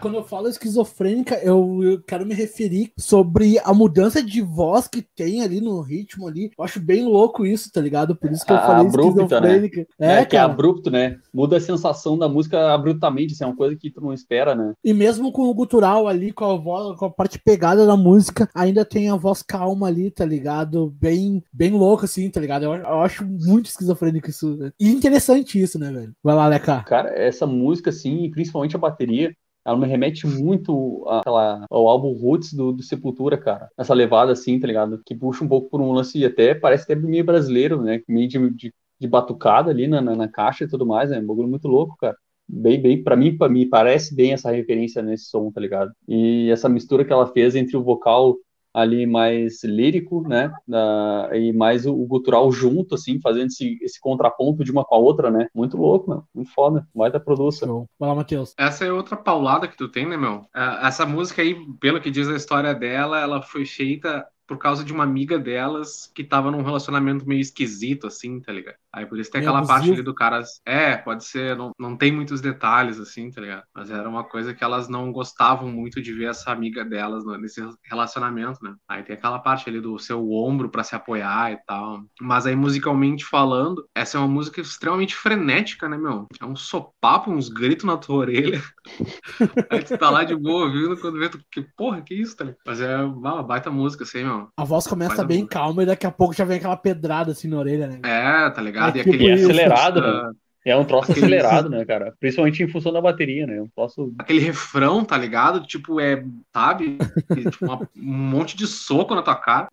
Quando 0.00 0.14
eu 0.14 0.22
falo 0.22 0.48
esquizofrênica, 0.48 1.36
eu, 1.42 1.80
eu, 1.82 2.02
quero 2.02 2.24
me 2.24 2.34
referir 2.34 2.92
sobre 2.98 3.58
a 3.58 3.72
mudança 3.72 4.22
de 4.22 4.40
voz 4.40 4.88
que 4.88 5.02
tem 5.02 5.42
ali 5.42 5.60
no 5.60 5.80
ritmo 5.80 6.26
ali. 6.26 6.50
Eu 6.58 6.64
acho 6.64 6.80
bem 6.80 7.04
louco 7.04 7.44
isso, 7.44 7.70
tá 7.72 7.80
ligado? 7.80 8.16
Por 8.16 8.30
isso 8.30 8.44
que 8.44 8.52
eu 8.52 8.56
a, 8.56 8.60
falei 8.60 8.86
abrupta, 8.86 9.22
esquizofrênica. 9.22 9.86
Né? 9.98 10.16
É, 10.16 10.20
é 10.20 10.24
que 10.24 10.36
é 10.36 10.40
abrupto, 10.40 10.90
né? 10.90 11.18
Muda 11.32 11.56
a 11.56 11.60
sensação 11.60 12.16
da 12.16 12.28
música 12.28 12.72
abruptamente, 12.72 13.34
assim, 13.34 13.44
é 13.44 13.46
uma 13.46 13.56
coisa 13.56 13.76
que 13.76 13.90
tu 13.90 14.00
não 14.00 14.12
espera, 14.12 14.54
né? 14.54 14.72
E 14.84 14.92
mesmo 14.92 15.32
com 15.32 15.42
o 15.42 15.54
gutural 15.54 16.06
ali, 16.06 16.32
com 16.32 16.44
a 16.44 16.56
voz, 16.56 16.98
com 16.98 17.06
a 17.06 17.10
parte 17.10 17.38
pegada 17.38 17.86
da 17.86 17.96
música, 17.96 18.48
ainda 18.54 18.84
tem 18.84 19.10
a 19.10 19.16
voz 19.16 19.42
calma 19.42 19.86
ali, 19.86 20.10
tá 20.10 20.24
ligado? 20.24 20.94
Bem, 21.00 21.42
bem 21.52 21.70
louco, 21.70 22.04
assim, 22.04 22.30
tá 22.30 22.40
ligado? 22.40 22.64
Eu, 22.64 22.74
eu 22.74 23.00
acho 23.00 23.24
muito 23.24 23.66
esquizofrênico 23.66 24.30
isso. 24.30 24.56
Né? 24.56 24.70
E 24.80 24.88
interessante 24.90 25.60
isso, 25.60 25.78
né, 25.78 25.90
velho? 25.90 26.12
Vai 26.22 26.34
lá, 26.34 26.46
Leca. 26.46 26.82
Cara, 26.84 27.10
essa 27.10 27.46
música, 27.46 27.90
assim, 27.90 28.30
principalmente 28.30 28.76
a 28.76 28.78
bateria, 28.78 29.34
ela 29.68 29.76
me 29.78 29.86
remete 29.86 30.26
muito 30.26 31.04
àquela, 31.06 31.66
ao 31.70 31.86
álbum 31.86 32.12
Roots 32.12 32.54
do, 32.54 32.72
do, 32.72 32.82
Sepultura, 32.82 33.36
cara. 33.36 33.68
Essa 33.76 33.92
levada 33.92 34.32
assim, 34.32 34.58
tá 34.58 34.66
ligado? 34.66 35.02
Que 35.04 35.14
puxa 35.14 35.44
um 35.44 35.48
pouco 35.48 35.68
por 35.68 35.80
um 35.80 35.92
lance, 35.92 36.24
até 36.24 36.54
parece 36.54 36.84
até 36.84 36.94
meio 36.94 37.24
brasileiro, 37.24 37.82
né? 37.82 38.00
Meio 38.08 38.28
de, 38.28 38.50
de, 38.50 38.74
de 38.98 39.06
batucada 39.06 39.70
ali 39.70 39.86
na, 39.86 40.00
na, 40.00 40.16
na, 40.16 40.28
caixa 40.28 40.64
e 40.64 40.68
tudo 40.68 40.86
mais, 40.86 41.10
né? 41.10 41.18
Um 41.20 41.26
bagulho 41.26 41.48
muito 41.48 41.68
louco, 41.68 41.96
cara. 41.98 42.16
Bem, 42.48 42.80
bem, 42.80 43.02
pra 43.02 43.14
mim, 43.14 43.36
pra 43.36 43.46
mim, 43.46 43.68
parece 43.68 44.14
bem 44.14 44.32
essa 44.32 44.50
referência 44.50 45.02
nesse 45.02 45.26
som, 45.26 45.52
tá 45.52 45.60
ligado? 45.60 45.92
E 46.08 46.50
essa 46.50 46.66
mistura 46.66 47.04
que 47.04 47.12
ela 47.12 47.26
fez 47.26 47.54
entre 47.54 47.76
o 47.76 47.82
vocal 47.82 48.36
ali 48.72 49.06
mais 49.06 49.62
lírico, 49.64 50.26
né? 50.26 50.52
Uh, 50.68 51.34
e 51.34 51.52
mais 51.52 51.86
o, 51.86 51.92
o, 51.92 52.06
gutural 52.06 52.50
junto, 52.52 52.94
assim, 52.94 53.20
fazendo 53.20 53.46
esse, 53.46 53.78
esse 53.82 54.00
contraponto 54.00 54.62
de 54.64 54.70
uma 54.70 54.84
com 54.84 54.94
a 54.94 54.98
outra, 54.98 55.30
né? 55.30 55.48
Muito 55.54 55.76
louco, 55.76 56.10
meu. 56.10 56.24
Muito 56.34 56.52
foda. 56.52 56.86
Vai 56.94 57.10
da 57.10 57.20
produção. 57.20 57.86
Vai 57.98 58.08
lá, 58.08 58.14
Matheus. 58.14 58.54
Essa 58.58 58.84
é 58.84 58.92
outra 58.92 59.16
paulada 59.16 59.68
que 59.68 59.76
tu 59.76 59.88
tem, 59.88 60.06
né, 60.06 60.16
meu? 60.16 60.40
Uh, 60.54 60.86
essa 60.86 61.04
música 61.06 61.42
aí, 61.42 61.56
pelo 61.80 62.00
que 62.00 62.10
diz 62.10 62.28
a 62.28 62.36
história 62.36 62.74
dela, 62.74 63.20
ela 63.20 63.42
foi 63.42 63.64
feita 63.64 64.26
por 64.48 64.56
causa 64.56 64.82
de 64.82 64.92
uma 64.92 65.04
amiga 65.04 65.38
delas 65.38 66.10
que 66.14 66.24
tava 66.24 66.50
num 66.50 66.62
relacionamento 66.62 67.28
meio 67.28 67.40
esquisito, 67.40 68.06
assim, 68.06 68.40
tá 68.40 68.50
ligado? 68.50 68.76
Aí 68.90 69.04
por 69.04 69.18
isso 69.20 69.30
tem 69.30 69.42
aquela 69.42 69.64
parte 69.64 69.92
ali 69.92 70.02
do 70.02 70.14
cara. 70.14 70.42
É, 70.64 70.96
pode 70.96 71.24
ser, 71.24 71.54
não, 71.54 71.72
não 71.78 71.96
tem 71.96 72.10
muitos 72.10 72.40
detalhes, 72.40 72.98
assim, 72.98 73.30
tá 73.30 73.42
ligado? 73.42 73.62
Mas 73.74 73.90
era 73.90 74.08
uma 74.08 74.24
coisa 74.24 74.54
que 74.54 74.64
elas 74.64 74.88
não 74.88 75.12
gostavam 75.12 75.70
muito 75.70 76.00
de 76.00 76.12
ver 76.14 76.30
essa 76.30 76.50
amiga 76.50 76.84
delas 76.84 77.24
nesse 77.38 77.60
relacionamento, 77.84 78.58
né? 78.62 78.74
Aí 78.88 79.02
tem 79.02 79.14
aquela 79.14 79.38
parte 79.38 79.68
ali 79.68 79.80
do 79.80 79.98
seu 79.98 80.30
ombro 80.30 80.70
para 80.70 80.82
se 80.82 80.96
apoiar 80.96 81.52
e 81.52 81.58
tal. 81.66 82.02
Mas 82.20 82.46
aí, 82.46 82.56
musicalmente 82.56 83.24
falando, 83.24 83.86
essa 83.94 84.16
é 84.16 84.20
uma 84.20 84.28
música 84.28 84.62
extremamente 84.62 85.14
frenética, 85.14 85.88
né, 85.88 85.98
meu? 85.98 86.26
É 86.40 86.46
um 86.46 86.56
sopapo, 86.56 87.30
uns 87.30 87.50
gritos 87.50 87.84
na 87.84 87.98
tua 87.98 88.16
orelha. 88.16 88.62
aí 89.70 89.84
tu 89.84 89.98
tá 89.98 90.08
lá 90.08 90.24
de 90.24 90.34
boa 90.34 90.64
ouvindo 90.64 90.96
quando 90.96 91.18
vê 91.18 91.28
tu, 91.28 91.38
que 91.50 91.60
porra, 91.76 92.00
que 92.00 92.14
isso, 92.14 92.34
tá 92.34 92.44
ligado? 92.44 92.60
Mas 92.66 92.80
é 92.80 92.96
uma 92.96 93.42
baita 93.42 93.70
música, 93.70 94.04
assim, 94.04 94.24
meu. 94.24 94.37
A 94.56 94.64
voz 94.64 94.86
começa 94.86 95.24
bem 95.24 95.38
música. 95.38 95.58
calma 95.58 95.82
e 95.82 95.86
daqui 95.86 96.06
a 96.06 96.10
pouco 96.10 96.34
já 96.34 96.44
vem 96.44 96.58
aquela 96.58 96.76
pedrada 96.76 97.32
assim 97.32 97.48
na 97.48 97.58
orelha, 97.58 97.86
né? 97.86 98.00
É, 98.04 98.50
tá 98.50 98.60
ligado? 98.60 98.96
É, 98.96 98.98
e 98.98 99.00
aquele... 99.00 99.28
é 99.28 99.32
acelerado, 99.34 100.00
né? 100.00 100.32
É 100.64 100.76
um 100.76 100.84
troço 100.84 101.12
acelerado, 101.12 101.70
né, 101.70 101.84
cara? 101.84 102.14
Principalmente 102.20 102.62
em 102.62 102.68
função 102.68 102.92
da 102.92 103.00
bateria, 103.00 103.46
né? 103.46 103.60
Um 103.60 103.68
troço... 103.68 104.12
Aquele 104.18 104.40
refrão, 104.40 105.02
tá 105.02 105.16
ligado? 105.16 105.66
Tipo, 105.66 105.98
é, 105.98 106.22
sabe? 106.52 106.98
tipo, 107.50 107.64
uma, 107.64 107.88
um 107.96 108.12
monte 108.12 108.56
de 108.56 108.66
soco 108.66 109.14
na 109.14 109.22
tua 109.22 109.36
cara. 109.36 109.68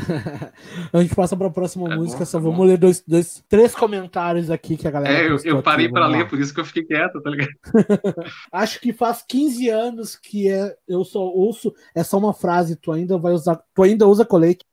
a 0.92 1.02
gente 1.02 1.14
passa 1.14 1.36
para 1.36 1.46
a 1.46 1.50
próxima 1.50 1.92
é 1.92 1.96
música, 1.96 2.20
bom, 2.20 2.24
só 2.24 2.38
é 2.38 2.40
vamos 2.40 2.56
bom. 2.58 2.64
ler 2.64 2.78
dois, 2.78 3.02
dois, 3.06 3.42
três 3.48 3.74
comentários 3.74 4.50
aqui 4.50 4.76
que 4.76 4.86
a 4.86 4.90
galera. 4.90 5.12
É, 5.12 5.28
eu, 5.28 5.38
eu 5.44 5.62
parei 5.62 5.88
para 5.88 6.06
ler, 6.06 6.28
por 6.28 6.38
isso 6.38 6.52
que 6.52 6.60
eu 6.60 6.64
fiquei 6.64 6.84
quieto, 6.84 7.20
tá 7.20 7.30
ligado? 7.30 7.50
Acho 8.52 8.80
que 8.80 8.92
faz 8.92 9.24
15 9.26 9.68
anos 9.68 10.16
que 10.16 10.50
é, 10.50 10.74
eu 10.88 11.04
só 11.04 11.20
ouço, 11.20 11.72
é 11.94 12.02
só 12.02 12.18
uma 12.18 12.34
frase, 12.34 12.76
tu 12.76 12.92
ainda 12.92 13.18
vai 13.18 13.32
usar, 13.32 13.60
tu 13.74 13.82
ainda 13.82 14.06
usa 14.06 14.24
colete. 14.24 14.64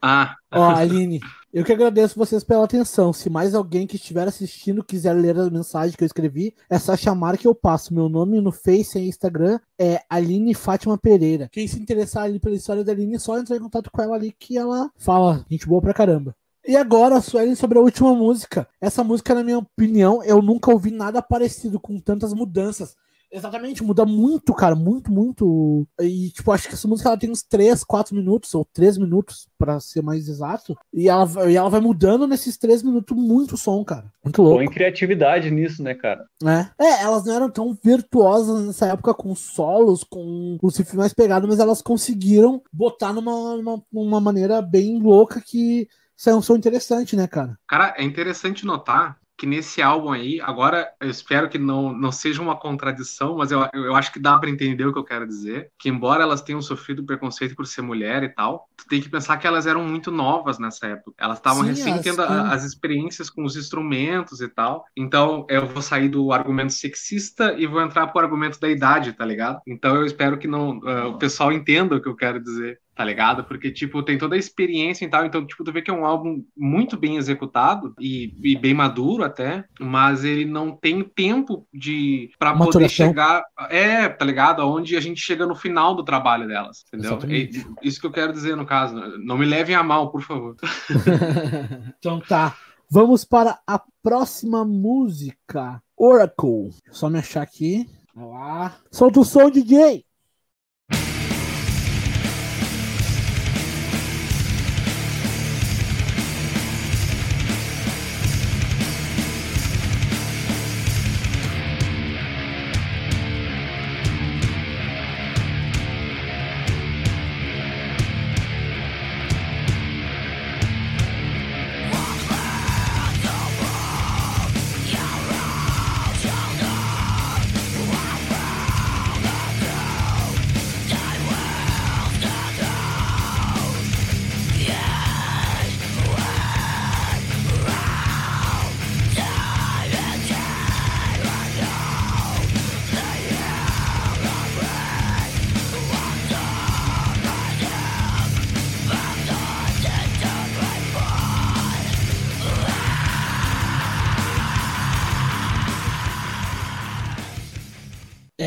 Ah. 0.00 0.36
Ó, 0.52 0.68
Aline, 0.68 1.20
eu 1.52 1.64
que 1.64 1.72
agradeço 1.72 2.18
vocês 2.18 2.44
pela 2.44 2.64
atenção. 2.64 3.12
Se 3.12 3.28
mais 3.28 3.54
alguém 3.54 3.86
que 3.86 3.96
estiver 3.96 4.26
assistindo 4.28 4.84
quiser 4.84 5.12
ler 5.14 5.36
a 5.36 5.50
mensagem 5.50 5.96
que 5.96 6.04
eu 6.04 6.06
escrevi, 6.06 6.54
é 6.68 6.78
só 6.78 6.96
chamar 6.96 7.36
que 7.36 7.46
eu 7.46 7.54
passo. 7.54 7.92
Meu 7.92 8.08
nome 8.08 8.40
no 8.40 8.52
Face 8.52 8.98
e 8.98 9.08
Instagram 9.08 9.58
é 9.78 10.00
Aline 10.08 10.54
Fátima 10.54 10.96
Pereira. 10.96 11.48
Quem 11.50 11.66
se 11.66 11.80
interessar 11.80 12.24
ali 12.24 12.38
pela 12.38 12.54
história 12.54 12.84
da 12.84 12.92
Aline, 12.92 13.16
é 13.16 13.18
só 13.18 13.36
entrar 13.36 13.56
em 13.56 13.60
contato 13.60 13.90
com 13.90 14.00
ela 14.00 14.14
ali 14.14 14.32
que 14.38 14.56
ela 14.56 14.90
fala. 14.96 15.44
Gente 15.50 15.66
boa 15.66 15.82
pra 15.82 15.92
caramba. 15.92 16.36
E 16.66 16.76
agora, 16.76 17.20
Suelen, 17.20 17.54
sobre 17.54 17.78
a 17.78 17.80
última 17.80 18.14
música. 18.14 18.68
Essa 18.80 19.02
música, 19.02 19.34
na 19.34 19.42
minha 19.42 19.58
opinião, 19.58 20.22
eu 20.22 20.40
nunca 20.40 20.70
ouvi 20.70 20.90
nada 20.90 21.20
parecido 21.20 21.80
com 21.80 21.98
tantas 21.98 22.32
mudanças. 22.32 22.94
Exatamente, 23.32 23.84
muda 23.84 24.04
muito, 24.04 24.52
cara, 24.52 24.74
muito, 24.74 25.12
muito. 25.12 25.86
E, 26.00 26.30
tipo, 26.30 26.50
acho 26.50 26.68
que 26.68 26.74
essa 26.74 26.88
música 26.88 27.08
ela 27.08 27.18
tem 27.18 27.30
uns 27.30 27.42
3, 27.42 27.84
4 27.84 28.14
minutos, 28.14 28.54
ou 28.54 28.64
3 28.64 28.98
minutos, 28.98 29.48
para 29.56 29.78
ser 29.78 30.02
mais 30.02 30.28
exato. 30.28 30.76
E 30.92 31.08
ela, 31.08 31.28
e 31.48 31.56
ela 31.56 31.68
vai 31.68 31.80
mudando 31.80 32.26
nesses 32.26 32.56
3 32.56 32.82
minutos 32.82 33.16
muito 33.16 33.56
som, 33.56 33.84
cara. 33.84 34.10
Muito 34.24 34.42
louco. 34.42 34.58
Põe 34.58 34.68
criatividade 34.68 35.50
nisso, 35.50 35.82
né, 35.82 35.94
cara? 35.94 36.26
É. 36.44 36.84
é, 36.84 37.02
elas 37.02 37.24
não 37.24 37.34
eram 37.34 37.50
tão 37.50 37.76
virtuosas 37.82 38.66
nessa 38.66 38.86
época 38.86 39.14
com 39.14 39.34
solos, 39.34 40.02
com 40.02 40.58
o 40.60 40.68
riff 40.68 40.96
mais 40.96 41.14
pegado, 41.14 41.46
mas 41.46 41.60
elas 41.60 41.80
conseguiram 41.80 42.60
botar 42.72 43.12
numa, 43.12 43.56
numa, 43.56 43.82
numa 43.92 44.20
maneira 44.20 44.60
bem 44.60 45.00
louca 45.00 45.40
que 45.40 45.88
é 46.28 46.34
um 46.34 46.42
som 46.42 46.56
interessante, 46.56 47.16
né, 47.16 47.26
cara? 47.26 47.56
Cara, 47.66 47.94
é 47.96 48.04
interessante 48.04 48.66
notar 48.66 49.19
que 49.40 49.46
nesse 49.46 49.80
álbum 49.80 50.12
aí, 50.12 50.38
agora 50.42 50.92
eu 51.00 51.08
espero 51.08 51.48
que 51.48 51.56
não, 51.56 51.94
não 51.94 52.12
seja 52.12 52.42
uma 52.42 52.54
contradição, 52.54 53.38
mas 53.38 53.50
eu, 53.50 53.66
eu 53.72 53.96
acho 53.96 54.12
que 54.12 54.18
dá 54.18 54.36
para 54.36 54.50
entender 54.50 54.84
o 54.84 54.92
que 54.92 54.98
eu 54.98 55.04
quero 55.04 55.26
dizer, 55.26 55.70
que 55.78 55.88
embora 55.88 56.22
elas 56.22 56.42
tenham 56.42 56.60
sofrido 56.60 57.02
preconceito 57.06 57.56
por 57.56 57.66
ser 57.66 57.80
mulher 57.80 58.22
e 58.22 58.28
tal, 58.28 58.68
tu 58.76 58.86
tem 58.86 59.00
que 59.00 59.08
pensar 59.08 59.38
que 59.38 59.46
elas 59.46 59.66
eram 59.66 59.82
muito 59.82 60.10
novas 60.10 60.58
nessa 60.58 60.88
época. 60.88 61.14
Elas 61.16 61.38
estavam 61.38 61.62
recém 61.62 61.98
tendo 62.02 62.20
a, 62.20 62.52
as 62.52 62.64
experiências 62.64 63.30
com 63.30 63.42
os 63.42 63.56
instrumentos 63.56 64.42
e 64.42 64.48
tal. 64.48 64.84
Então, 64.94 65.46
eu 65.48 65.66
vou 65.66 65.80
sair 65.80 66.10
do 66.10 66.34
argumento 66.34 66.74
sexista 66.74 67.54
e 67.56 67.66
vou 67.66 67.80
entrar 67.80 68.08
pro 68.08 68.20
argumento 68.20 68.60
da 68.60 68.68
idade, 68.68 69.14
tá 69.14 69.24
ligado? 69.24 69.58
Então, 69.66 69.96
eu 69.96 70.04
espero 70.04 70.36
que 70.36 70.46
não 70.46 70.80
uh, 70.80 71.06
o 71.14 71.18
pessoal 71.18 71.50
entenda 71.50 71.96
o 71.96 72.02
que 72.02 72.08
eu 72.10 72.14
quero 72.14 72.38
dizer 72.38 72.78
tá 72.94 73.04
ligado? 73.04 73.44
Porque, 73.44 73.70
tipo, 73.70 74.02
tem 74.02 74.18
toda 74.18 74.34
a 74.34 74.38
experiência 74.38 75.04
e 75.04 75.08
tal, 75.08 75.24
então, 75.24 75.46
tipo, 75.46 75.64
tu 75.64 75.72
vê 75.72 75.80
que 75.80 75.90
é 75.90 75.94
um 75.94 76.04
álbum 76.04 76.44
muito 76.56 76.96
bem 76.96 77.16
executado 77.16 77.94
e, 77.98 78.34
e 78.42 78.56
bem 78.56 78.74
maduro 78.74 79.24
até, 79.24 79.64
mas 79.80 80.24
ele 80.24 80.44
não 80.44 80.72
tem 80.72 81.02
tempo 81.02 81.66
de 81.72 82.30
para 82.38 82.54
poder 82.54 82.88
chegar, 82.88 83.42
é, 83.70 84.08
tá 84.08 84.24
ligado? 84.24 84.60
Aonde 84.60 84.96
a 84.96 85.00
gente 85.00 85.20
chega 85.20 85.46
no 85.46 85.54
final 85.54 85.94
do 85.94 86.04
trabalho 86.04 86.46
delas, 86.46 86.84
entendeu? 86.88 87.18
É 87.28 87.48
isso 87.82 88.00
que 88.00 88.06
eu 88.06 88.12
quero 88.12 88.32
dizer 88.32 88.56
no 88.56 88.66
caso, 88.66 88.94
não 89.18 89.38
me 89.38 89.46
levem 89.46 89.74
a 89.74 89.82
mal, 89.82 90.10
por 90.10 90.22
favor. 90.22 90.56
então 91.98 92.20
tá. 92.20 92.56
Vamos 92.90 93.24
para 93.24 93.60
a 93.66 93.80
próxima 94.02 94.64
música. 94.64 95.80
Oracle. 95.96 96.70
Só 96.90 97.08
me 97.08 97.20
achar 97.20 97.42
aqui. 97.42 97.88
Olha 98.16 98.26
lá. 98.26 98.76
Solta 98.90 99.20
o 99.20 99.24
som, 99.24 99.48
DJ! 99.48 100.04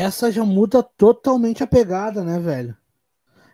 Essa 0.04 0.30
já 0.30 0.44
muda 0.44 0.82
totalmente 0.82 1.62
a 1.62 1.66
pegada, 1.66 2.22
né, 2.22 2.38
velho? 2.38 2.76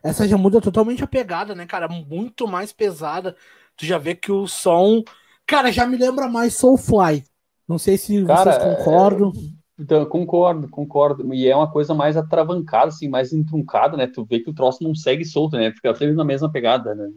Essa 0.02 0.26
já 0.26 0.36
muda 0.36 0.60
totalmente 0.60 1.04
a 1.04 1.06
pegada, 1.06 1.54
né, 1.54 1.64
cara? 1.64 1.88
Muito 1.88 2.48
mais 2.48 2.72
pesada. 2.72 3.36
Tu 3.76 3.86
já 3.86 3.98
vê 3.98 4.14
que 4.14 4.32
o 4.32 4.48
som. 4.48 5.02
Cara, 5.46 5.70
já 5.70 5.86
me 5.86 5.96
lembra 5.96 6.28
mais 6.28 6.56
Soulfly. 6.56 7.24
Não 7.68 7.78
sei 7.78 7.96
se 7.96 8.24
cara, 8.24 8.52
vocês 8.52 8.76
concordam. 8.76 9.32
É... 9.36 9.60
Então, 9.82 10.04
concordo, 10.04 10.68
concordo. 10.68 11.32
E 11.32 11.48
é 11.48 11.54
uma 11.56 11.70
coisa 11.70 11.94
mais 11.94 12.16
atravancada, 12.16 12.88
assim, 12.88 13.08
mais 13.08 13.32
entruncada, 13.32 13.96
né? 13.96 14.06
Tu 14.06 14.24
vê 14.24 14.40
que 14.40 14.50
o 14.50 14.54
troço 14.54 14.82
não 14.82 14.94
segue 14.94 15.24
solto, 15.24 15.56
né? 15.56 15.70
Fica 15.72 15.94
sempre 15.94 16.14
na 16.14 16.24
mesma 16.24 16.50
pegada, 16.50 16.94
né? 16.94 17.08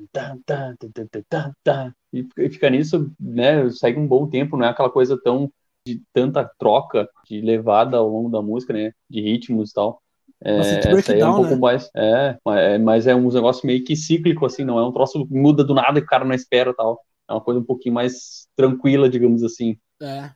E 2.14 2.50
fica 2.50 2.70
nisso, 2.70 3.12
né? 3.20 3.70
Segue 3.72 4.00
um 4.00 4.08
bom 4.08 4.28
tempo, 4.28 4.56
não 4.56 4.66
é 4.66 4.70
aquela 4.70 4.90
coisa 4.90 5.20
tão 5.22 5.52
de 5.86 6.02
tanta 6.14 6.50
troca 6.58 7.08
de 7.26 7.42
levada 7.42 7.98
ao 7.98 8.08
longo 8.08 8.30
da 8.30 8.42
música, 8.42 8.74
né? 8.74 8.94
De 9.10 9.22
ritmos 9.22 9.72
e 9.72 9.74
tal. 9.74 10.02
É, 10.44 10.60
essa 10.60 11.14
aí 11.14 11.20
é 11.20 11.26
um 11.26 11.36
pouco 11.36 11.52
né? 11.52 11.58
mais. 11.58 11.90
É, 11.96 12.38
é, 12.48 12.78
mas 12.78 13.08
é 13.08 13.16
um 13.16 13.30
negócio 13.32 13.66
meio 13.66 13.84
que 13.84 13.96
cíclico, 13.96 14.46
assim, 14.46 14.64
não 14.64 14.80
é 14.80 14.86
um 14.86 14.92
troço 14.92 15.26
que 15.26 15.34
muda 15.34 15.64
do 15.64 15.74
nada 15.74 16.00
e 16.00 16.02
o 16.02 16.06
cara 16.06 16.26
não 16.26 16.34
espera 16.34 16.72
e 16.72 16.76
tal. 16.76 17.02
É 17.30 17.34
uma 17.34 17.42
coisa 17.42 17.60
um 17.60 17.64
pouquinho 17.64 17.96
mais 17.96 18.48
tranquila, 18.56 19.10
digamos 19.10 19.44
assim. 19.44 19.78
É, 20.02 20.32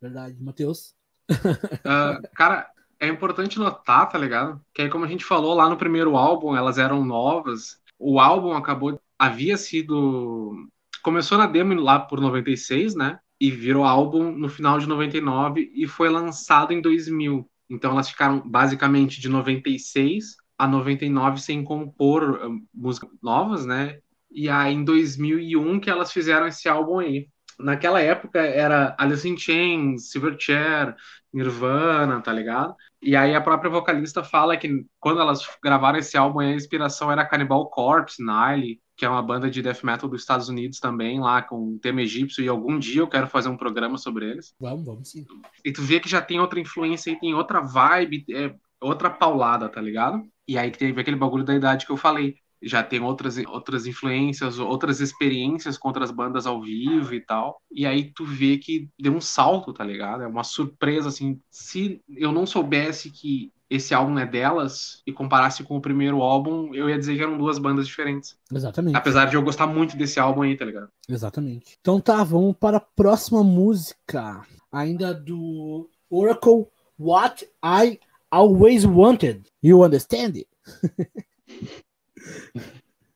verdade. 0.00 0.36
Matheus? 0.40 0.94
uh, 1.30 2.28
cara, 2.34 2.70
é 2.98 3.06
importante 3.08 3.58
notar, 3.58 4.08
tá 4.08 4.18
ligado? 4.18 4.60
Que 4.74 4.82
aí, 4.82 4.88
como 4.88 5.04
a 5.04 5.08
gente 5.08 5.24
falou 5.24 5.54
lá 5.54 5.68
no 5.68 5.76
primeiro 5.76 6.16
álbum, 6.16 6.56
elas 6.56 6.78
eram 6.78 7.04
novas. 7.04 7.78
O 7.98 8.18
álbum 8.18 8.52
acabou. 8.52 9.00
Havia 9.18 9.56
sido. 9.56 10.68
Começou 11.02 11.38
na 11.38 11.46
demo 11.46 11.74
lá 11.74 11.98
por 11.98 12.20
96, 12.20 12.94
né? 12.94 13.18
E 13.40 13.50
virou 13.50 13.84
álbum 13.84 14.30
no 14.30 14.48
final 14.48 14.78
de 14.78 14.86
99 14.86 15.72
e 15.74 15.86
foi 15.86 16.10
lançado 16.10 16.72
em 16.72 16.80
2000. 16.80 17.48
Então 17.70 17.92
elas 17.92 18.10
ficaram 18.10 18.40
basicamente 18.46 19.20
de 19.20 19.28
96 19.28 20.36
a 20.58 20.68
99 20.68 21.40
sem 21.40 21.64
compor 21.64 22.44
uh, 22.44 22.60
músicas 22.74 23.10
novas, 23.22 23.64
né? 23.64 23.98
E 24.30 24.48
aí 24.48 24.74
em 24.74 24.84
2001 24.84 25.80
que 25.80 25.88
elas 25.88 26.12
fizeram 26.12 26.46
esse 26.46 26.68
álbum 26.68 26.98
aí. 26.98 27.28
Naquela 27.58 28.00
época 28.00 28.40
era 28.40 28.94
Alice 28.98 29.28
in 29.28 29.36
Chains, 29.36 30.10
Silverchair, 30.10 30.94
Nirvana, 31.32 32.20
tá 32.20 32.32
ligado? 32.32 32.74
E 33.02 33.16
aí 33.16 33.34
a 33.34 33.40
própria 33.40 33.70
vocalista 33.70 34.22
fala 34.22 34.56
que 34.56 34.84
quando 34.98 35.20
elas 35.20 35.46
gravaram 35.62 35.98
esse 35.98 36.16
álbum 36.16 36.40
a 36.40 36.50
inspiração 36.50 37.10
era 37.10 37.26
Cannibal 37.26 37.68
Corpse, 37.70 38.22
Nile, 38.22 38.80
que 39.00 39.06
é 39.06 39.08
uma 39.08 39.22
banda 39.22 39.50
de 39.50 39.62
death 39.62 39.82
metal 39.82 40.10
dos 40.10 40.20
Estados 40.20 40.50
Unidos 40.50 40.78
também, 40.78 41.18
lá 41.18 41.40
com 41.40 41.78
tema 41.78 42.02
egípcio, 42.02 42.44
e 42.44 42.48
algum 42.48 42.78
dia 42.78 43.00
eu 43.00 43.08
quero 43.08 43.26
fazer 43.26 43.48
um 43.48 43.56
programa 43.56 43.96
sobre 43.96 44.30
eles. 44.30 44.54
Vamos, 44.60 44.84
vamos 44.84 45.10
sim. 45.10 45.24
E 45.64 45.72
tu 45.72 45.80
vê 45.80 45.98
que 45.98 46.06
já 46.08 46.20
tem 46.20 46.38
outra 46.38 46.60
influência 46.60 47.10
e 47.10 47.18
tem 47.18 47.32
outra 47.32 47.62
vibe, 47.62 48.26
é 48.30 48.54
outra 48.78 49.08
paulada, 49.08 49.70
tá 49.70 49.80
ligado? 49.80 50.22
E 50.46 50.58
aí 50.58 50.70
teve 50.70 51.00
aquele 51.00 51.16
bagulho 51.16 51.44
da 51.44 51.54
idade 51.54 51.86
que 51.86 51.92
eu 51.92 51.96
falei. 51.96 52.34
Já 52.62 52.82
tem 52.82 53.00
outras, 53.00 53.38
outras 53.38 53.86
influências, 53.86 54.58
outras 54.58 55.00
experiências 55.00 55.78
com 55.78 55.88
outras 55.88 56.10
bandas 56.10 56.46
ao 56.46 56.60
vivo 56.60 57.14
e 57.14 57.22
tal. 57.22 57.58
E 57.72 57.86
aí 57.86 58.12
tu 58.12 58.26
vê 58.26 58.58
que 58.58 58.86
deu 59.00 59.14
um 59.14 59.20
salto, 59.20 59.72
tá 59.72 59.82
ligado? 59.82 60.24
É 60.24 60.26
uma 60.26 60.44
surpresa, 60.44 61.08
assim. 61.08 61.40
Se 61.50 62.02
eu 62.06 62.32
não 62.32 62.44
soubesse 62.44 63.10
que 63.10 63.50
esse 63.70 63.94
álbum 63.94 64.18
é 64.18 64.26
delas 64.26 65.00
e 65.06 65.12
comparasse 65.12 65.62
com 65.62 65.76
o 65.76 65.80
primeiro 65.80 66.20
álbum, 66.22 66.74
eu 66.74 66.90
ia 66.90 66.98
dizer 66.98 67.16
que 67.16 67.22
eram 67.22 67.38
duas 67.38 67.56
bandas 67.56 67.86
diferentes. 67.86 68.36
Exatamente. 68.52 68.96
Apesar 68.96 69.26
de 69.26 69.36
eu 69.36 69.42
gostar 69.42 69.68
muito 69.68 69.96
desse 69.96 70.18
álbum 70.18 70.42
aí, 70.42 70.56
tá 70.56 70.64
ligado? 70.64 70.90
Exatamente. 71.08 71.78
Então 71.80 72.00
tá, 72.00 72.24
vamos 72.24 72.56
para 72.58 72.78
a 72.78 72.80
próxima 72.80 73.44
música. 73.44 74.44
Ainda 74.72 75.14
do 75.14 75.88
Oracle, 76.10 76.66
What 76.98 77.48
I 77.64 78.00
Always 78.28 78.84
Wanted. 78.84 79.48
You 79.62 79.84
understand 79.84 80.36
it? 80.36 80.48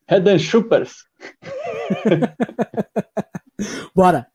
Head 0.07 0.31
and 0.31 0.39
Shoopers. 0.39 1.05
Bora! 3.95 4.34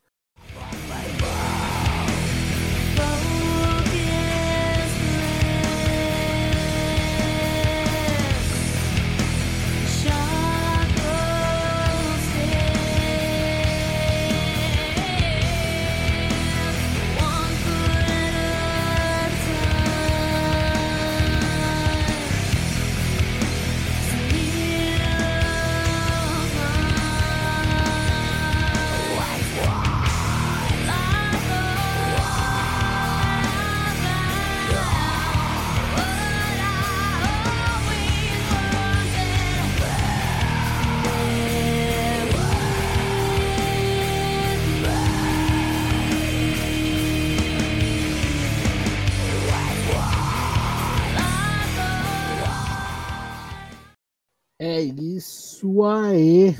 Isso 55.60 55.84
aí. 55.84 56.55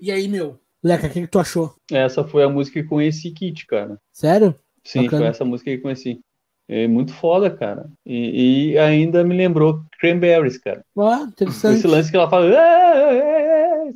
E 0.00 0.10
aí, 0.10 0.26
meu? 0.26 0.58
Leca, 0.82 1.06
o 1.06 1.10
que, 1.10 1.20
que, 1.20 1.26
tu 1.26 1.38
achou? 1.38 1.74
Essa 1.90 2.24
foi 2.24 2.44
a 2.44 2.48
música 2.48 2.80
que 2.80 2.88
conheci 2.88 3.30
Kit, 3.30 3.66
cara. 3.66 4.00
Sério? 4.10 4.54
Sim, 4.84 5.02
Bacana. 5.02 5.22
foi 5.22 5.30
essa 5.30 5.44
música 5.44 5.70
que 5.70 5.78
conheci. 5.78 6.20
É 6.66 6.86
muito 6.86 7.12
foda, 7.12 7.50
cara. 7.50 7.90
E, 8.06 8.72
e 8.72 8.78
ainda 8.78 9.22
me 9.24 9.36
lembrou 9.36 9.82
Cranberries, 10.00 10.56
cara. 10.58 10.82
Ah, 10.96 11.26
interessante. 11.30 11.78
Esse 11.78 11.86
lance 11.86 12.10
que 12.10 12.16
ela 12.16 12.30
fala, 12.30 12.46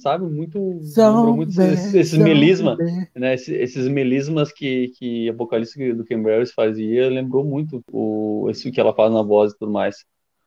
sabe? 0.01 0.27
Muito. 0.27 0.59
Lembrou 0.59 1.37
muito 1.37 1.51
esses, 1.51 1.95
esses 1.95 2.19
melismas, 2.19 2.77
né? 3.15 3.35
Esses, 3.35 3.49
esses, 3.49 3.89
melismas 3.89 4.53
que, 4.53 4.89
que 4.99 5.31
a 5.31 5.33
vocalista 5.33 5.79
do 5.95 6.05
Cranberries 6.05 6.53
fazia, 6.53 7.09
lembrou 7.09 7.45
muito 7.45 7.83
o, 7.91 8.49
esse 8.51 8.71
que 8.71 8.81
ela 8.81 8.95
faz 8.95 9.13
na 9.13 9.23
voz 9.23 9.53
e 9.53 9.59
tudo 9.59 9.73
mais. 9.73 10.05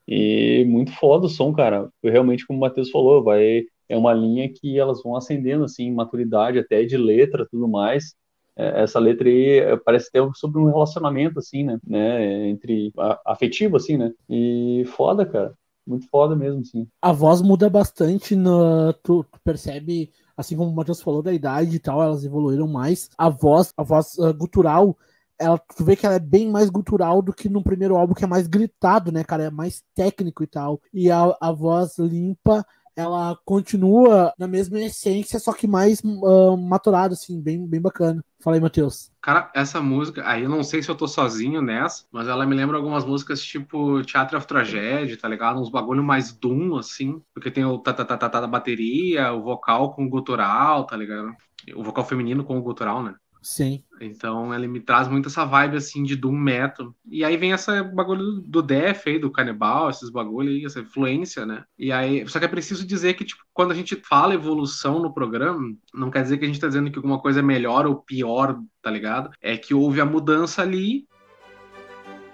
E 0.07 0.65
muito 0.67 0.91
foda 0.91 1.25
o 1.25 1.29
som, 1.29 1.53
cara. 1.53 1.89
Realmente, 2.03 2.45
como 2.45 2.57
o 2.57 2.61
Matheus 2.61 2.91
falou, 2.91 3.23
vai 3.23 3.63
é 3.87 3.97
uma 3.97 4.13
linha 4.13 4.51
que 4.51 4.79
elas 4.79 5.01
vão 5.03 5.15
acendendo 5.15 5.63
assim, 5.63 5.91
maturidade 5.91 6.59
até 6.59 6.83
de 6.83 6.97
letra, 6.97 7.47
tudo 7.49 7.67
mais. 7.67 8.15
É, 8.57 8.83
essa 8.83 8.99
letra 8.99 9.27
aí 9.27 9.59
é, 9.59 9.77
parece 9.77 10.11
ter 10.11 10.23
sobre 10.33 10.59
um 10.59 10.65
relacionamento 10.65 11.39
assim, 11.39 11.63
né, 11.63 11.77
né 11.85 12.47
entre 12.47 12.91
afetivo 13.25 13.77
assim, 13.77 13.97
né? 13.97 14.11
E 14.29 14.83
foda, 14.95 15.25
cara. 15.25 15.53
Muito 15.85 16.07
foda 16.09 16.35
mesmo, 16.35 16.65
sim. 16.65 16.87
A 16.99 17.11
voz 17.11 17.43
muda 17.43 17.69
bastante, 17.69 18.35
no, 18.35 18.91
tu, 19.03 19.23
tu 19.23 19.39
percebe, 19.43 20.11
assim 20.35 20.57
como 20.57 20.71
o 20.71 20.75
Matheus 20.75 20.99
falou 20.99 21.21
da 21.21 21.31
idade 21.31 21.75
e 21.75 21.79
tal, 21.79 22.01
elas 22.01 22.25
evoluíram 22.25 22.67
mais. 22.67 23.07
A 23.15 23.29
voz, 23.29 23.71
a 23.77 23.83
voz 23.83 24.17
uh, 24.17 24.33
gutural 24.33 24.97
ela, 25.39 25.57
tu 25.57 25.83
vê 25.83 25.95
que 25.95 26.05
ela 26.05 26.15
é 26.15 26.19
bem 26.19 26.49
mais 26.49 26.69
gutural 26.69 27.21
do 27.21 27.33
que 27.33 27.49
no 27.49 27.63
primeiro 27.63 27.95
álbum, 27.97 28.13
que 28.13 28.23
é 28.23 28.27
mais 28.27 28.47
gritado, 28.47 29.11
né, 29.11 29.23
cara? 29.23 29.43
É 29.43 29.49
mais 29.51 29.83
técnico 29.93 30.43
e 30.43 30.47
tal. 30.47 30.81
E 30.93 31.11
a, 31.11 31.35
a 31.41 31.51
voz 31.51 31.97
limpa, 31.99 32.65
ela 32.95 33.37
continua 33.43 34.33
na 34.39 34.47
mesma 34.47 34.79
essência, 34.79 35.39
só 35.39 35.51
que 35.51 35.67
mais 35.67 36.01
uh, 36.03 36.57
maturada, 36.57 37.13
assim, 37.13 37.41
bem, 37.41 37.67
bem 37.67 37.81
bacana. 37.81 38.23
Fala 38.39 38.55
aí, 38.55 38.61
Matheus. 38.61 39.11
Cara, 39.21 39.51
essa 39.55 39.81
música, 39.81 40.21
aí 40.25 40.43
eu 40.43 40.49
não 40.49 40.63
sei 40.63 40.81
se 40.81 40.89
eu 40.89 40.95
tô 40.95 41.07
sozinho 41.07 41.61
nessa, 41.61 42.05
mas 42.11 42.27
ela 42.27 42.45
me 42.45 42.55
lembra 42.55 42.77
algumas 42.77 43.03
músicas 43.03 43.43
tipo 43.43 44.01
Teatro 44.03 44.37
of 44.37 44.45
Tragedy, 44.45 45.17
tá 45.17 45.27
ligado? 45.27 45.59
Uns 45.59 45.69
bagulho 45.69 46.03
mais 46.03 46.31
doom, 46.31 46.77
assim, 46.77 47.21
porque 47.33 47.49
tem 47.51 47.65
o 47.65 47.79
tatatata 47.79 48.39
da 48.39 48.47
bateria, 48.47 49.33
o 49.33 49.41
vocal 49.41 49.93
com 49.93 50.05
o 50.05 50.09
gutural, 50.09 50.85
tá 50.85 50.95
ligado? 50.95 51.35
O 51.75 51.83
vocal 51.83 52.05
feminino 52.05 52.43
com 52.43 52.57
o 52.57 52.61
gutural, 52.61 53.01
né? 53.01 53.15
Sim. 53.45 53.83
Então 54.01 54.51
ele 54.55 54.67
me 54.67 54.79
traz 54.79 55.07
muito 55.07 55.27
essa 55.27 55.45
vibe 55.45 55.77
assim 55.77 56.01
de 56.01 56.15
Doom 56.15 56.35
Metal. 56.35 56.91
E 57.07 57.23
aí 57.23 57.37
vem 57.37 57.53
essa 57.53 57.83
bagulho 57.83 58.41
do 58.41 58.59
Death 58.59 59.03
aí, 59.05 59.19
do 59.19 59.29
Canibal, 59.29 59.87
esses 59.87 60.09
bagulho 60.09 60.49
aí, 60.49 60.65
essa 60.65 60.79
influência, 60.79 61.45
né? 61.45 61.63
E 61.77 61.91
aí, 61.91 62.27
só 62.27 62.39
que 62.39 62.45
é 62.45 62.47
preciso 62.47 62.87
dizer 62.87 63.13
que, 63.13 63.23
tipo, 63.23 63.43
quando 63.53 63.69
a 63.69 63.75
gente 63.75 63.95
fala 63.97 64.33
evolução 64.33 64.99
no 64.99 65.13
programa, 65.13 65.61
não 65.93 66.09
quer 66.09 66.23
dizer 66.23 66.39
que 66.39 66.45
a 66.45 66.47
gente 66.47 66.59
tá 66.59 66.67
dizendo 66.67 66.89
que 66.89 66.97
alguma 66.97 67.19
coisa 67.19 67.39
é 67.39 67.43
melhor 67.43 67.85
ou 67.85 67.97
pior, 67.97 68.59
tá 68.81 68.89
ligado? 68.89 69.29
É 69.39 69.55
que 69.55 69.75
houve 69.75 70.01
a 70.01 70.05
mudança 70.05 70.63
ali 70.63 71.05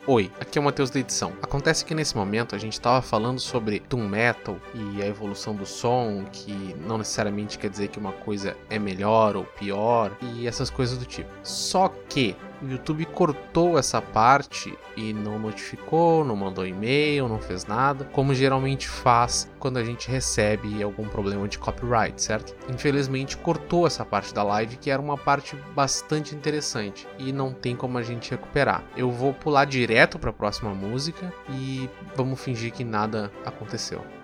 Oi, 0.07 0.31
aqui 0.39 0.57
é 0.57 0.61
o 0.61 0.63
Matheus 0.63 0.89
da 0.89 0.99
edição. 0.99 1.33
Acontece 1.43 1.85
que 1.85 1.93
nesse 1.93 2.17
momento 2.17 2.55
a 2.55 2.57
gente 2.57 2.73
estava 2.73 3.03
falando 3.03 3.39
sobre 3.39 3.83
Doom 3.87 4.07
Metal 4.07 4.57
e 4.73 4.99
a 4.99 5.05
evolução 5.05 5.55
do 5.55 5.63
som, 5.63 6.25
que 6.31 6.75
não 6.87 6.97
necessariamente 6.97 7.59
quer 7.59 7.69
dizer 7.69 7.89
que 7.89 7.99
uma 7.99 8.11
coisa 8.11 8.57
é 8.67 8.79
melhor 8.79 9.35
ou 9.35 9.43
pior 9.43 10.17
e 10.33 10.47
essas 10.47 10.71
coisas 10.71 10.97
do 10.97 11.05
tipo. 11.05 11.29
Só 11.43 11.87
que 12.09 12.35
o 12.61 12.69
YouTube 12.69 13.05
cortou 13.05 13.77
essa 13.77 14.01
parte 14.01 14.77
e 14.95 15.13
não 15.13 15.39
notificou, 15.39 16.23
não 16.23 16.35
mandou 16.35 16.65
e-mail, 16.65 17.27
não 17.27 17.39
fez 17.39 17.65
nada, 17.65 18.05
como 18.05 18.33
geralmente 18.33 18.87
faz 18.87 19.49
quando 19.59 19.77
a 19.77 19.83
gente 19.83 20.09
recebe 20.09 20.81
algum 20.81 21.07
problema 21.07 21.47
de 21.47 21.57
copyright, 21.57 22.21
certo? 22.21 22.55
Infelizmente 22.71 23.37
cortou 23.37 23.87
essa 23.87 24.05
parte 24.05 24.33
da 24.33 24.43
live 24.43 24.77
que 24.77 24.91
era 24.91 25.01
uma 25.01 25.17
parte 25.17 25.55
bastante 25.75 26.35
interessante 26.35 27.07
e 27.17 27.31
não 27.31 27.53
tem 27.53 27.75
como 27.75 27.97
a 27.97 28.03
gente 28.03 28.31
recuperar. 28.31 28.83
Eu 28.95 29.11
vou 29.11 29.33
pular 29.33 29.65
direto 29.65 30.19
para 30.19 30.29
a 30.29 30.33
próxima 30.33 30.73
música 30.73 31.33
e 31.49 31.89
vamos 32.15 32.39
fingir 32.39 32.71
que 32.71 32.83
nada 32.83 33.31
aconteceu. 33.45 34.20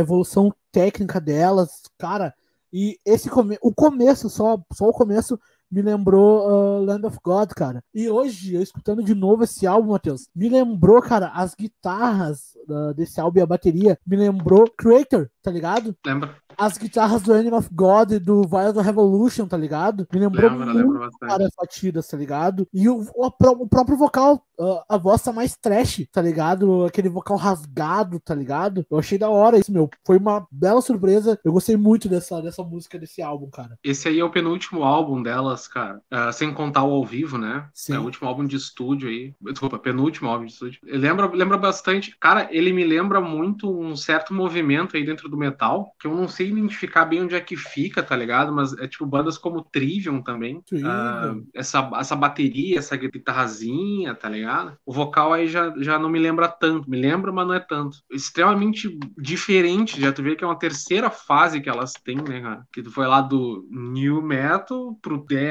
Evolução 0.00 0.52
técnica 0.72 1.20
delas, 1.20 1.82
cara. 1.98 2.34
E 2.72 2.98
esse 3.04 3.28
come 3.28 3.58
o 3.60 3.72
começo, 3.74 4.30
só, 4.30 4.62
só 4.72 4.88
o 4.88 4.92
começo, 4.92 5.38
me 5.70 5.82
lembrou 5.82 6.48
uh, 6.48 6.84
Land 6.84 7.06
of 7.06 7.18
God, 7.22 7.50
cara. 7.50 7.82
E 7.94 8.08
hoje, 8.08 8.54
eu 8.54 8.62
escutando 8.62 9.02
de 9.02 9.14
novo 9.14 9.44
esse 9.44 9.66
álbum, 9.66 9.92
Matheus, 9.92 10.28
me 10.34 10.48
lembrou, 10.48 11.00
cara, 11.00 11.28
as 11.28 11.54
guitarras 11.54 12.56
uh, 12.68 12.94
desse 12.94 13.20
álbum 13.20 13.38
e 13.38 13.42
a 13.42 13.46
bateria, 13.46 13.98
me 14.06 14.16
lembrou 14.16 14.70
Creator, 14.76 15.28
tá 15.42 15.50
ligado? 15.50 15.94
Lembra 16.04 16.34
as 16.60 16.76
guitarras 16.76 17.22
do 17.22 17.32
Animal 17.32 17.60
of 17.60 17.68
God 17.72 18.12
e 18.12 18.18
do 18.18 18.42
Violent 18.42 18.76
Revolution, 18.84 19.46
tá 19.46 19.56
ligado? 19.56 20.06
Me 20.12 20.20
lembrou 20.20 20.50
lembra, 20.50 20.74
muito 20.74 21.10
várias 21.20 21.50
batidas, 21.56 22.06
tá 22.06 22.16
ligado? 22.18 22.68
E 22.72 22.86
o, 22.86 23.00
o, 23.14 23.26
o 23.26 23.68
próprio 23.68 23.96
vocal, 23.96 24.44
a, 24.60 24.94
a 24.94 24.98
voz 24.98 25.22
tá 25.22 25.32
mais 25.32 25.56
trash, 25.56 26.06
tá 26.12 26.20
ligado? 26.20 26.84
Aquele 26.84 27.08
vocal 27.08 27.38
rasgado, 27.38 28.20
tá 28.20 28.34
ligado? 28.34 28.84
Eu 28.90 28.98
achei 28.98 29.16
da 29.16 29.30
hora 29.30 29.58
isso, 29.58 29.72
meu. 29.72 29.88
Foi 30.06 30.18
uma 30.18 30.46
bela 30.50 30.82
surpresa. 30.82 31.38
Eu 31.42 31.52
gostei 31.52 31.78
muito 31.78 32.10
dessa, 32.10 32.42
dessa 32.42 32.62
música, 32.62 32.98
desse 32.98 33.22
álbum, 33.22 33.48
cara. 33.48 33.78
Esse 33.82 34.08
aí 34.08 34.20
é 34.20 34.24
o 34.24 34.30
penúltimo 34.30 34.82
álbum 34.82 35.22
delas, 35.22 35.59
cara. 35.68 36.00
Uh, 36.12 36.32
sem 36.32 36.52
contar 36.52 36.84
o 36.84 36.92
ao 36.92 37.04
vivo, 37.04 37.38
né? 37.38 37.68
Sim. 37.74 37.94
É 37.94 37.98
o 37.98 38.04
último 38.04 38.28
álbum 38.28 38.44
de 38.44 38.56
estúdio 38.56 39.08
aí. 39.08 39.34
Desculpa, 39.40 39.78
penúltimo 39.78 40.28
álbum 40.28 40.44
de 40.44 40.52
estúdio. 40.52 40.80
Lembra, 40.84 41.26
lembra 41.26 41.56
bastante. 41.56 42.16
Cara, 42.20 42.48
ele 42.50 42.72
me 42.72 42.84
lembra 42.84 43.20
muito 43.20 43.70
um 43.70 43.96
certo 43.96 44.34
movimento 44.34 44.96
aí 44.96 45.04
dentro 45.04 45.28
do 45.28 45.36
metal, 45.36 45.94
que 45.98 46.06
eu 46.06 46.14
não 46.14 46.28
sei 46.28 46.48
identificar 46.48 47.04
bem 47.04 47.22
onde 47.22 47.34
é 47.34 47.40
que 47.40 47.56
fica, 47.56 48.02
tá 48.02 48.16
ligado? 48.16 48.52
Mas 48.52 48.76
é 48.78 48.86
tipo 48.86 49.06
bandas 49.06 49.38
como 49.38 49.62
Trivium 49.62 50.22
também. 50.22 50.58
Uh, 50.72 51.46
essa, 51.54 51.90
essa 51.94 52.16
bateria, 52.16 52.78
essa 52.78 52.96
guitarrazinha, 52.96 54.14
tá 54.14 54.28
ligado? 54.28 54.76
O 54.84 54.92
vocal 54.92 55.32
aí 55.32 55.48
já, 55.48 55.72
já 55.78 55.98
não 55.98 56.08
me 56.08 56.18
lembra 56.18 56.48
tanto. 56.48 56.90
Me 56.90 57.00
lembra, 57.00 57.32
mas 57.32 57.46
não 57.46 57.54
é 57.54 57.60
tanto. 57.60 57.98
Extremamente 58.10 58.98
diferente. 59.16 60.00
Já 60.00 60.12
tu 60.12 60.22
vê 60.22 60.36
que 60.36 60.44
é 60.44 60.46
uma 60.46 60.58
terceira 60.58 61.10
fase 61.10 61.60
que 61.60 61.68
elas 61.68 61.92
têm, 61.92 62.16
né, 62.16 62.40
cara? 62.40 62.66
Que 62.72 62.82
tu 62.82 62.90
foi 62.90 63.06
lá 63.06 63.20
do 63.20 63.66
New 63.70 64.22
Metal 64.22 64.98
pro 65.00 65.24
Death, 65.24 65.49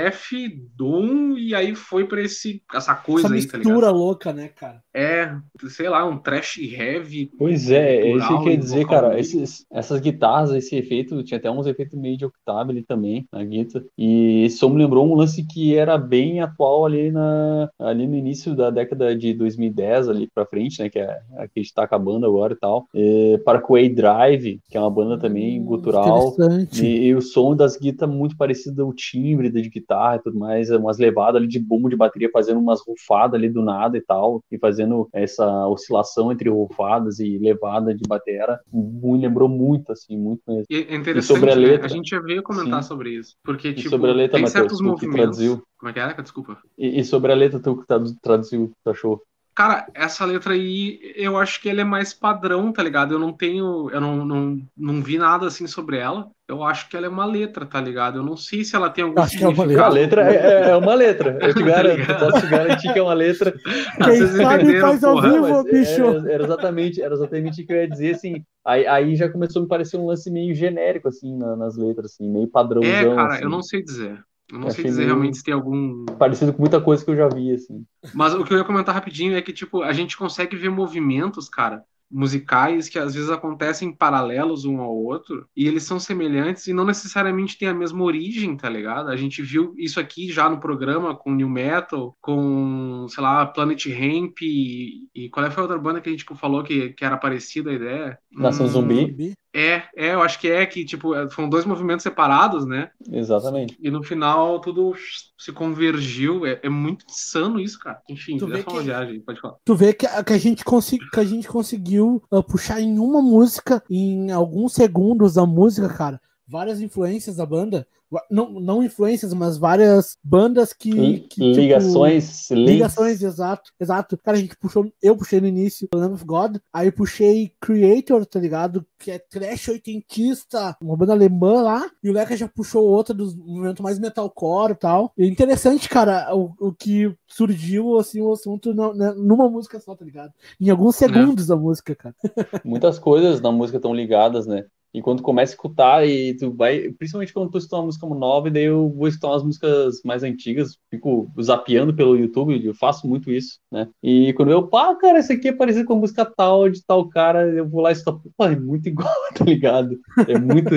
Doom, 0.76 1.38
e 1.38 1.54
aí 1.54 1.76
foi 1.76 2.06
pra 2.06 2.22
esse, 2.22 2.62
essa 2.74 2.96
coisa 2.96 3.28
essa 3.28 3.36
aí, 3.36 3.46
tá 3.46 3.58
ligado? 3.58 3.74
mistura 3.74 3.92
louca, 3.92 4.34
né, 4.34 4.50
cara? 4.50 4.82
É, 4.94 5.34
sei 5.70 5.90
lá, 5.90 6.06
um 6.06 6.18
trash 6.18 6.58
heavy. 6.58 7.32
Pois 7.38 7.70
é, 7.70 7.98
é 7.98 8.16
isso 8.16 8.38
que 8.40 8.44
quer 8.44 8.58
dizer, 8.58 8.88
cara. 8.88 9.20
Esses, 9.20 9.66
essas 9.72 10.00
guitarras, 10.00 10.52
esse 10.52 10.76
efeito, 10.76 11.24
tinha 11.24 11.38
até 11.38 11.50
uns 11.50 11.68
efeitos 11.68 12.00
meio 12.00 12.18
de 12.18 12.26
octave 12.26 12.72
ali 12.72 12.84
também, 12.84 13.28
na 13.32 13.44
guitarra. 13.44 13.86
E 13.98 14.44
esse 14.46 14.58
som 14.58 14.70
me 14.70 14.82
lembrou 14.82 15.06
um 15.06 15.16
lance 15.16 15.46
que 15.46 15.76
era 15.76 15.98
bem 15.98 16.42
atual 16.42 16.86
ali, 16.86 17.12
na, 17.12 17.70
ali 17.80 18.08
no 18.08 18.16
início 18.16 18.56
da 18.56 18.70
década 18.70 19.16
de 19.16 19.34
2010, 19.34 20.10
ali 20.10 20.30
pra 20.34 20.46
frente, 20.46 20.82
né? 20.82 20.90
Que 20.90 21.00
é 21.00 21.20
a 21.38 21.48
que 21.48 21.60
a 21.60 21.64
gente 21.64 21.74
tá 21.74 21.84
acabando 21.84 22.26
agora 22.26 22.54
e 22.54 22.58
tal. 22.58 22.88
É, 22.94 23.38
Parkway 23.40 23.90
Drive, 23.90 24.60
que 24.70 24.78
é 24.78 24.80
uma 24.80 24.92
banda 24.92 25.18
também 25.18 25.60
hum, 25.60 25.66
gutural. 25.66 26.36
E, 26.74 27.08
e, 27.08 27.16
o 27.16 27.22
som 27.22 27.56
das 27.56 27.78
guitarras 27.78 28.16
muito 28.16 28.38
parecido 28.38 28.84
ao 28.84 28.94
timbre 28.94 29.50
de 29.50 29.70
guitarra 29.70 29.89
e 30.16 30.20
tudo 30.20 30.38
mais, 30.38 30.70
umas 30.70 30.98
levadas 30.98 31.36
ali 31.38 31.48
de 31.48 31.60
bumbo 31.60 31.90
de 31.90 31.96
bateria, 31.96 32.30
fazendo 32.32 32.60
umas 32.60 32.82
rufadas 32.86 33.36
ali 33.36 33.50
do 33.50 33.62
nada 33.62 33.98
e 33.98 34.02
tal, 34.02 34.44
e 34.52 34.58
fazendo 34.58 35.10
essa 35.14 35.68
oscilação 35.68 36.32
entre 36.32 36.50
rufadas 36.50 37.20
e 37.20 37.38
levada 37.38 37.94
de 37.94 38.04
batera, 38.08 38.60
me 38.72 39.18
lembrou 39.18 39.50
muito, 39.50 39.92
assim, 39.92 40.18
muito 40.18 40.42
mesmo. 40.48 40.66
E 40.70 40.76
é 40.78 40.96
interessante, 40.96 41.24
e 41.24 41.40
sobre 41.40 41.52
a, 41.52 41.56
letra, 41.56 41.80
né? 41.80 41.86
a 41.86 41.88
gente 41.88 42.10
já 42.10 42.20
veio 42.20 42.44
comentar 42.44 42.84
sim. 42.84 42.90
sobre 42.90 43.12
isso, 43.12 43.36
porque, 43.44 43.74
tipo, 43.74 43.90
sobre 43.90 44.12
a 44.12 44.14
letra, 44.14 44.38
tem 44.38 44.44
Mateus, 44.44 44.54
certos 44.54 44.82
movimentos... 44.82 45.38
Traduziu. 45.38 45.64
Como 45.80 45.90
é 45.90 45.94
que 45.94 46.00
era? 46.00 46.22
Desculpa. 46.22 46.58
E, 46.78 47.00
e, 47.00 47.06
sobre 47.06 47.32
a 47.32 47.36
letra, 47.36 47.58
tu 47.60 47.78
que 47.78 47.86
traduziu, 48.22 48.72
tu 48.84 48.90
achou? 48.90 49.22
Cara, 49.60 49.88
essa 49.94 50.24
letra 50.24 50.54
aí, 50.54 51.02
eu 51.18 51.36
acho 51.36 51.62
que 51.62 51.68
ela 51.68 51.82
é 51.82 51.84
mais 51.84 52.14
padrão, 52.14 52.72
tá 52.72 52.82
ligado? 52.82 53.14
Eu 53.14 53.20
não 53.20 53.34
tenho, 53.34 53.90
eu 53.90 54.00
não, 54.00 54.24
não, 54.24 54.62
não 54.78 55.04
vi 55.04 55.18
nada 55.18 55.48
assim 55.48 55.68
sobre 55.68 55.98
ela. 55.98 56.30
Eu 56.48 56.64
acho 56.64 56.88
que 56.88 56.96
ela 56.96 57.08
é 57.08 57.10
uma 57.10 57.26
letra, 57.26 57.66
tá 57.66 57.82
ligado? 57.82 58.20
Eu 58.20 58.24
não 58.24 58.38
sei 58.38 58.64
se 58.64 58.74
ela 58.74 58.90
tem 58.90 59.04
algum 59.04 59.20
acho 59.20 59.32
significado. 59.32 59.68
Que 59.68 59.76
é 59.76 59.84
uma 59.84 59.90
letra. 59.94 60.26
A 60.26 60.30
letra 60.30 60.50
é, 60.50 60.70
é 60.70 60.76
uma 60.78 60.94
letra. 60.94 61.38
Eu 61.42 61.54
te 61.54 61.62
garanto, 61.62 62.08
tá 62.08 62.16
posso 62.20 62.40
te 62.40 62.48
garantir 62.48 62.94
que 62.94 63.00
é 63.00 63.04
uma 63.04 63.14
letra. 63.14 63.54
Quem 64.02 64.28
sabe 64.28 64.80
faz 64.80 65.04
ao 65.04 65.22
vivo, 65.22 65.64
bicho. 65.66 66.04
Era, 66.06 66.32
era, 66.32 66.44
exatamente, 66.46 67.02
era 67.02 67.14
exatamente 67.14 67.62
o 67.62 67.68
que 67.68 67.74
eu 67.74 67.78
ia 67.82 67.90
dizer, 67.90 68.16
assim. 68.16 68.42
Aí, 68.66 68.88
aí 68.88 69.16
já 69.18 69.28
começou 69.28 69.60
a 69.60 69.64
me 69.64 69.68
parecer 69.68 69.98
um 69.98 70.06
lance 70.06 70.32
meio 70.32 70.56
genérico, 70.56 71.10
assim, 71.10 71.38
na, 71.38 71.58
nas 71.58 71.76
letras, 71.76 72.14
assim, 72.14 72.32
meio 72.32 72.48
padrãozão. 72.48 72.90
É, 72.90 73.14
cara, 73.14 73.34
assim. 73.34 73.44
eu 73.44 73.50
não 73.50 73.62
sei 73.62 73.84
dizer. 73.84 74.24
Eu 74.52 74.60
não 74.60 74.72
sei 74.72 74.84
dizer 74.84 75.06
realmente 75.06 75.38
se 75.38 75.44
tem 75.44 75.54
algum. 75.54 76.06
Parecido 76.18 76.54
com 76.54 76.62
muita 76.62 76.82
coisa 76.82 77.04
que 77.04 77.12
eu 77.12 77.16
já 77.16 77.28
vi, 77.28 77.52
assim. 77.52 77.86
Mas 78.14 78.34
o 78.34 78.44
que 78.44 78.54
eu 78.54 78.58
ia 78.58 78.64
comentar 78.64 78.96
rapidinho 78.96 79.36
é 79.36 79.42
que, 79.42 79.54
tipo, 79.54 79.84
a 79.84 79.94
gente 79.94 80.18
consegue 80.18 80.56
ver 80.56 80.70
movimentos, 80.70 81.48
cara, 81.48 81.84
musicais 82.12 82.90
que 82.90 82.98
às 82.98 83.14
vezes 83.14 83.30
acontecem 83.30 83.94
paralelos 83.94 84.66
um 84.66 84.80
ao 84.80 84.96
outro 84.96 85.48
e 85.56 85.68
eles 85.68 85.84
são 85.84 86.00
semelhantes 86.00 86.66
e 86.68 86.74
não 86.74 86.84
necessariamente 86.84 87.58
têm 87.58 87.68
a 87.68 87.74
mesma 87.74 88.04
origem, 88.04 88.58
tá 88.58 88.68
ligado? 88.68 89.10
A 89.10 89.16
gente 89.16 89.42
viu 89.42 89.74
isso 89.78 90.00
aqui 90.00 90.32
já 90.32 90.50
no 90.50 90.60
programa 90.60 91.16
com 91.16 91.36
New 91.36 91.50
Metal, 91.50 92.16
com, 92.20 93.06
sei 93.10 93.22
lá, 93.22 93.46
Planet 93.46 93.86
Ramp 93.86 94.42
e, 94.42 95.08
e 95.14 95.30
qual 95.30 95.46
é 95.46 95.52
foi 95.52 95.62
a 95.62 95.66
outra 95.66 95.78
banda 95.78 96.02
que 96.02 96.10
a 96.10 96.12
gente 96.12 96.20
tipo, 96.20 96.36
falou 96.36 96.64
que, 96.64 96.90
que 96.90 97.06
era 97.06 97.18
parecida 97.18 97.70
a 97.70 97.74
ideia? 97.74 98.18
Nação 98.32 98.66
hum, 98.66 98.70
Zumbi. 98.70 99.34
É, 99.60 99.84
é, 99.94 100.14
eu 100.14 100.22
acho 100.22 100.40
que 100.40 100.50
é 100.50 100.66
que, 100.66 100.86
tipo, 100.86 101.14
é, 101.14 101.30
foram 101.30 101.50
dois 101.50 101.66
movimentos 101.66 102.04
separados, 102.04 102.66
né? 102.66 102.90
Exatamente. 103.12 103.78
E 103.82 103.92
no 103.92 104.02
final 104.02 104.62
tudo 104.62 104.94
se 105.38 105.52
convergiu. 105.52 106.46
É, 106.46 106.62
é 106.64 106.70
muito 106.70 107.06
insano 107.10 107.60
isso, 107.60 107.78
cara. 107.78 108.00
Enfim, 108.10 108.38
tu 108.38 108.48
vê 108.48 108.64
que, 108.64 108.72
uma 108.72 108.82
viagem, 108.82 109.20
pode 109.20 109.42
falar. 109.42 109.56
Tu 109.66 109.76
vê 109.76 109.94
que, 109.94 110.08
que, 110.24 110.34
a, 110.34 110.38
gente 110.38 110.64
que 110.64 111.20
a 111.20 111.26
gente 111.26 111.48
conseguiu 111.50 112.24
uh, 112.32 112.42
puxar 112.42 112.80
em 112.80 112.98
uma 112.98 113.22
música, 113.22 113.84
em 113.90 114.32
alguns 114.32 114.74
segundos 114.74 115.34
da 115.34 115.46
música, 115.46 115.90
cara, 115.90 116.22
várias 116.48 116.80
influências 116.80 117.36
da 117.36 117.46
banda 117.46 117.86
não, 118.30 118.60
não 118.60 118.84
influências, 118.84 119.34
mas 119.34 119.58
várias 119.58 120.18
bandas 120.24 120.74
que. 120.74 121.20
que 121.30 121.54
ligações. 121.54 122.48
Tipo, 122.48 122.60
ligações, 122.60 123.22
exato. 123.22 123.72
Exato. 123.80 124.18
Cara, 124.18 124.38
a 124.38 124.40
gente 124.40 124.58
puxou. 124.58 124.92
Eu 125.02 125.16
puxei 125.16 125.40
no 125.40 125.48
início 125.48 125.88
Lamb 125.94 126.16
of 126.16 126.26
God, 126.26 126.58
aí 126.74 126.92
puxei 126.92 127.54
Creator, 127.60 128.26
tá 128.26 128.40
ligado? 128.40 128.86
Que 128.98 129.12
é 129.12 129.20
trash 129.20 129.70
oitentista, 129.70 130.76
uma 130.82 130.98
banda 130.98 131.14
alemã 131.14 131.62
lá, 131.62 131.90
e 132.04 132.10
o 132.10 132.14
Leca 132.14 132.36
já 132.36 132.48
puxou 132.48 132.86
outra 132.86 133.14
dos 133.14 133.36
movimentos 133.36 133.82
mais 133.82 134.00
metalcore 134.00 134.74
e 134.74 134.76
tal. 134.76 135.14
E 135.18 135.28
interessante, 135.28 135.88
cara, 135.88 136.36
o, 136.36 136.54
o 136.60 136.74
que 136.74 137.14
surgiu, 137.28 137.98
assim, 137.98 138.22
o 138.22 138.32
assunto 138.32 138.74
né, 138.74 139.14
numa 139.16 139.50
música 139.50 139.80
só, 139.80 139.96
tá 139.96 140.04
ligado? 140.04 140.34
Em 140.60 140.70
alguns 140.70 140.96
é. 141.02 141.08
segundos 141.08 141.46
é. 141.46 141.48
da 141.48 141.56
música, 141.56 141.96
cara. 141.96 142.16
Muitas 142.64 142.98
coisas 142.98 143.40
na 143.42 143.52
música 143.52 143.78
estão 143.78 143.94
ligadas, 143.94 144.48
né? 144.48 144.66
E 144.94 145.02
quando 145.02 145.22
começa 145.22 145.54
a 145.54 145.56
escutar, 145.56 146.08
e 146.08 146.36
tu 146.36 146.52
vai, 146.52 146.90
principalmente 146.98 147.34
quando 147.34 147.52
tu 147.52 147.58
escuta 147.58 147.78
uma 147.78 147.86
música 147.86 148.08
nova, 148.08 148.48
e 148.48 148.52
daí 148.52 148.64
eu 148.64 148.90
vou 148.90 149.08
escutar 149.08 149.30
umas 149.30 149.44
músicas 149.44 150.02
mais 150.04 150.24
antigas, 150.24 150.78
fico 150.90 151.32
zapeando 151.42 151.94
pelo 151.94 152.18
YouTube, 152.18 152.66
eu 152.66 152.74
faço 152.74 153.08
muito 153.08 153.32
isso, 153.32 153.60
né? 153.72 153.88
E 154.02 154.34
quando 154.34 154.52
eu, 154.52 154.68
pá, 154.68 154.96
cara, 154.96 155.20
esse 155.20 155.34
aqui 155.34 155.50
é 155.50 155.54
parecido 155.54 155.86
com 155.86 155.94
a 155.94 155.98
música 155.98 156.26
tal, 156.26 156.70
de 156.70 156.84
tal 156.84 157.08
cara, 157.08 157.48
eu 157.48 157.68
vou 157.68 157.82
lá 157.82 157.92
e 157.92 157.94
escuto, 157.94 158.32
pô, 158.36 158.46
é 158.46 158.56
muito 158.56 158.88
igual, 158.88 159.14
tá 159.38 159.46
ligado? 159.46 159.96
É 160.28 160.40
muito. 160.40 160.72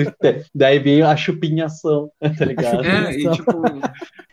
daí 0.53 0.77
vem 0.77 1.01
a 1.01 1.15
chupinhação, 1.15 2.11
tá 2.37 2.45
ligado? 2.45 2.83
É, 2.85 3.17
e 3.17 3.31
tipo, 3.31 3.51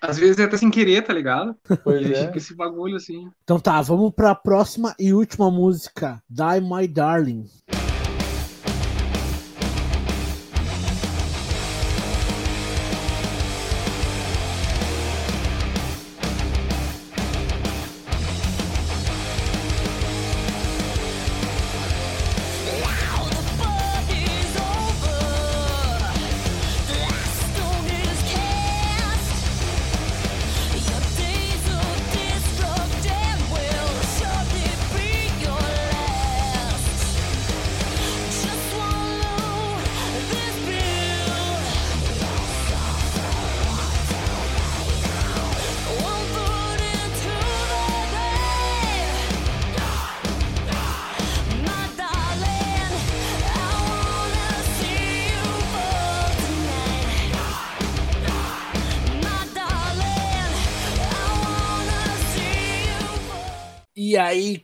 às 0.00 0.18
vezes 0.18 0.38
é 0.38 0.44
até 0.44 0.58
sem 0.58 0.70
querer, 0.70 1.02
tá 1.02 1.14
ligado? 1.14 1.56
Pois 1.82 2.10
é. 2.10 2.26
Fica 2.26 2.38
esse 2.38 2.54
bagulho 2.54 2.96
assim. 2.96 3.28
Então 3.42 3.58
tá, 3.58 3.80
vamos 3.80 4.12
pra 4.12 4.34
próxima 4.34 4.94
e 4.98 5.14
última 5.14 5.50
música, 5.50 6.22
Die 6.28 6.60
My 6.60 6.86
Darling. 6.86 7.44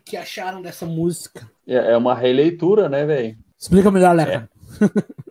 Que 0.06 0.16
acharam 0.16 0.62
dessa 0.62 0.86
música? 0.86 1.50
É, 1.66 1.92
é 1.92 1.96
uma 1.96 2.14
releitura, 2.14 2.88
né, 2.88 3.04
velho? 3.04 3.36
Explica 3.58 3.90
melhor, 3.90 4.14
Leca. 4.14 4.48
É. 4.80 4.88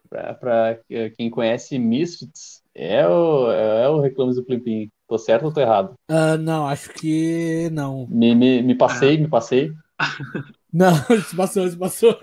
pra, 0.09 0.33
pra, 0.33 0.79
quem 1.17 1.29
conhece 1.29 1.79
Misfits, 1.79 2.61
é 2.75 3.07
o, 3.07 3.49
é 3.51 3.89
o 3.89 4.01
Reclames 4.01 4.35
do 4.35 4.43
Plimpim. 4.43 4.91
Tô 5.07 5.17
certo 5.17 5.45
ou 5.45 5.53
tô 5.53 5.61
errado? 5.61 5.93
Uh, 6.09 6.37
não, 6.37 6.67
acho 6.67 6.89
que 6.93 7.69
não. 7.71 8.05
Me, 8.09 8.35
me, 8.35 8.61
me 8.61 8.75
passei, 8.75 9.15
ah. 9.15 9.19
me 9.19 9.27
passei. 9.27 9.71
Não, 10.73 10.93
se 10.93 11.33
passou, 11.33 11.69
se 11.69 11.77
passou. 11.77 12.19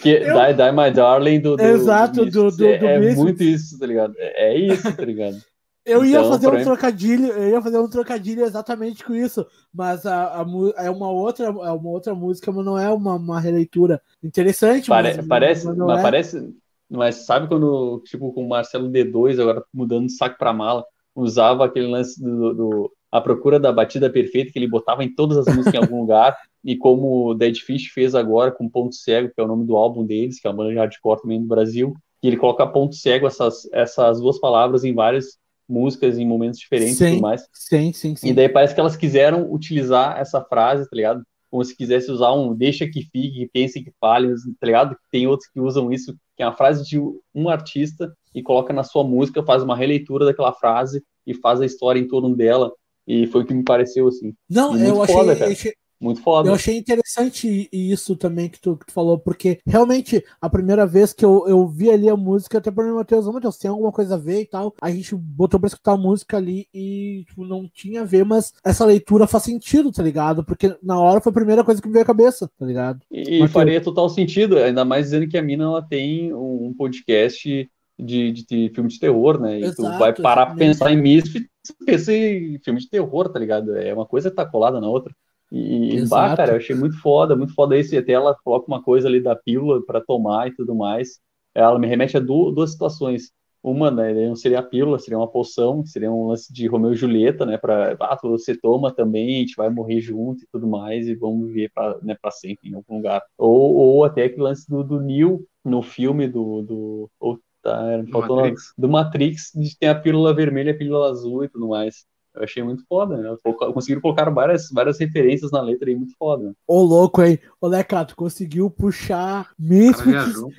Que, 0.00 0.08
eu... 0.24 0.32
die, 0.32 0.54
die 0.54 0.72
My 0.72 0.90
Darling 0.90 1.38
do, 1.38 1.54
do 1.54 1.62
Exato, 1.62 2.24
do, 2.24 2.50
do, 2.50 2.56
do, 2.56 2.66
é, 2.66 2.94
é 2.94 3.14
muito 3.14 3.42
isso, 3.42 3.78
tá 3.78 3.84
ligado? 3.84 4.14
É, 4.16 4.54
é 4.54 4.58
isso, 4.58 4.90
tá 4.96 5.04
ligado? 5.04 5.36
Eu 5.84 6.02
ia 6.02 6.18
então, 6.18 6.30
fazer 6.30 6.48
um 6.48 6.64
trocadilho, 6.64 7.26
eu 7.26 7.50
ia 7.50 7.60
fazer 7.60 7.78
um 7.78 7.88
trocadilho 7.88 8.44
exatamente 8.44 9.04
com 9.04 9.14
isso, 9.14 9.46
mas 9.72 10.06
a, 10.06 10.40
a, 10.40 10.46
é 10.78 10.90
uma 10.90 11.10
outra, 11.10 11.46
é 11.46 11.50
uma 11.50 11.90
outra 11.90 12.14
música, 12.14 12.50
mas 12.50 12.64
não 12.64 12.78
é 12.78 12.90
uma, 12.90 13.16
uma 13.16 13.38
releitura 13.38 14.00
interessante. 14.22 14.88
Pare, 14.88 15.14
mas, 15.16 15.26
parece, 15.26 15.66
mas, 15.66 15.76
mas 15.76 15.98
é. 15.98 16.02
parece, 16.02 16.54
mas 16.88 17.14
sabe 17.26 17.48
quando 17.48 18.02
tipo 18.06 18.32
com 18.32 18.46
o 18.46 18.48
Marcelo 18.48 18.88
D2 18.88 19.38
agora 19.38 19.62
mudando 19.72 20.06
de 20.06 20.12
saco 20.12 20.38
para 20.38 20.54
mala, 20.54 20.86
usava 21.14 21.66
aquele 21.66 21.86
lance 21.86 22.22
do, 22.22 22.54
do, 22.54 22.92
a 23.12 23.20
procura 23.20 23.60
da 23.60 23.70
batida 23.70 24.08
perfeita 24.08 24.52
que 24.52 24.58
ele 24.58 24.66
botava 24.66 25.04
em 25.04 25.14
todas 25.14 25.36
as 25.36 25.54
músicas 25.54 25.74
em 25.74 25.84
algum 25.84 26.00
lugar 26.00 26.34
e 26.64 26.76
como 26.76 27.28
o 27.28 27.34
Dead 27.34 27.58
Fish 27.58 27.88
fez 27.88 28.14
agora 28.14 28.50
com 28.50 28.70
Ponto 28.70 28.94
Cego, 28.94 29.30
que 29.34 29.38
é 29.38 29.44
o 29.44 29.48
nome 29.48 29.66
do 29.66 29.76
álbum 29.76 30.02
deles, 30.04 30.40
que 30.40 30.46
é 30.46 30.50
uma 30.50 30.56
banda 30.56 30.70
de 30.70 30.78
hardcore 30.78 31.20
também 31.20 31.42
do 31.42 31.46
Brasil, 31.46 31.94
que 32.22 32.28
ele 32.28 32.38
coloca 32.38 32.66
ponto 32.66 32.94
cego 32.94 33.26
essas, 33.26 33.68
essas 33.70 34.18
duas 34.18 34.40
palavras 34.40 34.82
em 34.82 34.94
várias 34.94 35.36
músicas 35.68 36.18
em 36.18 36.26
momentos 36.26 36.58
diferentes 36.58 36.96
sim, 36.96 37.04
e 37.04 37.10
tudo 37.12 37.22
mais. 37.22 37.46
Sim, 37.52 37.92
sim, 37.92 38.16
sim. 38.16 38.28
E 38.28 38.32
daí 38.32 38.48
parece 38.48 38.74
que 38.74 38.80
elas 38.80 38.96
quiseram 38.96 39.52
utilizar 39.52 40.18
essa 40.18 40.40
frase, 40.42 40.84
tá 40.84 40.96
ligado? 40.96 41.22
Como 41.50 41.64
se 41.64 41.76
quisesse 41.76 42.10
usar 42.10 42.32
um 42.32 42.54
deixa 42.54 42.86
que 42.86 43.02
fique, 43.02 43.48
pense 43.52 43.82
que 43.82 43.92
fale, 44.00 44.34
tá 44.58 44.66
ligado? 44.66 44.96
Tem 45.10 45.26
outros 45.26 45.48
que 45.48 45.60
usam 45.60 45.92
isso, 45.92 46.16
que 46.36 46.42
é 46.42 46.46
uma 46.46 46.56
frase 46.56 46.84
de 46.84 47.00
um 47.34 47.48
artista 47.48 48.12
e 48.34 48.42
coloca 48.42 48.72
na 48.72 48.82
sua 48.82 49.04
música, 49.04 49.44
faz 49.44 49.62
uma 49.62 49.76
releitura 49.76 50.24
daquela 50.24 50.52
frase 50.52 51.02
e 51.26 51.32
faz 51.34 51.60
a 51.60 51.66
história 51.66 52.00
em 52.00 52.08
torno 52.08 52.34
dela. 52.34 52.72
E 53.06 53.26
foi 53.26 53.42
o 53.42 53.46
que 53.46 53.54
me 53.54 53.62
pareceu, 53.62 54.08
assim. 54.08 54.34
Não, 54.48 54.76
eu 54.76 55.02
achei, 55.02 55.14
foda, 55.14 55.32
achei, 55.32 55.72
muito 56.04 56.20
foda. 56.20 56.48
Eu 56.48 56.54
achei 56.54 56.76
interessante 56.76 57.68
isso 57.72 58.14
também 58.14 58.48
que 58.48 58.60
tu, 58.60 58.76
que 58.76 58.86
tu, 58.86 58.92
falou, 58.92 59.18
porque 59.18 59.58
realmente 59.66 60.22
a 60.40 60.50
primeira 60.50 60.86
vez 60.86 61.12
que 61.12 61.24
eu, 61.24 61.44
eu 61.48 61.66
vi 61.66 61.90
ali 61.90 62.08
a 62.08 62.16
música, 62.16 62.58
até 62.58 62.70
para 62.70 62.92
o 62.92 62.96
Matheus, 62.96 63.26
Matheus, 63.26 63.56
tem 63.56 63.70
alguma 63.70 63.90
coisa 63.90 64.14
a 64.14 64.18
ver 64.18 64.42
e 64.42 64.46
tal. 64.46 64.74
A 64.80 64.90
gente 64.90 65.14
botou 65.14 65.58
pra 65.58 65.66
escutar 65.66 65.92
a 65.92 65.96
música 65.96 66.36
ali 66.36 66.68
e 66.72 67.24
tipo, 67.26 67.44
não 67.44 67.68
tinha 67.72 68.02
a 68.02 68.04
ver, 68.04 68.24
mas 68.24 68.52
essa 68.64 68.84
leitura 68.84 69.26
faz 69.26 69.44
sentido, 69.44 69.90
tá 69.90 70.02
ligado? 70.02 70.44
Porque 70.44 70.76
na 70.82 71.00
hora 71.00 71.20
foi 71.20 71.30
a 71.30 71.34
primeira 71.34 71.64
coisa 71.64 71.80
que 71.80 71.88
me 71.88 71.92
veio 71.92 72.04
à 72.04 72.06
cabeça, 72.06 72.50
tá 72.58 72.66
ligado? 72.66 73.00
E, 73.10 73.42
e 73.42 73.48
faria 73.48 73.80
total 73.80 74.08
sentido, 74.08 74.58
ainda 74.58 74.84
mais 74.84 75.06
dizendo 75.06 75.28
que 75.28 75.38
a 75.38 75.42
mina 75.42 75.64
ela 75.64 75.82
tem 75.82 76.32
um 76.34 76.74
podcast 76.76 77.70
de, 77.98 78.32
de, 78.32 78.46
de, 78.46 78.72
filme 78.74 78.90
de 78.90 78.98
terror, 78.98 79.40
né? 79.40 79.60
E 79.60 79.64
Exato, 79.64 79.82
tu 79.82 79.98
vai 79.98 80.12
parar 80.12 80.46
pra 80.46 80.54
pensar 80.56 80.92
em 80.92 81.00
Misfits, 81.00 81.48
pensa 81.86 82.12
em 82.12 82.58
filme 82.58 82.80
de 82.80 82.88
terror, 82.88 83.28
tá 83.28 83.38
ligado? 83.38 83.76
É 83.76 83.94
uma 83.94 84.06
coisa 84.06 84.30
que 84.30 84.36
tá 84.36 84.44
colada 84.44 84.80
na 84.80 84.88
outra. 84.88 85.14
E, 85.56 86.04
bah, 86.08 86.36
cara, 86.36 86.52
eu 86.52 86.56
achei 86.56 86.74
muito 86.74 87.00
foda, 87.00 87.36
muito 87.36 87.54
foda 87.54 87.78
isso. 87.78 87.94
E 87.94 87.98
até 87.98 88.12
ela 88.12 88.36
coloca 88.42 88.66
uma 88.66 88.82
coisa 88.82 89.06
ali 89.06 89.22
da 89.22 89.36
pílula 89.36 89.80
para 89.86 90.00
tomar 90.00 90.48
e 90.48 90.54
tudo 90.54 90.74
mais. 90.74 91.20
Ela 91.54 91.78
me 91.78 91.86
remete 91.86 92.16
a 92.16 92.20
duas 92.20 92.72
situações. 92.72 93.30
Uma, 93.62 93.90
né, 93.90 94.12
não 94.12 94.34
seria 94.34 94.58
a 94.58 94.62
pílula, 94.62 94.98
seria 94.98 95.16
uma 95.16 95.30
poção, 95.30 95.86
seria 95.86 96.12
um 96.12 96.26
lance 96.26 96.52
de 96.52 96.66
Romeu 96.66 96.92
e 96.92 96.96
Julieta, 96.96 97.46
né, 97.46 97.56
para 97.56 97.96
ah, 97.98 98.18
você 98.22 98.54
toma 98.54 98.92
também, 98.92 99.36
a 99.36 99.38
gente 99.38 99.56
vai 99.56 99.70
morrer 99.70 100.02
junto 100.02 100.44
e 100.44 100.46
tudo 100.52 100.66
mais, 100.66 101.08
e 101.08 101.14
vamos 101.14 101.46
viver 101.46 101.70
para 101.74 101.96
né, 102.02 102.14
sempre 102.30 102.68
em 102.68 102.74
algum 102.74 102.96
lugar. 102.96 103.22
Ou, 103.38 103.74
ou 103.74 104.04
até 104.04 104.24
aquele 104.24 104.42
lance 104.42 104.68
do, 104.68 104.84
do 104.84 105.00
Neil 105.00 105.46
no 105.64 105.80
filme 105.80 106.28
do. 106.28 106.60
do 106.60 107.10
ou, 107.18 107.38
tá, 107.62 108.04
Matrix. 108.06 108.74
do 108.76 108.88
Matrix, 108.88 109.50
de 109.54 109.78
tem 109.78 109.88
a 109.88 109.94
pílula 109.94 110.34
vermelha, 110.34 110.72
a 110.72 110.76
pílula 110.76 111.08
azul 111.08 111.44
e 111.44 111.48
tudo 111.48 111.68
mais. 111.68 112.04
Eu 112.34 112.42
achei 112.42 112.64
muito 112.64 112.84
foda, 112.88 113.16
né? 113.16 113.36
Conseguiram 113.72 114.02
colocar 114.02 114.28
várias, 114.28 114.68
várias 114.72 114.98
referências 114.98 115.52
na 115.52 115.60
letra 115.60 115.88
aí, 115.88 115.94
muito 115.94 116.16
foda. 116.18 116.52
Ô, 116.66 116.82
louco, 116.82 117.22
hein? 117.22 117.38
Ô, 117.60 117.68
Lecato, 117.68 118.16
conseguiu 118.16 118.68
puxar 118.68 119.50
mesmo. 119.56 120.12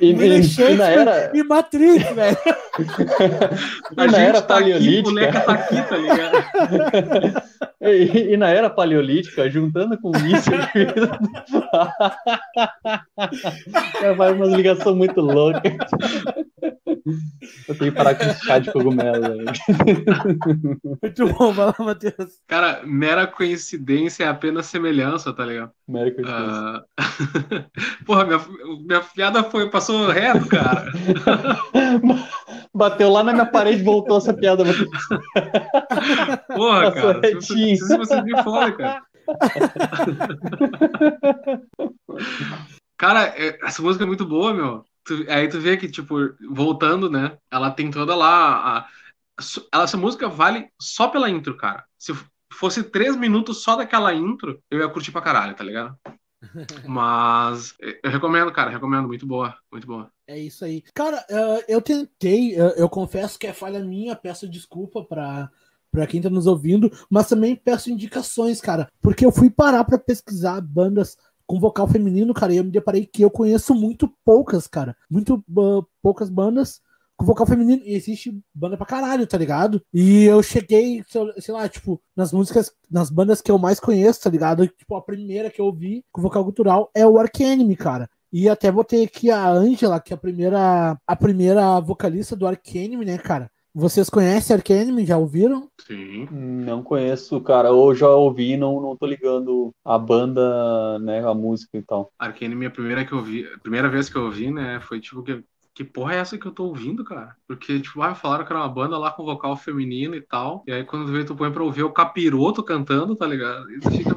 e, 0.00 0.12
e, 0.12 0.12
e, 0.12 0.76
na 0.76 0.88
era. 0.88 1.32
E 1.34 1.42
Matrix, 1.42 2.14
velho. 2.14 2.36
e 3.90 3.94
na 4.06 4.18
era 4.18 4.40
tá 4.40 4.54
paleolítica. 4.54 5.00
Aqui, 5.00 5.08
o 5.08 5.12
Leca 5.12 5.40
tá 5.40 5.52
aqui, 5.52 5.82
tá 5.88 5.96
ligado? 5.96 7.42
e, 7.82 8.34
e, 8.34 8.36
na 8.36 8.50
era 8.50 8.70
paleolítica, 8.70 9.50
juntando 9.50 10.00
com 10.00 10.12
isso. 10.16 10.48
Vai 14.16 14.32
uma 14.32 14.46
ligação 14.46 14.94
muito 14.94 15.20
louca. 15.20 15.60
Eu 17.68 17.78
tenho 17.78 17.90
que 17.92 17.96
parar 17.96 18.14
com 18.14 18.24
esse 18.24 18.44
chá 18.44 18.58
de 18.58 18.72
cogumelo. 18.72 19.44
Muito 21.02 21.28
bom, 21.34 21.52
vai 21.52 21.66
lá, 21.66 21.74
Matheus. 21.78 22.40
Cara, 22.46 22.82
mera 22.84 23.26
coincidência 23.26 24.24
é 24.24 24.28
apenas 24.28 24.66
semelhança, 24.66 25.32
tá 25.32 25.44
ligado? 25.44 25.70
Mera 25.86 26.10
coincidência. 26.10 26.84
Uh... 26.98 28.04
Porra, 28.04 28.24
minha, 28.24 28.40
minha 28.86 29.00
piada 29.00 29.44
foi, 29.44 29.70
passou 29.70 30.08
reto, 30.08 30.46
cara. 30.46 30.90
Bateu 32.74 33.10
lá 33.10 33.22
na 33.22 33.32
minha 33.32 33.46
parede 33.46 33.80
e 33.80 33.84
voltou 33.84 34.18
essa 34.18 34.34
piada. 34.34 34.64
Porra, 36.54 36.92
passou 36.92 37.14
cara. 37.14 37.20
Retinho. 37.20 37.76
Se 37.76 37.96
você 37.96 38.22
me 38.22 38.42
fora, 38.42 38.72
cara. 38.72 39.02
Cara, 42.96 43.26
é, 43.36 43.58
essa 43.62 43.80
música 43.80 44.04
é 44.04 44.06
muito 44.06 44.26
boa, 44.26 44.52
meu. 44.52 44.84
Tu, 45.08 45.24
aí 45.30 45.48
tu 45.48 45.58
vê 45.58 45.78
que, 45.78 45.88
tipo, 45.88 46.16
voltando, 46.50 47.10
né? 47.10 47.38
Ela 47.50 47.70
tem 47.70 47.90
toda 47.90 48.14
lá. 48.14 48.78
A, 48.78 48.88
ela, 49.72 49.84
essa 49.84 49.96
música 49.96 50.28
vale 50.28 50.68
só 50.78 51.08
pela 51.08 51.30
intro, 51.30 51.56
cara. 51.56 51.82
Se 51.98 52.12
fosse 52.52 52.82
três 52.82 53.16
minutos 53.16 53.62
só 53.62 53.74
daquela 53.74 54.12
intro, 54.12 54.62
eu 54.70 54.80
ia 54.80 54.88
curtir 54.88 55.10
pra 55.10 55.22
caralho, 55.22 55.54
tá 55.54 55.64
ligado? 55.64 55.98
Mas 56.86 57.74
eu 58.02 58.10
recomendo, 58.10 58.52
cara, 58.52 58.70
recomendo, 58.70 59.08
muito 59.08 59.26
boa, 59.26 59.56
muito 59.72 59.86
boa. 59.86 60.10
É 60.26 60.38
isso 60.38 60.62
aí. 60.62 60.82
Cara, 60.94 61.24
eu 61.66 61.80
tentei, 61.80 62.54
eu 62.76 62.88
confesso 62.88 63.38
que 63.38 63.46
é 63.46 63.54
falha 63.54 63.82
minha, 63.82 64.14
peço 64.14 64.46
desculpa 64.46 65.02
pra, 65.02 65.50
pra 65.90 66.06
quem 66.06 66.20
tá 66.20 66.28
nos 66.28 66.46
ouvindo, 66.46 66.92
mas 67.08 67.28
também 67.28 67.56
peço 67.56 67.90
indicações, 67.90 68.60
cara, 68.60 68.88
porque 69.00 69.24
eu 69.24 69.32
fui 69.32 69.48
parar 69.48 69.84
pra 69.84 69.98
pesquisar 69.98 70.60
bandas 70.60 71.16
com 71.48 71.58
vocal 71.58 71.88
feminino, 71.88 72.34
cara, 72.34 72.52
e 72.52 72.58
eu 72.58 72.64
me 72.64 72.70
deparei 72.70 73.06
que 73.06 73.22
eu 73.22 73.30
conheço 73.30 73.74
muito 73.74 74.06
poucas, 74.22 74.66
cara. 74.66 74.94
Muito 75.10 75.42
uh, 75.48 75.82
poucas 76.02 76.28
bandas 76.28 76.82
com 77.16 77.24
vocal 77.24 77.46
feminino. 77.46 77.82
E 77.86 77.94
existe 77.94 78.38
banda 78.54 78.76
pra 78.76 78.84
caralho, 78.84 79.26
tá 79.26 79.38
ligado? 79.38 79.82
E 79.92 80.24
eu 80.24 80.42
cheguei, 80.42 81.02
sei 81.08 81.54
lá, 81.54 81.66
tipo, 81.66 81.98
nas 82.14 82.34
músicas, 82.34 82.70
nas 82.90 83.08
bandas 83.08 83.40
que 83.40 83.50
eu 83.50 83.56
mais 83.56 83.80
conheço, 83.80 84.20
tá 84.20 84.28
ligado? 84.28 84.68
Tipo, 84.68 84.94
a 84.94 85.02
primeira 85.02 85.50
que 85.50 85.58
eu 85.58 85.64
ouvi 85.64 86.04
com 86.12 86.20
vocal 86.20 86.44
cultural 86.44 86.90
é 86.94 87.06
o 87.06 87.18
Ark 87.18 87.42
Enemy, 87.42 87.76
cara. 87.76 88.10
E 88.30 88.46
até 88.46 88.70
botei 88.70 89.04
aqui 89.04 89.30
a 89.30 89.48
Angela, 89.48 89.98
que 90.00 90.12
é 90.12 90.16
a 90.16 90.18
primeira, 90.18 91.00
a 91.06 91.16
primeira 91.16 91.80
vocalista 91.80 92.36
do 92.36 92.46
Ark 92.46 92.78
Enemy, 92.78 93.06
né, 93.06 93.16
cara? 93.16 93.50
Vocês 93.78 94.10
conhecem 94.10 94.56
Arcanime? 94.56 95.06
Já 95.06 95.16
ouviram? 95.16 95.70
Sim. 95.86 96.26
Não 96.32 96.82
conheço, 96.82 97.40
cara. 97.40 97.70
Ou 97.70 97.94
já 97.94 98.08
ouvi 98.08 98.56
não, 98.56 98.80
não 98.80 98.96
tô 98.96 99.06
ligando 99.06 99.70
a 99.84 99.96
banda, 99.96 100.98
né, 100.98 101.24
a 101.24 101.32
música 101.32 101.78
e 101.78 101.82
tal. 101.82 102.10
Arcanime, 102.18 102.66
a 102.66 102.70
primeira 102.72 103.04
que 103.04 103.12
eu 103.12 103.22
vi, 103.22 103.46
a 103.46 103.56
primeira 103.60 103.88
vez 103.88 104.08
que 104.08 104.16
eu 104.16 104.24
ouvi, 104.24 104.50
né, 104.50 104.80
foi 104.80 104.98
tipo 104.98 105.22
que 105.22 105.44
que 105.78 105.84
porra 105.84 106.14
é 106.14 106.18
essa 106.18 106.36
que 106.36 106.44
eu 106.44 106.50
tô 106.50 106.64
ouvindo, 106.64 107.04
cara? 107.04 107.36
Porque, 107.46 107.78
tipo, 107.78 108.02
ah, 108.02 108.12
falaram 108.12 108.44
que 108.44 108.52
era 108.52 108.60
uma 108.60 108.68
banda 108.68 108.98
lá 108.98 109.12
com 109.12 109.24
vocal 109.24 109.56
feminino 109.56 110.16
e 110.16 110.20
tal. 110.20 110.64
E 110.66 110.72
aí, 110.72 110.82
quando 110.82 111.06
tu 111.06 111.12
vê, 111.12 111.24
tu 111.24 111.36
põe 111.36 111.52
pra 111.52 111.62
ouvir 111.62 111.84
o 111.84 111.92
capiroto 111.92 112.64
cantando, 112.64 113.14
tá 113.14 113.24
ligado? 113.28 113.70
E 113.70 113.78
tu 113.78 113.88
fica, 113.92 114.12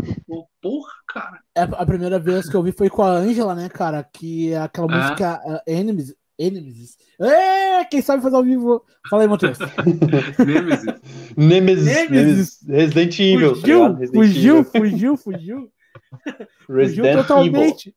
porra, 0.59 0.91
cara. 1.07 1.39
É, 1.55 1.61
a 1.61 1.85
primeira 1.85 2.17
vez 2.17 2.49
que 2.49 2.55
eu 2.55 2.61
ouvi 2.61 2.71
foi 2.71 2.89
com 2.89 3.03
a 3.03 3.11
Angela, 3.11 3.53
né, 3.53 3.69
cara? 3.69 4.03
Que 4.03 4.53
é 4.53 4.57
aquela 4.57 4.91
é. 4.91 4.97
música 4.97 5.39
uh, 5.45 5.71
Enemies, 5.71 6.15
Nemesis. 6.49 6.97
É, 7.19 7.85
quem 7.85 8.01
sabe 8.01 8.23
fazer 8.23 8.35
ao 8.35 8.43
vivo. 8.43 8.83
Fala 9.09 9.23
aí, 9.23 9.27
Matheus. 9.29 9.57
Nemesis. 10.39 10.95
Nemesis. 11.37 11.85
Nemesis. 11.85 12.59
Resident 12.67 13.19
Evil. 13.19 13.55
Fugiu, 13.55 13.79
tá 13.81 13.99
Resident 13.99 14.25
fugiu, 14.25 14.57
Evil. 14.57 14.71
fugiu, 14.71 15.17
fugiu, 15.17 15.71
fugiu. 16.65 17.03
totalmente. 17.17 17.95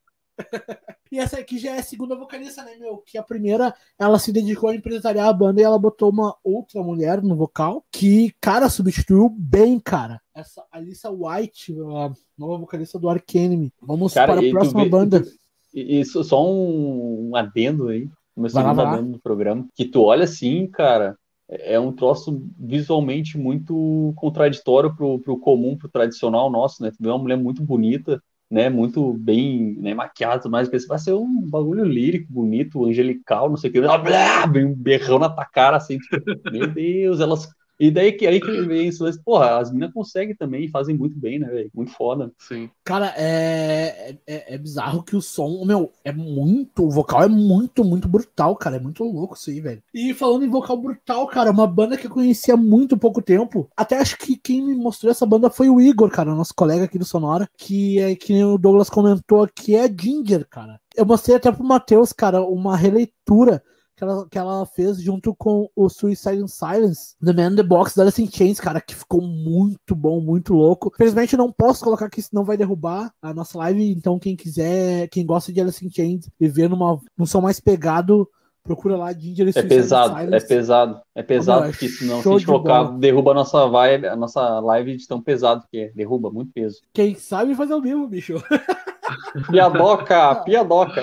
e 1.12 1.18
essa 1.18 1.38
aqui 1.38 1.58
já 1.58 1.76
é 1.76 1.78
a 1.78 1.82
segunda 1.82 2.16
vocalista, 2.16 2.62
né, 2.64 2.76
meu? 2.76 2.98
Que 2.98 3.16
a 3.16 3.22
primeira, 3.22 3.74
ela 3.98 4.18
se 4.18 4.32
dedicou 4.32 4.68
a 4.68 4.74
empresariar 4.74 5.28
a 5.28 5.32
banda 5.32 5.60
e 5.60 5.64
ela 5.64 5.78
botou 5.78 6.10
uma 6.10 6.36
outra 6.42 6.82
mulher 6.82 7.22
no 7.22 7.36
vocal 7.36 7.84
que, 7.90 8.34
cara, 8.40 8.68
substituiu 8.68 9.30
bem, 9.30 9.78
cara. 9.78 10.20
Essa 10.34 10.64
Alissa 10.70 11.08
White, 11.10 11.72
a 11.72 12.12
nova 12.36 12.58
vocalista 12.58 12.98
do 12.98 13.08
Ark 13.08 13.38
Enemy. 13.38 13.72
Vamos 13.80 14.12
cara, 14.12 14.34
para 14.34 14.46
a 14.46 14.50
próxima 14.50 14.82
vê, 14.82 14.90
banda. 14.90 15.24
Isso, 15.72 16.22
só 16.22 16.44
um, 16.44 17.30
um 17.30 17.36
adendo 17.36 17.88
aí 17.88 18.08
meu 18.36 18.50
segundo 18.50 18.80
adendo 18.80 19.12
do 19.12 19.20
programa, 19.20 19.66
que 19.74 19.84
tu 19.84 20.02
olha 20.02 20.24
assim, 20.24 20.66
cara, 20.66 21.16
é, 21.48 21.74
é 21.74 21.80
um 21.80 21.92
troço 21.92 22.42
visualmente 22.58 23.38
muito 23.38 24.12
contraditório 24.16 24.94
pro, 24.94 25.18
pro 25.20 25.38
comum, 25.38 25.76
pro 25.76 25.88
tradicional 25.88 26.50
nosso, 26.50 26.82
né? 26.82 26.90
Tu 26.90 26.96
vê 27.00 27.08
uma 27.08 27.18
mulher 27.18 27.36
muito 27.36 27.62
bonita, 27.62 28.22
né? 28.50 28.68
Muito 28.68 29.12
bem 29.14 29.74
né, 29.78 29.94
maquiada, 29.94 30.48
mas 30.48 30.68
pensa, 30.68 30.86
vai 30.86 30.98
ser 30.98 31.12
um 31.12 31.42
bagulho 31.48 31.84
lírico, 31.84 32.32
bonito, 32.32 32.84
angelical, 32.84 33.48
não 33.48 33.56
sei 33.56 33.70
o 33.70 33.72
que, 33.72 33.80
blá, 33.80 33.98
um 34.46 34.74
berrão 34.74 35.18
na 35.18 35.28
tua 35.28 35.44
cara, 35.44 35.76
assim, 35.76 35.98
tipo, 35.98 36.50
meu 36.50 36.66
Deus, 36.66 37.20
elas 37.20 37.48
e 37.78 37.90
daí 37.90 38.12
que 38.12 38.26
aí 38.26 38.40
que 38.40 38.62
vem 38.62 38.88
isso, 38.88 39.04
porra, 39.24 39.58
as 39.58 39.70
meninas 39.70 39.92
conseguem 39.92 40.34
também, 40.34 40.68
fazem 40.68 40.96
muito 40.96 41.18
bem, 41.18 41.38
né, 41.38 41.48
velho? 41.48 41.70
Muito 41.74 41.92
foda. 41.92 42.32
Sim. 42.38 42.70
Cara, 42.84 43.12
é, 43.16 44.16
é, 44.26 44.54
é, 44.54 44.58
bizarro 44.58 45.02
que 45.02 45.16
o 45.16 45.20
som, 45.20 45.64
meu, 45.64 45.90
é 46.04 46.12
muito, 46.12 46.84
o 46.84 46.90
vocal 46.90 47.22
é 47.22 47.28
muito, 47.28 47.84
muito 47.84 48.08
brutal, 48.08 48.54
cara, 48.56 48.76
é 48.76 48.80
muito 48.80 49.02
louco 49.04 49.34
isso 49.34 49.50
aí, 49.50 49.60
velho. 49.60 49.82
E 49.92 50.14
falando 50.14 50.44
em 50.44 50.50
vocal 50.50 50.76
brutal, 50.76 51.26
cara, 51.26 51.50
uma 51.50 51.66
banda 51.66 51.96
que 51.96 52.06
eu 52.06 52.10
conhecia 52.10 52.54
há 52.54 52.56
muito 52.56 52.96
pouco 52.96 53.20
tempo, 53.20 53.68
até 53.76 53.98
acho 53.98 54.16
que 54.18 54.36
quem 54.36 54.64
me 54.64 54.74
mostrou 54.74 55.10
essa 55.10 55.26
banda 55.26 55.50
foi 55.50 55.68
o 55.68 55.80
Igor, 55.80 56.10
cara, 56.10 56.34
nosso 56.34 56.54
colega 56.54 56.84
aqui 56.84 56.98
do 56.98 57.04
Sonora, 57.04 57.48
que 57.56 57.98
é 57.98 58.14
que 58.14 58.42
o 58.44 58.56
Douglas 58.56 58.90
comentou, 58.90 59.48
que 59.48 59.74
é 59.74 59.88
Ginger, 59.88 60.46
cara. 60.48 60.80
Eu 60.96 61.04
mostrei 61.04 61.36
até 61.36 61.50
pro 61.50 61.64
Matheus, 61.64 62.12
cara, 62.12 62.42
uma 62.42 62.76
releitura 62.76 63.62
que 63.96 64.04
ela, 64.04 64.28
que 64.28 64.38
ela 64.38 64.66
fez 64.66 65.00
junto 65.00 65.34
com 65.34 65.68
o 65.74 65.88
Suicide 65.88 66.42
in 66.42 66.48
Silence, 66.48 67.14
The 67.24 67.32
Man 67.32 67.52
in 67.52 67.56
the 67.56 67.62
Box 67.62 67.94
da 67.94 68.02
Alice 68.02 68.22
in 68.22 68.30
Chains, 68.30 68.60
cara, 68.60 68.80
que 68.80 68.94
ficou 68.94 69.22
muito 69.22 69.94
bom, 69.94 70.20
muito 70.20 70.54
louco. 70.54 70.90
Infelizmente 70.94 71.36
não 71.36 71.52
posso 71.52 71.84
colocar 71.84 72.06
aqui, 72.06 72.20
senão 72.20 72.44
vai 72.44 72.56
derrubar 72.56 73.12
a 73.22 73.32
nossa 73.32 73.58
live, 73.58 73.90
então 73.90 74.18
quem 74.18 74.36
quiser, 74.36 75.08
quem 75.08 75.24
gosta 75.24 75.52
de 75.52 75.60
Alice 75.60 75.84
in 75.84 75.90
Chains 75.90 76.28
e 76.40 76.48
ver 76.48 76.68
numa, 76.68 76.98
num 77.16 77.26
som 77.26 77.40
mais 77.40 77.60
pegado, 77.60 78.28
procura 78.64 78.96
lá 78.96 79.12
Ginger 79.12 79.52
É 79.54 79.62
pesado, 79.62 80.34
é 80.34 80.40
pesado, 80.40 81.00
é 81.14 81.22
pesado, 81.22 81.70
porque 81.70 81.88
senão 81.88 82.22
se 82.22 82.28
a 82.28 82.32
gente 82.32 82.46
colocar, 82.46 82.84
bola. 82.84 82.98
derruba 82.98 83.30
a 83.32 83.34
nossa 83.34 83.68
vibe, 83.68 84.06
a 84.06 84.16
nossa 84.16 84.58
live 84.60 84.96
de 84.96 85.06
tão 85.06 85.20
pesado 85.20 85.64
que 85.70 85.78
é, 85.78 85.92
derruba 85.94 86.30
muito 86.30 86.50
peso. 86.52 86.80
Quem 86.92 87.14
sabe 87.14 87.54
fazer 87.54 87.74
o 87.74 87.80
mesmo, 87.80 88.08
bicho. 88.08 88.34
Piadoca, 89.50 90.36
piadoca. 90.44 91.02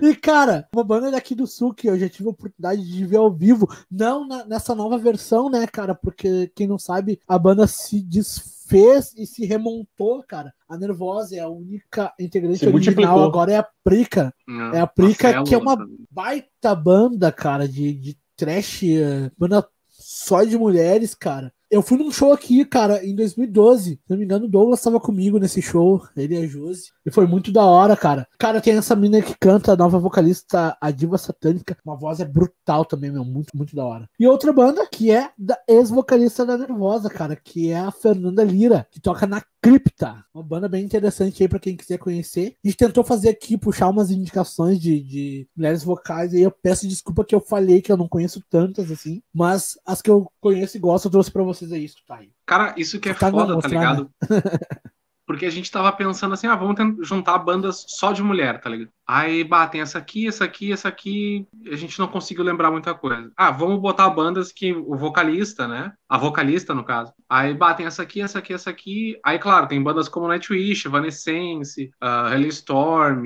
e, 0.00 0.14
cara, 0.14 0.68
uma 0.72 0.84
banda 0.84 1.10
daqui 1.10 1.34
do 1.34 1.46
Sul 1.46 1.74
que 1.74 1.88
eu 1.88 1.98
já 1.98 2.08
tive 2.08 2.28
a 2.28 2.32
oportunidade 2.32 2.86
de 2.86 3.04
ver 3.04 3.16
ao 3.16 3.32
vivo, 3.32 3.68
não 3.90 4.26
na, 4.26 4.44
nessa 4.44 4.74
nova 4.74 4.98
versão, 4.98 5.48
né, 5.50 5.66
cara? 5.66 5.94
Porque, 5.94 6.50
quem 6.54 6.66
não 6.66 6.78
sabe, 6.78 7.20
a 7.26 7.38
banda 7.38 7.66
se 7.66 8.02
desfez 8.02 9.12
e 9.16 9.26
se 9.26 9.44
remontou, 9.44 10.22
cara. 10.26 10.52
A 10.68 10.76
Nervosa 10.76 11.36
é 11.36 11.40
a 11.40 11.48
única 11.48 12.12
integrante 12.18 12.58
se 12.58 12.66
original, 12.66 13.22
agora 13.22 13.52
é 13.52 13.56
a 13.56 13.68
Prica. 13.84 14.34
Não, 14.46 14.74
é 14.74 14.80
a 14.80 14.86
Prica, 14.86 15.42
que 15.44 15.54
é 15.54 15.58
uma 15.58 15.76
baita 16.10 16.74
banda, 16.74 17.32
cara, 17.32 17.68
de, 17.68 17.92
de 17.92 18.18
trash, 18.36 18.82
eh, 18.84 19.30
banda 19.38 19.66
só 19.88 20.44
de 20.44 20.56
mulheres, 20.58 21.14
cara. 21.14 21.52
Eu 21.70 21.82
fui 21.82 21.98
num 21.98 22.12
show 22.12 22.32
aqui, 22.32 22.64
cara, 22.64 23.04
em 23.04 23.14
2012. 23.14 23.90
Se 23.90 24.00
não 24.08 24.16
me 24.16 24.24
engano, 24.24 24.46
o 24.46 24.48
Douglas 24.48 24.80
tava 24.80 25.00
comigo 25.00 25.38
nesse 25.38 25.60
show, 25.60 26.02
ele 26.16 26.34
e 26.34 26.44
a 26.44 26.46
Josi. 26.46 26.92
E 27.04 27.10
foi 27.10 27.26
muito 27.26 27.50
da 27.50 27.64
hora, 27.64 27.96
cara. 27.96 28.28
Cara, 28.38 28.60
tem 28.60 28.76
essa 28.76 28.94
mina 28.94 29.20
que 29.20 29.34
canta, 29.38 29.72
a 29.72 29.76
nova 29.76 29.98
vocalista, 29.98 30.76
a 30.80 30.90
Diva 30.90 31.18
Satânica. 31.18 31.76
Uma 31.84 31.96
voz 31.96 32.20
é 32.20 32.24
brutal 32.24 32.84
também, 32.84 33.10
meu. 33.10 33.24
Muito, 33.24 33.56
muito 33.56 33.74
da 33.74 33.84
hora. 33.84 34.08
E 34.18 34.26
outra 34.26 34.52
banda 34.52 34.86
que 34.86 35.10
é 35.10 35.30
da 35.36 35.58
ex-vocalista 35.68 36.46
da 36.46 36.56
Nervosa, 36.56 37.10
cara, 37.10 37.34
que 37.34 37.70
é 37.70 37.78
a 37.78 37.90
Fernanda 37.90 38.44
Lira, 38.44 38.86
que 38.90 39.00
toca 39.00 39.26
na 39.26 39.42
Cripta. 39.66 40.24
Uma 40.32 40.44
banda 40.44 40.68
bem 40.68 40.84
interessante 40.84 41.42
aí 41.42 41.48
pra 41.48 41.58
quem 41.58 41.76
quiser 41.76 41.98
conhecer. 41.98 42.54
A 42.64 42.68
gente 42.68 42.76
tentou 42.76 43.02
fazer 43.02 43.30
aqui, 43.30 43.58
puxar 43.58 43.88
umas 43.88 44.12
indicações 44.12 44.78
de, 44.78 45.02
de 45.02 45.48
mulheres 45.56 45.82
vocais. 45.82 46.32
E 46.32 46.42
eu 46.42 46.52
peço 46.52 46.86
desculpa 46.86 47.24
que 47.24 47.34
eu 47.34 47.40
falei 47.40 47.82
que 47.82 47.90
eu 47.90 47.96
não 47.96 48.06
conheço 48.06 48.40
tantas 48.48 48.92
assim. 48.92 49.20
Mas 49.34 49.76
as 49.84 50.00
que 50.00 50.08
eu 50.08 50.30
conheço 50.40 50.76
e 50.76 50.80
gosto, 50.80 51.06
eu 51.06 51.10
trouxe 51.10 51.32
pra 51.32 51.42
vocês 51.42 51.72
aí 51.72 51.84
escutar 51.84 52.18
aí. 52.18 52.30
Cara, 52.46 52.74
isso 52.76 53.00
que 53.00 53.08
é 53.08 53.14
tá 53.14 53.28
foda, 53.28 53.60
tá 53.60 53.66
ligado? 53.66 54.08
Porque 55.26 55.44
a 55.44 55.50
gente 55.50 55.70
tava 55.70 55.90
pensando 55.92 56.34
assim, 56.34 56.46
ah, 56.46 56.54
vamos 56.54 56.76
juntar 57.06 57.38
bandas 57.38 57.84
só 57.88 58.12
de 58.12 58.22
mulher, 58.22 58.60
tá 58.60 58.70
ligado? 58.70 58.90
Aí 59.06 59.44
batem 59.44 59.80
essa 59.80 59.98
aqui, 59.98 60.26
essa 60.26 60.44
aqui, 60.44 60.72
essa 60.72 60.88
aqui, 60.88 61.46
a 61.70 61.76
gente 61.76 61.98
não 61.98 62.08
conseguiu 62.08 62.44
lembrar 62.44 62.70
muita 62.70 62.92
coisa. 62.94 63.30
Ah, 63.36 63.50
vamos 63.50 63.80
botar 63.80 64.10
bandas 64.10 64.50
que 64.52 64.72
o 64.72 64.96
vocalista, 64.96 65.68
né? 65.68 65.92
A 66.08 66.18
vocalista, 66.18 66.74
no 66.74 66.84
caso. 66.84 67.12
Aí 67.28 67.54
batem 67.54 67.86
essa 67.86 68.02
aqui, 68.02 68.20
essa 68.20 68.38
aqui, 68.38 68.52
essa 68.52 68.70
aqui. 68.70 69.18
Aí, 69.24 69.38
claro, 69.38 69.68
tem 69.68 69.82
bandas 69.82 70.08
como 70.08 70.28
Nightwish, 70.28 70.86
Evanescence, 70.86 71.90
uh, 72.02 72.32
Hellstorm, 72.32 73.24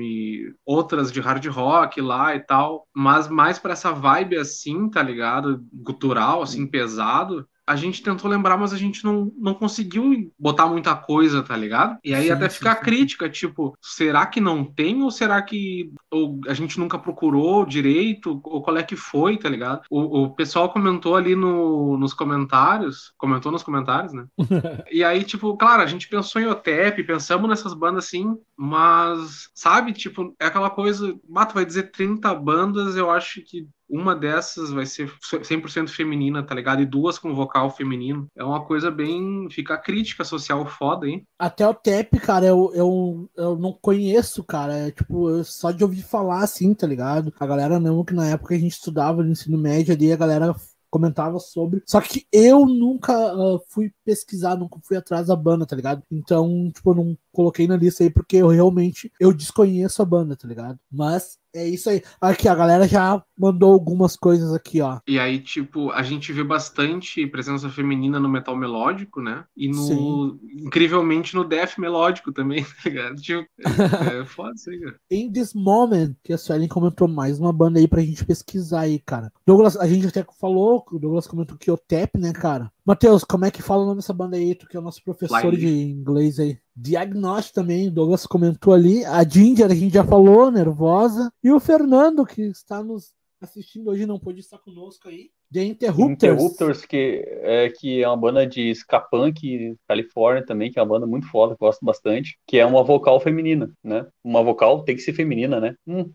outras 0.65 1.11
de 1.11 1.19
hard 1.19 1.45
rock 1.47 1.99
lá 1.99 2.35
e 2.35 2.39
tal. 2.39 2.87
Mas 2.95 3.27
mais 3.27 3.57
para 3.57 3.73
essa 3.73 3.91
vibe 3.91 4.37
assim, 4.37 4.89
tá 4.89 5.01
ligado? 5.01 5.63
Gutural, 5.73 6.41
assim, 6.41 6.67
pesado 6.67 7.47
a 7.71 7.75
gente 7.75 8.03
tentou 8.03 8.29
lembrar, 8.29 8.57
mas 8.57 8.73
a 8.73 8.77
gente 8.77 9.03
não, 9.03 9.31
não 9.37 9.53
conseguiu 9.53 10.31
botar 10.37 10.67
muita 10.67 10.93
coisa, 10.93 11.41
tá 11.41 11.55
ligado? 11.55 11.97
E 12.03 12.13
aí 12.13 12.25
sim, 12.25 12.31
até 12.31 12.49
fica 12.49 12.71
a 12.71 12.75
crítica, 12.75 13.29
tipo, 13.29 13.73
será 13.81 14.25
que 14.25 14.41
não 14.41 14.65
tem 14.65 15.01
ou 15.01 15.09
será 15.09 15.41
que 15.41 15.91
ou 16.11 16.41
a 16.47 16.53
gente 16.53 16.77
nunca 16.77 16.99
procurou 16.99 17.65
direito? 17.65 18.41
Ou 18.43 18.61
qual 18.61 18.77
é 18.77 18.83
que 18.83 18.95
foi, 18.95 19.37
tá 19.37 19.47
ligado? 19.47 19.83
O, 19.89 20.23
o 20.23 20.35
pessoal 20.35 20.69
comentou 20.69 21.15
ali 21.15 21.35
no, 21.35 21.97
nos 21.97 22.13
comentários, 22.13 23.13
comentou 23.17 23.51
nos 23.51 23.63
comentários, 23.63 24.11
né? 24.11 24.25
e 24.91 25.03
aí, 25.03 25.23
tipo, 25.23 25.55
claro, 25.55 25.81
a 25.81 25.87
gente 25.87 26.09
pensou 26.09 26.41
em 26.41 26.47
OTEP, 26.47 27.03
pensamos 27.03 27.49
nessas 27.49 27.73
bandas 27.73 28.05
assim, 28.05 28.35
mas, 28.57 29.49
sabe, 29.55 29.93
tipo, 29.93 30.35
é 30.39 30.45
aquela 30.45 30.69
coisa, 30.69 31.15
Mato 31.27 31.53
vai 31.53 31.65
dizer 31.65 31.91
30 31.91 32.33
bandas, 32.35 32.97
eu 32.97 33.09
acho 33.09 33.41
que 33.41 33.65
uma 33.91 34.15
dessas 34.15 34.71
vai 34.71 34.85
ser 34.85 35.11
100% 35.21 35.89
feminina, 35.89 36.41
tá 36.41 36.55
ligado? 36.55 36.81
E 36.81 36.85
duas 36.85 37.19
com 37.19 37.35
vocal 37.35 37.69
feminino. 37.69 38.27
É 38.35 38.43
uma 38.43 38.63
coisa 38.63 38.89
bem. 38.89 39.47
Fica 39.51 39.77
crítica 39.77 40.23
social 40.23 40.65
foda, 40.65 41.07
hein? 41.07 41.23
Até 41.37 41.67
o 41.67 41.73
TEP, 41.73 42.19
cara, 42.19 42.45
eu, 42.45 42.71
eu, 42.73 43.29
eu 43.35 43.57
não 43.57 43.73
conheço, 43.73 44.43
cara. 44.43 44.73
É, 44.73 44.91
tipo, 44.91 45.43
só 45.43 45.71
de 45.71 45.83
ouvir 45.83 46.03
falar 46.03 46.43
assim, 46.43 46.73
tá 46.73 46.87
ligado? 46.87 47.33
A 47.37 47.45
galera 47.45 47.79
não, 47.79 48.05
que 48.05 48.13
na 48.13 48.27
época 48.27 48.55
a 48.55 48.57
gente 48.57 48.71
estudava 48.71 49.21
no 49.21 49.31
ensino 49.31 49.57
médio 49.57 49.93
ali, 49.93 50.11
a 50.11 50.17
galera 50.17 50.55
comentava 50.91 51.39
sobre. 51.39 51.81
Só 51.87 52.01
que 52.01 52.27
eu 52.31 52.65
nunca 52.65 53.13
uh, 53.33 53.59
fui 53.69 53.91
pesquisar, 54.03 54.57
nunca 54.57 54.79
fui 54.83 54.97
atrás 54.97 55.27
da 55.27 55.35
banda, 55.35 55.65
tá 55.65 55.75
ligado? 55.75 56.03
Então, 56.11 56.69
tipo, 56.73 56.91
eu 56.91 56.95
não 56.95 57.17
coloquei 57.31 57.65
na 57.65 57.77
lista 57.77 58.03
aí 58.03 58.09
porque 58.09 58.37
eu 58.37 58.49
realmente 58.49 59.11
eu 59.19 59.33
desconheço 59.33 60.01
a 60.01 60.05
banda, 60.05 60.35
tá 60.35 60.47
ligado? 60.47 60.77
Mas 60.91 61.39
é 61.53 61.67
isso 61.67 61.89
aí. 61.89 62.01
Aqui, 62.19 62.47
a 62.47 62.55
galera 62.55 62.87
já 62.87 63.21
mandou 63.37 63.73
algumas 63.73 64.15
coisas 64.15 64.53
aqui, 64.53 64.81
ó. 64.81 64.99
E 65.07 65.19
aí, 65.19 65.39
tipo, 65.39 65.91
a 65.91 66.03
gente 66.03 66.31
vê 66.31 66.43
bastante 66.43 67.25
presença 67.27 67.69
feminina 67.69 68.19
no 68.19 68.29
metal 68.29 68.55
melódico, 68.55 69.21
né? 69.21 69.43
E 69.55 69.67
no. 69.67 69.75
Sim. 69.75 70.39
Incrivelmente 70.65 71.35
no 71.35 71.43
death 71.43 71.77
melódico 71.77 72.31
também, 72.31 72.63
tá 72.83 72.89
ligado? 72.89 73.15
Tipo, 73.15 73.47
é, 73.59 74.19
é 74.21 74.25
foda 74.25 74.53
isso 74.55 74.69
aí, 74.69 74.79
cara. 74.79 74.95
In 75.09 75.31
This 75.31 75.53
Moment, 75.53 76.13
que 76.23 76.33
a 76.33 76.37
Suelen 76.37 76.67
comentou 76.67 77.07
mais 77.07 77.39
uma 77.39 77.51
banda 77.51 77.79
aí 77.79 77.87
pra 77.87 78.01
gente 78.01 78.25
pesquisar 78.25 78.81
aí, 78.81 78.99
cara. 78.99 79.31
Douglas, 79.45 79.75
a 79.77 79.87
gente 79.87 80.07
até 80.07 80.25
falou, 80.39 80.85
o 80.91 80.99
Douglas 80.99 81.27
comentou 81.27 81.57
que 81.57 81.71
o 81.71 81.77
Tep, 81.77 82.17
né, 82.17 82.31
cara? 82.33 82.71
Matheus, 82.85 83.23
como 83.23 83.45
é 83.45 83.51
que 83.51 83.61
fala 83.61 83.83
o 83.83 83.85
nome 83.85 83.97
dessa 83.97 84.13
banda 84.13 84.37
aí? 84.37 84.55
Tu 84.55 84.67
que 84.67 84.75
é 84.75 84.79
o 84.79 84.83
nosso 84.83 85.03
professor 85.03 85.55
de 85.55 85.67
inglês 85.67 86.39
aí. 86.39 86.57
Diagnóstico 86.75 87.55
também, 87.55 87.87
o 87.87 87.91
Douglas 87.91 88.25
comentou 88.25 88.73
ali. 88.73 89.05
A 89.05 89.23
Ginger, 89.23 89.67
a 89.67 89.75
gente 89.75 89.93
já 89.93 90.03
falou, 90.03 90.49
nervosa. 90.51 91.31
E 91.43 91.51
o 91.51 91.59
Fernando, 91.59 92.25
que 92.25 92.41
está 92.41 92.83
nos 92.83 93.13
assistindo 93.41 93.89
hoje, 93.89 94.05
não 94.05 94.19
pôde 94.19 94.39
estar 94.39 94.57
conosco 94.57 95.09
aí. 95.09 95.29
The 95.51 95.63
Interrupters. 95.63 96.33
Interrupters, 96.33 96.85
que 96.85 97.25
é, 97.41 97.69
que 97.69 98.01
é 98.01 98.07
uma 98.07 98.15
banda 98.15 98.47
de 98.47 98.71
ska 98.71 98.99
punk 98.99 99.75
Califórnia 99.87 100.45
também, 100.45 100.71
que 100.71 100.79
é 100.79 100.81
uma 100.81 100.87
banda 100.87 101.05
muito 101.05 101.27
foda, 101.27 101.55
que 101.55 101.63
eu 101.63 101.67
gosto 101.67 101.83
bastante, 101.83 102.37
que 102.47 102.57
é 102.57 102.65
uma 102.65 102.83
vocal 102.83 103.19
feminina, 103.19 103.71
né? 103.83 104.05
Uma 104.23 104.41
vocal 104.43 104.83
tem 104.83 104.95
que 104.95 105.01
ser 105.01 105.13
feminina, 105.13 105.59
né? 105.59 105.75
Hum. 105.85 106.09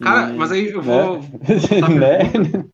Cara, 0.00 0.30
e, 0.30 0.36
mas 0.36 0.52
aí 0.52 0.68
eu 0.68 0.82
vou. 0.82 1.20
Né? 1.20 1.28
né? 1.98 2.64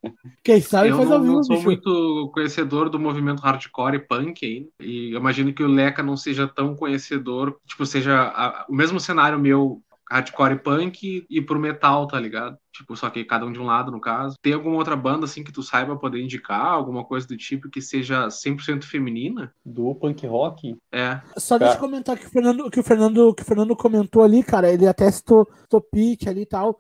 Quem 0.43 0.61
sabe 0.61 0.89
eu 0.89 0.97
faz 0.97 1.11
ao 1.11 1.21
vivo. 1.21 1.33
Eu 1.33 1.37
não 1.37 1.45
sou 1.45 1.57
bicho. 1.57 1.67
muito 1.67 2.31
conhecedor 2.35 2.91
do 2.91 2.99
movimento 2.99 3.41
hardcore 3.41 3.97
e 3.97 4.01
punk 4.01 4.45
aí, 4.45 4.69
e 4.81 5.13
eu 5.13 5.21
imagino 5.21 5.53
que 5.53 5.63
o 5.63 5.69
Leca 5.69 6.03
não 6.03 6.17
seja 6.17 6.49
tão 6.49 6.75
conhecedor, 6.75 7.57
tipo, 7.67 7.87
seja 7.87 8.23
a, 8.23 8.67
o 8.69 8.75
mesmo 8.75 8.99
cenário 8.99 9.39
meu 9.39 9.81
hardcore 10.11 10.55
e 10.55 10.59
punk 10.59 11.27
e 11.29 11.41
pro 11.41 11.59
metal, 11.59 12.07
tá 12.07 12.19
ligado? 12.19 12.57
Tipo, 12.73 12.97
só 12.97 13.11
que 13.11 13.25
cada 13.25 13.45
um 13.45 13.53
de 13.53 13.59
um 13.59 13.65
lado, 13.65 13.91
no 13.91 14.01
caso. 14.01 14.37
Tem 14.41 14.53
alguma 14.53 14.77
outra 14.77 14.97
banda, 14.97 15.25
assim, 15.25 15.43
que 15.43 15.53
tu 15.53 15.63
saiba 15.63 15.97
poder 15.97 16.23
indicar? 16.23 16.67
Alguma 16.67 17.05
coisa 17.05 17.27
do 17.27 17.37
tipo 17.37 17.69
que 17.69 17.83
seja 17.83 18.29
100% 18.29 18.85
feminina? 18.85 19.53
Do 19.65 19.95
punk 19.95 20.27
rock? 20.27 20.77
É. 20.93 21.21
Só 21.37 21.59
deixa 21.59 21.75
eu 21.75 21.81
comentar 21.81 22.17
que 22.17 22.27
o, 22.27 22.31
Fernando, 22.31 22.71
que, 22.71 22.81
o 22.81 22.85
Fernando, 22.85 23.35
que 23.35 23.43
o 23.43 23.45
Fernando 23.45 23.77
comentou 23.77 24.23
ali, 24.23 24.43
cara. 24.43 24.71
Ele 24.71 24.87
até 24.87 25.11
citou 25.11 25.49
Topit 25.69 26.29
ali 26.29 26.43
e 26.43 26.47
tal. 26.47 26.79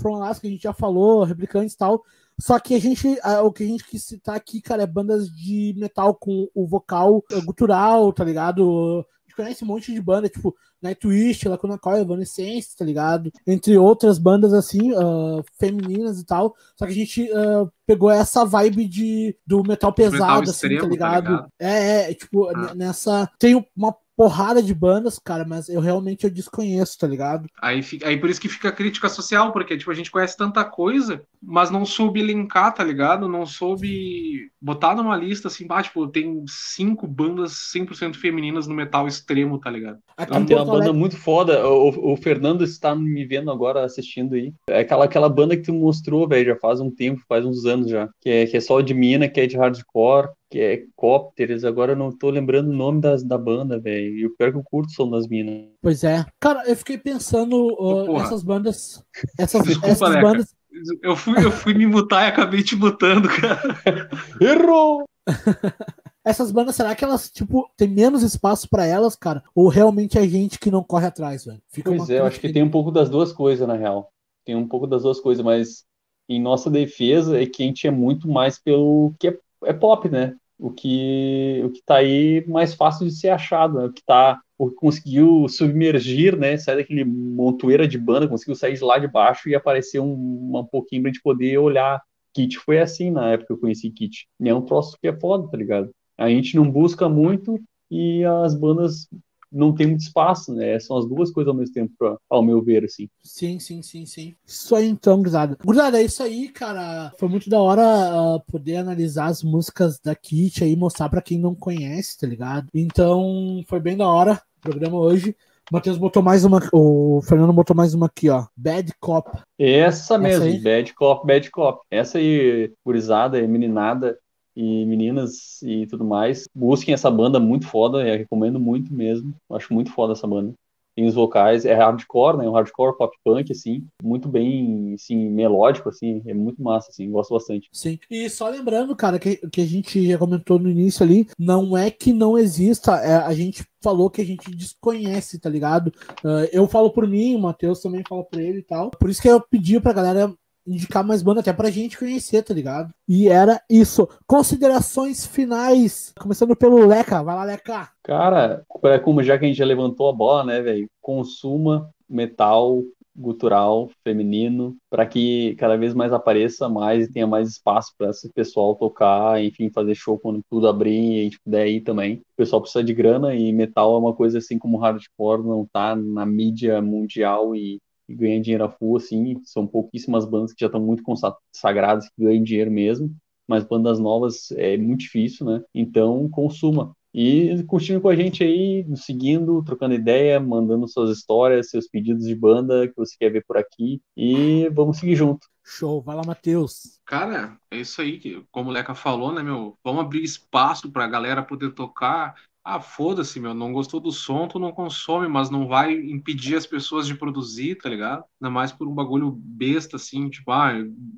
From 0.00 0.18
Last, 0.18 0.40
que 0.40 0.46
a 0.46 0.50
gente 0.50 0.62
já 0.62 0.72
falou, 0.72 1.24
Replicantes 1.24 1.74
e 1.74 1.78
tal. 1.78 2.02
Só 2.40 2.58
que 2.58 2.74
a 2.74 2.80
gente, 2.80 3.06
o 3.44 3.52
que 3.52 3.62
a 3.62 3.66
gente 3.66 3.84
quis 3.84 4.02
citar 4.02 4.34
aqui, 4.34 4.60
cara, 4.60 4.82
é 4.82 4.86
bandas 4.86 5.28
de 5.28 5.74
metal 5.76 6.14
com 6.14 6.48
o 6.54 6.66
vocal 6.66 7.22
gutural, 7.44 8.12
tá 8.12 8.24
ligado? 8.24 9.06
Gente 9.32 9.36
conhece 9.36 9.64
um 9.64 9.66
monte 9.66 9.92
de 9.92 10.00
banda, 10.00 10.28
tipo 10.28 10.54
Nightwish, 10.80 11.48
Lacuna 11.48 11.78
Coil, 11.78 12.02
Evanescence, 12.02 12.76
tá 12.76 12.84
ligado? 12.84 13.32
Entre 13.46 13.76
outras 13.78 14.18
bandas, 14.18 14.52
assim, 14.52 14.92
uh, 14.92 15.42
femininas 15.58 16.20
e 16.20 16.24
tal. 16.24 16.54
Só 16.76 16.84
que 16.86 16.92
a 16.92 16.94
gente 16.94 17.22
uh, 17.32 17.70
pegou 17.86 18.10
essa 18.10 18.44
vibe 18.44 18.86
de, 18.86 19.36
do 19.46 19.62
metal 19.62 19.92
pesado, 19.92 20.22
metal 20.22 20.42
extremo, 20.42 20.80
assim, 20.80 20.84
tá 20.84 20.90
ligado? 20.90 21.24
Tá 21.24 21.30
ligado? 21.30 21.48
É, 21.58 22.10
é, 22.10 22.14
tipo, 22.14 22.48
ah. 22.48 22.74
nessa... 22.74 23.30
Tem 23.38 23.54
uma 23.76 23.94
porrada 24.16 24.62
de 24.62 24.74
bandas, 24.74 25.18
cara, 25.18 25.44
mas 25.44 25.68
eu 25.68 25.80
realmente 25.80 26.24
eu 26.24 26.30
desconheço, 26.30 26.98
tá 26.98 27.06
ligado? 27.06 27.48
Aí, 27.60 27.80
aí 28.04 28.16
por 28.18 28.30
isso 28.30 28.40
que 28.40 28.48
fica 28.48 28.72
crítica 28.72 29.08
social, 29.08 29.52
porque 29.52 29.76
tipo, 29.76 29.90
a 29.90 29.94
gente 29.94 30.10
conhece 30.10 30.36
tanta 30.36 30.64
coisa, 30.64 31.22
mas 31.42 31.70
não 31.70 31.84
soube 31.84 32.22
linkar, 32.22 32.74
tá 32.74 32.84
ligado? 32.84 33.28
Não 33.28 33.46
soube 33.46 34.50
botar 34.60 34.94
numa 34.94 35.16
lista 35.16 35.48
assim, 35.48 35.66
ah, 35.68 35.82
tipo, 35.82 36.06
tem 36.06 36.44
cinco 36.46 37.06
bandas 37.06 37.52
100% 37.74 38.16
femininas 38.16 38.66
no 38.66 38.74
metal 38.74 39.08
extremo, 39.08 39.58
tá 39.58 39.70
ligado? 39.70 39.98
Aqui 40.16 40.44
tem 40.44 40.56
uma 40.56 40.64
banda 40.64 40.92
muito 40.92 41.16
foda, 41.16 41.66
o, 41.66 42.12
o, 42.12 42.16
Fernando 42.16 42.62
está 42.62 42.94
me 42.94 43.24
vendo 43.24 43.50
agora 43.50 43.84
assistindo 43.84 44.34
aí. 44.34 44.52
É 44.68 44.80
aquela, 44.80 45.04
aquela 45.04 45.28
banda 45.28 45.56
que 45.56 45.64
tu 45.64 45.72
mostrou, 45.72 46.28
velho, 46.28 46.52
já 46.52 46.56
faz 46.56 46.80
um 46.80 46.90
tempo, 46.90 47.22
faz 47.28 47.44
uns 47.44 47.64
anos 47.64 47.90
já, 47.90 48.08
que 48.20 48.28
é, 48.28 48.46
que 48.46 48.56
é 48.56 48.60
só 48.60 48.80
de 48.80 48.94
mina, 48.94 49.28
que 49.28 49.40
é 49.40 49.46
de 49.46 49.56
hardcore, 49.56 50.28
que 50.52 50.60
é 50.60 50.84
Cópteres, 50.94 51.64
agora 51.64 51.92
eu 51.92 51.96
não 51.96 52.12
tô 52.12 52.28
lembrando 52.28 52.68
o 52.68 52.74
nome 52.74 53.00
das, 53.00 53.24
da 53.24 53.38
banda, 53.38 53.80
velho. 53.80 54.18
E 54.18 54.26
o 54.26 54.36
pior 54.36 54.52
que 54.52 54.58
eu 54.58 54.62
curto 54.62 54.92
som 54.92 55.08
das 55.08 55.26
minas. 55.26 55.66
Pois 55.80 56.04
é. 56.04 56.26
Cara, 56.38 56.68
eu 56.68 56.76
fiquei 56.76 56.98
pensando 56.98 57.74
uh, 57.80 58.18
essas 58.18 58.42
bandas. 58.42 59.02
Essas, 59.38 59.62
Desculpa, 59.62 59.88
essas 59.88 60.20
bandas. 60.20 60.54
Eu 61.02 61.16
fui, 61.16 61.42
eu 61.42 61.50
fui 61.50 61.72
me 61.72 61.86
mutar 61.86 62.24
e 62.24 62.28
acabei 62.28 62.62
te 62.62 62.76
mutando, 62.76 63.28
cara. 63.28 63.60
Errou! 64.40 65.04
Essas 66.24 66.52
bandas, 66.52 66.76
será 66.76 66.94
que 66.94 67.04
elas, 67.04 67.28
tipo, 67.28 67.68
tem 67.76 67.88
menos 67.88 68.22
espaço 68.22 68.68
para 68.68 68.86
elas, 68.86 69.16
cara? 69.16 69.42
Ou 69.56 69.66
realmente 69.66 70.16
é 70.16 70.28
gente 70.28 70.56
que 70.56 70.70
não 70.70 70.80
corre 70.80 71.06
atrás, 71.06 71.44
velho? 71.44 71.60
Pois 71.82 72.08
é, 72.08 72.20
eu 72.20 72.24
acho 72.24 72.38
que 72.38 72.52
tem 72.52 72.62
um 72.62 72.70
pouco 72.70 72.92
das 72.92 73.10
duas 73.10 73.32
coisas, 73.32 73.66
na 73.66 73.74
real. 73.74 74.12
Tem 74.44 74.54
um 74.54 74.68
pouco 74.68 74.86
das 74.86 75.02
duas 75.02 75.18
coisas, 75.18 75.44
mas 75.44 75.84
em 76.28 76.40
nossa 76.40 76.70
defesa 76.70 77.42
é 77.42 77.44
que 77.44 77.64
a 77.64 77.66
gente 77.66 77.88
é 77.88 77.90
muito 77.90 78.28
mais 78.28 78.56
pelo 78.56 79.12
que 79.18 79.28
é, 79.28 79.38
é 79.64 79.72
pop, 79.72 80.08
né? 80.08 80.36
O 80.62 80.70
que, 80.70 81.60
o 81.64 81.70
que 81.70 81.82
tá 81.84 81.96
aí 81.96 82.44
mais 82.46 82.72
fácil 82.72 83.04
de 83.06 83.12
ser 83.12 83.30
achado, 83.30 83.78
né? 83.78 83.86
O 83.86 83.92
que 83.92 84.02
tá 84.04 84.40
o 84.56 84.70
que 84.70 84.76
conseguiu 84.76 85.48
submergir, 85.48 86.38
né? 86.38 86.56
Sair 86.56 86.76
daquele 86.76 87.04
montoeira 87.04 87.88
de 87.88 87.98
banda, 87.98 88.28
conseguiu 88.28 88.54
sair 88.54 88.74
de 88.74 88.84
lá 88.84 88.96
de 88.96 89.08
baixo 89.08 89.48
e 89.48 89.56
aparecer 89.56 89.98
um, 89.98 90.56
um 90.56 90.64
pouquinho 90.64 91.02
pra 91.02 91.10
gente 91.10 91.20
poder 91.20 91.58
olhar. 91.58 92.00
Kit 92.32 92.56
foi 92.58 92.78
assim 92.78 93.10
na 93.10 93.30
época 93.30 93.48
que 93.48 93.52
eu 93.54 93.58
conheci 93.58 93.90
Kit. 93.90 94.28
E 94.40 94.48
é 94.48 94.54
um 94.54 94.62
troço 94.62 94.96
que 95.00 95.08
é 95.08 95.18
foda, 95.18 95.48
tá 95.50 95.56
ligado? 95.56 95.90
A 96.16 96.28
gente 96.28 96.54
não 96.54 96.70
busca 96.70 97.08
muito 97.08 97.60
e 97.90 98.24
as 98.24 98.54
bandas 98.54 99.08
não 99.52 99.74
tem 99.74 99.86
muito 99.86 100.00
espaço, 100.00 100.54
né? 100.54 100.78
São 100.80 100.96
as 100.96 101.06
duas 101.06 101.30
coisas 101.30 101.48
ao 101.48 101.56
mesmo 101.56 101.74
tempo, 101.74 101.92
pra, 101.98 102.16
ao 102.30 102.42
meu 102.42 102.62
ver, 102.62 102.84
assim. 102.84 103.08
Sim, 103.22 103.58
sim, 103.58 103.82
sim, 103.82 104.06
sim. 104.06 104.34
Isso 104.46 104.74
aí 104.74 104.88
então, 104.88 105.18
gurizada. 105.18 105.58
Gurizada, 105.64 106.00
é 106.00 106.04
isso 106.04 106.22
aí, 106.22 106.48
cara. 106.48 107.12
Foi 107.18 107.28
muito 107.28 107.50
da 107.50 107.60
hora 107.60 107.82
uh, 107.82 108.40
poder 108.50 108.76
analisar 108.76 109.26
as 109.26 109.42
músicas 109.42 110.00
da 110.00 110.14
Kit 110.14 110.64
aí, 110.64 110.74
mostrar 110.74 111.08
pra 111.08 111.22
quem 111.22 111.38
não 111.38 111.54
conhece, 111.54 112.18
tá 112.18 112.26
ligado? 112.26 112.68
Então, 112.72 113.62
foi 113.68 113.80
bem 113.80 113.96
da 113.96 114.08
hora 114.08 114.40
o 114.58 114.60
programa 114.60 114.98
hoje. 114.98 115.36
O 115.70 115.74
Matheus 115.74 115.96
botou 115.96 116.22
mais 116.22 116.44
uma. 116.44 116.60
O 116.72 117.20
Fernando 117.22 117.52
botou 117.52 117.74
mais 117.74 117.94
uma 117.94 118.06
aqui, 118.06 118.28
ó. 118.28 118.46
Bad 118.56 118.92
Cop. 119.00 119.30
Essa 119.58 120.18
mesmo, 120.18 120.46
Essa 120.46 120.62
Bad 120.62 120.94
Cop, 120.94 121.26
Bad 121.26 121.50
Cop. 121.50 121.80
Essa 121.90 122.18
aí, 122.18 122.72
gurizada, 122.84 123.40
meninada, 123.46 124.18
e 124.54 124.84
meninas 124.86 125.62
e 125.62 125.86
tudo 125.86 126.04
mais, 126.04 126.48
busquem 126.54 126.94
essa 126.94 127.10
banda 127.10 127.40
muito 127.40 127.66
foda, 127.66 128.06
eu 128.06 128.18
recomendo 128.18 128.60
muito 128.60 128.92
mesmo. 128.92 129.34
Acho 129.50 129.72
muito 129.72 129.92
foda 129.92 130.12
essa 130.12 130.26
banda. 130.26 130.54
Tem 130.94 131.06
os 131.06 131.14
vocais, 131.14 131.64
é 131.64 131.72
hardcore, 131.72 132.36
né? 132.36 132.46
Um 132.46 132.52
hardcore 132.52 132.96
pop 132.98 133.16
punk, 133.24 133.50
assim, 133.50 133.86
muito 134.02 134.28
bem, 134.28 134.92
assim, 134.94 135.30
melódico, 135.30 135.88
assim, 135.88 136.22
é 136.26 136.34
muito 136.34 136.62
massa, 136.62 136.90
assim, 136.90 137.10
gosto 137.10 137.32
bastante. 137.32 137.68
Sim, 137.72 137.98
e 138.10 138.28
só 138.28 138.46
lembrando, 138.48 138.94
cara, 138.94 139.18
que, 139.18 139.36
que 139.48 139.62
a 139.62 139.66
gente 139.66 140.06
já 140.06 140.18
comentou 140.18 140.58
no 140.58 140.68
início 140.68 141.02
ali, 141.02 141.26
não 141.38 141.74
é 141.74 141.90
que 141.90 142.12
não 142.12 142.36
exista, 142.36 142.96
é, 142.96 143.16
a 143.16 143.32
gente 143.32 143.64
falou 143.82 144.10
que 144.10 144.20
a 144.20 144.24
gente 144.24 144.54
desconhece, 144.54 145.38
tá 145.38 145.48
ligado? 145.48 145.88
Uh, 146.22 146.46
eu 146.52 146.68
falo 146.68 146.90
por 146.90 147.06
mim, 147.08 147.34
o 147.34 147.40
Matheus 147.40 147.80
também 147.80 148.02
fala 148.06 148.22
por 148.22 148.38
ele 148.38 148.58
e 148.58 148.62
tal. 148.62 148.90
Por 148.90 149.08
isso 149.08 149.20
que 149.20 149.28
eu 149.28 149.40
pedi 149.40 149.80
pra 149.80 149.94
galera 149.94 150.32
indicar 150.66 151.04
mais 151.04 151.22
banda 151.22 151.40
até 151.40 151.52
pra 151.52 151.70
gente 151.70 151.98
conhecer, 151.98 152.42
tá 152.42 152.54
ligado? 152.54 152.92
E 153.08 153.28
era 153.28 153.60
isso. 153.68 154.08
Considerações 154.26 155.26
finais. 155.26 156.12
Começando 156.18 156.56
pelo 156.56 156.86
Leca. 156.86 157.22
Vai 157.22 157.34
lá, 157.34 157.44
Leca. 157.44 157.90
Cara, 158.02 158.64
é 158.84 158.98
como 158.98 159.22
já 159.22 159.38
que 159.38 159.44
a 159.44 159.48
gente 159.48 159.58
já 159.58 159.64
levantou 159.64 160.08
a 160.08 160.12
bola, 160.12 160.44
né, 160.44 160.60
velho? 160.60 160.88
Consuma 161.00 161.90
metal 162.08 162.82
gutural 163.14 163.90
feminino 164.02 164.76
para 164.88 165.06
que 165.06 165.54
cada 165.56 165.76
vez 165.76 165.92
mais 165.94 166.12
apareça 166.12 166.68
mais 166.68 167.06
e 167.06 167.12
tenha 167.12 167.26
mais 167.26 167.48
espaço 167.48 167.92
para 167.96 168.10
esse 168.10 168.32
pessoal 168.32 168.74
tocar, 168.74 169.42
enfim, 169.42 169.70
fazer 169.70 169.94
show 169.94 170.18
quando 170.18 170.40
tudo 170.48 170.66
abrir 170.66 171.16
e 171.16 171.20
a 171.20 171.24
gente 171.24 171.40
puder 171.40 171.68
ir 171.68 171.82
também. 171.82 172.16
O 172.16 172.36
pessoal 172.36 172.62
precisa 172.62 172.82
de 172.82 172.94
grana 172.94 173.34
e 173.34 173.52
metal 173.52 173.94
é 173.94 173.98
uma 173.98 174.14
coisa 174.14 174.38
assim 174.38 174.58
como 174.58 174.78
hardcore 174.78 175.42
não 175.42 175.66
tá 175.70 175.94
na 175.94 176.24
mídia 176.24 176.80
mundial 176.80 177.54
e 177.54 177.80
que 178.06 178.14
ganha 178.14 178.40
dinheiro 178.40 178.64
a 178.64 178.70
full, 178.70 178.96
assim, 178.96 179.40
são 179.44 179.66
pouquíssimas 179.66 180.24
bandas 180.24 180.52
que 180.52 180.60
já 180.60 180.66
estão 180.66 180.80
muito 180.80 181.02
consagradas, 181.02 182.08
que 182.08 182.22
ganham 182.24 182.42
dinheiro 182.42 182.70
mesmo, 182.70 183.14
mas 183.48 183.64
bandas 183.64 183.98
novas 183.98 184.50
é 184.52 184.76
muito 184.76 185.00
difícil, 185.00 185.46
né? 185.46 185.62
Então, 185.74 186.28
consuma. 186.28 186.94
E 187.14 187.62
continue 187.64 188.00
com 188.00 188.08
a 188.08 188.16
gente 188.16 188.42
aí, 188.42 188.84
nos 188.84 189.04
seguindo, 189.04 189.62
trocando 189.62 189.94
ideia, 189.94 190.40
mandando 190.40 190.88
suas 190.88 191.10
histórias, 191.10 191.68
seus 191.68 191.86
pedidos 191.86 192.26
de 192.26 192.34
banda 192.34 192.88
que 192.88 192.96
você 192.96 193.14
quer 193.18 193.30
ver 193.30 193.44
por 193.46 193.58
aqui. 193.58 194.00
E 194.16 194.68
vamos 194.70 194.98
seguir 194.98 195.16
junto. 195.16 195.46
Show, 195.62 196.00
vai 196.00 196.16
lá, 196.16 196.22
Matheus. 196.26 197.00
Cara, 197.04 197.58
é 197.70 197.76
isso 197.76 198.00
aí, 198.00 198.18
que, 198.18 198.42
como 198.50 198.70
o 198.70 198.72
Leca 198.72 198.94
falou, 198.94 199.32
né, 199.32 199.42
meu? 199.42 199.76
Vamos 199.84 200.02
abrir 200.02 200.24
espaço 200.24 200.90
pra 200.90 201.06
galera 201.06 201.42
poder 201.42 201.72
tocar. 201.74 202.34
Ah, 202.64 202.80
foda-se, 202.80 203.40
meu, 203.40 203.52
não 203.52 203.72
gostou 203.72 203.98
do 203.98 204.12
som, 204.12 204.46
tu 204.46 204.56
não 204.56 204.70
consome, 204.70 205.26
mas 205.26 205.50
não 205.50 205.66
vai 205.66 205.94
impedir 205.94 206.54
as 206.54 206.64
pessoas 206.64 207.08
de 207.08 207.14
produzir, 207.16 207.74
tá 207.74 207.88
ligado? 207.88 208.22
Ainda 208.40 208.52
mais 208.52 208.70
por 208.70 208.86
um 208.86 208.94
bagulho 208.94 209.32
besta, 209.32 209.96
assim, 209.96 210.30
tipo, 210.30 210.52
ah, 210.52 210.72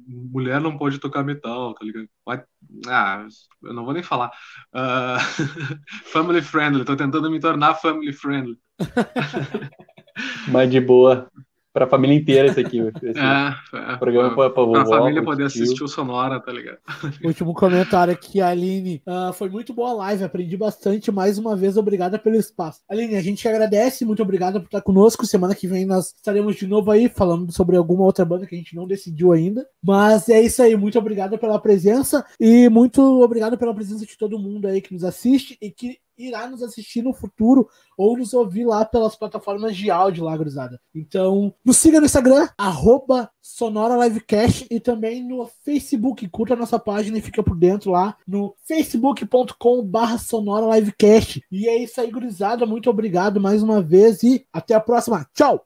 mulher 0.08 0.58
não 0.58 0.78
pode 0.78 0.98
tocar 0.98 1.22
metal, 1.22 1.74
tá 1.74 1.84
ligado? 1.84 2.08
Vai... 2.24 2.42
Ah, 2.86 3.26
eu 3.62 3.74
não 3.74 3.84
vou 3.84 3.92
nem 3.92 4.02
falar. 4.02 4.30
Uh... 4.74 5.18
family 6.10 6.40
friendly, 6.40 6.82
tô 6.82 6.96
tentando 6.96 7.30
me 7.30 7.38
tornar 7.38 7.74
family 7.74 8.12
friendly. 8.12 8.58
mas 10.48 10.70
de 10.70 10.80
boa 10.80 11.30
pra 11.74 11.88
família 11.88 12.16
inteira 12.16 12.46
esse 12.48 12.60
aqui. 12.60 12.78
Esse 12.78 13.18
é, 13.18 13.92
é, 13.92 13.96
programa 13.96 14.32
pra, 14.32 14.48
pra, 14.48 14.64
pra 14.64 14.86
família 14.86 15.24
poder 15.24 15.46
assistir 15.46 15.82
o 15.82 15.88
Sonora, 15.88 16.38
tá 16.38 16.52
ligado? 16.52 16.78
Último 17.24 17.52
comentário 17.52 18.12
aqui, 18.12 18.40
Aline. 18.40 19.02
Uh, 19.04 19.32
foi 19.32 19.50
muito 19.50 19.74
boa 19.74 19.90
a 19.90 19.94
live, 19.94 20.22
aprendi 20.22 20.56
bastante. 20.56 21.10
Mais 21.10 21.36
uma 21.36 21.56
vez, 21.56 21.76
obrigada 21.76 22.16
pelo 22.16 22.36
espaço. 22.36 22.80
Aline, 22.88 23.16
a 23.16 23.22
gente 23.22 23.46
agradece, 23.48 24.04
muito 24.04 24.22
obrigada 24.22 24.60
por 24.60 24.66
estar 24.66 24.80
conosco. 24.82 25.26
Semana 25.26 25.54
que 25.54 25.66
vem 25.66 25.84
nós 25.84 26.14
estaremos 26.14 26.54
de 26.54 26.66
novo 26.66 26.92
aí 26.92 27.08
falando 27.08 27.52
sobre 27.52 27.76
alguma 27.76 28.04
outra 28.04 28.24
banda 28.24 28.46
que 28.46 28.54
a 28.54 28.58
gente 28.58 28.76
não 28.76 28.86
decidiu 28.86 29.32
ainda. 29.32 29.66
Mas 29.82 30.28
é 30.28 30.40
isso 30.40 30.62
aí, 30.62 30.76
muito 30.76 30.96
obrigado 30.96 31.36
pela 31.36 31.58
presença 31.58 32.24
e 32.38 32.68
muito 32.68 33.02
obrigado 33.20 33.58
pela 33.58 33.74
presença 33.74 34.06
de 34.06 34.16
todo 34.16 34.38
mundo 34.38 34.68
aí 34.68 34.80
que 34.80 34.94
nos 34.94 35.02
assiste 35.02 35.58
e 35.60 35.72
que 35.72 35.98
irá 36.16 36.46
nos 36.46 36.62
assistir 36.62 37.02
no 37.02 37.12
futuro 37.12 37.68
ou 37.96 38.16
nos 38.16 38.32
ouvir 38.34 38.64
lá 38.64 38.84
pelas 38.84 39.16
plataformas 39.16 39.76
de 39.76 39.90
áudio 39.90 40.24
lá, 40.24 40.36
gurizada. 40.36 40.80
Então, 40.94 41.54
nos 41.64 41.76
siga 41.76 42.00
no 42.00 42.06
Instagram, 42.06 42.48
arroba 42.56 43.30
Sonora 43.40 44.02
Livecast 44.02 44.66
e 44.70 44.80
também 44.80 45.22
no 45.22 45.46
Facebook. 45.64 46.26
Curta 46.28 46.54
a 46.54 46.56
nossa 46.56 46.78
página 46.78 47.18
e 47.18 47.22
fica 47.22 47.42
por 47.42 47.56
dentro 47.56 47.90
lá 47.90 48.16
no 48.26 48.54
facebook.com 48.66 49.82
barra 49.84 50.18
Sonora 50.18 50.74
Livecast. 50.74 51.44
E 51.52 51.68
é 51.68 51.76
isso 51.76 52.00
aí, 52.00 52.10
gurizada. 52.10 52.64
Muito 52.64 52.88
obrigado 52.88 53.40
mais 53.40 53.62
uma 53.62 53.82
vez 53.82 54.22
e 54.22 54.46
até 54.52 54.74
a 54.74 54.80
próxima. 54.80 55.28
Tchau! 55.34 55.62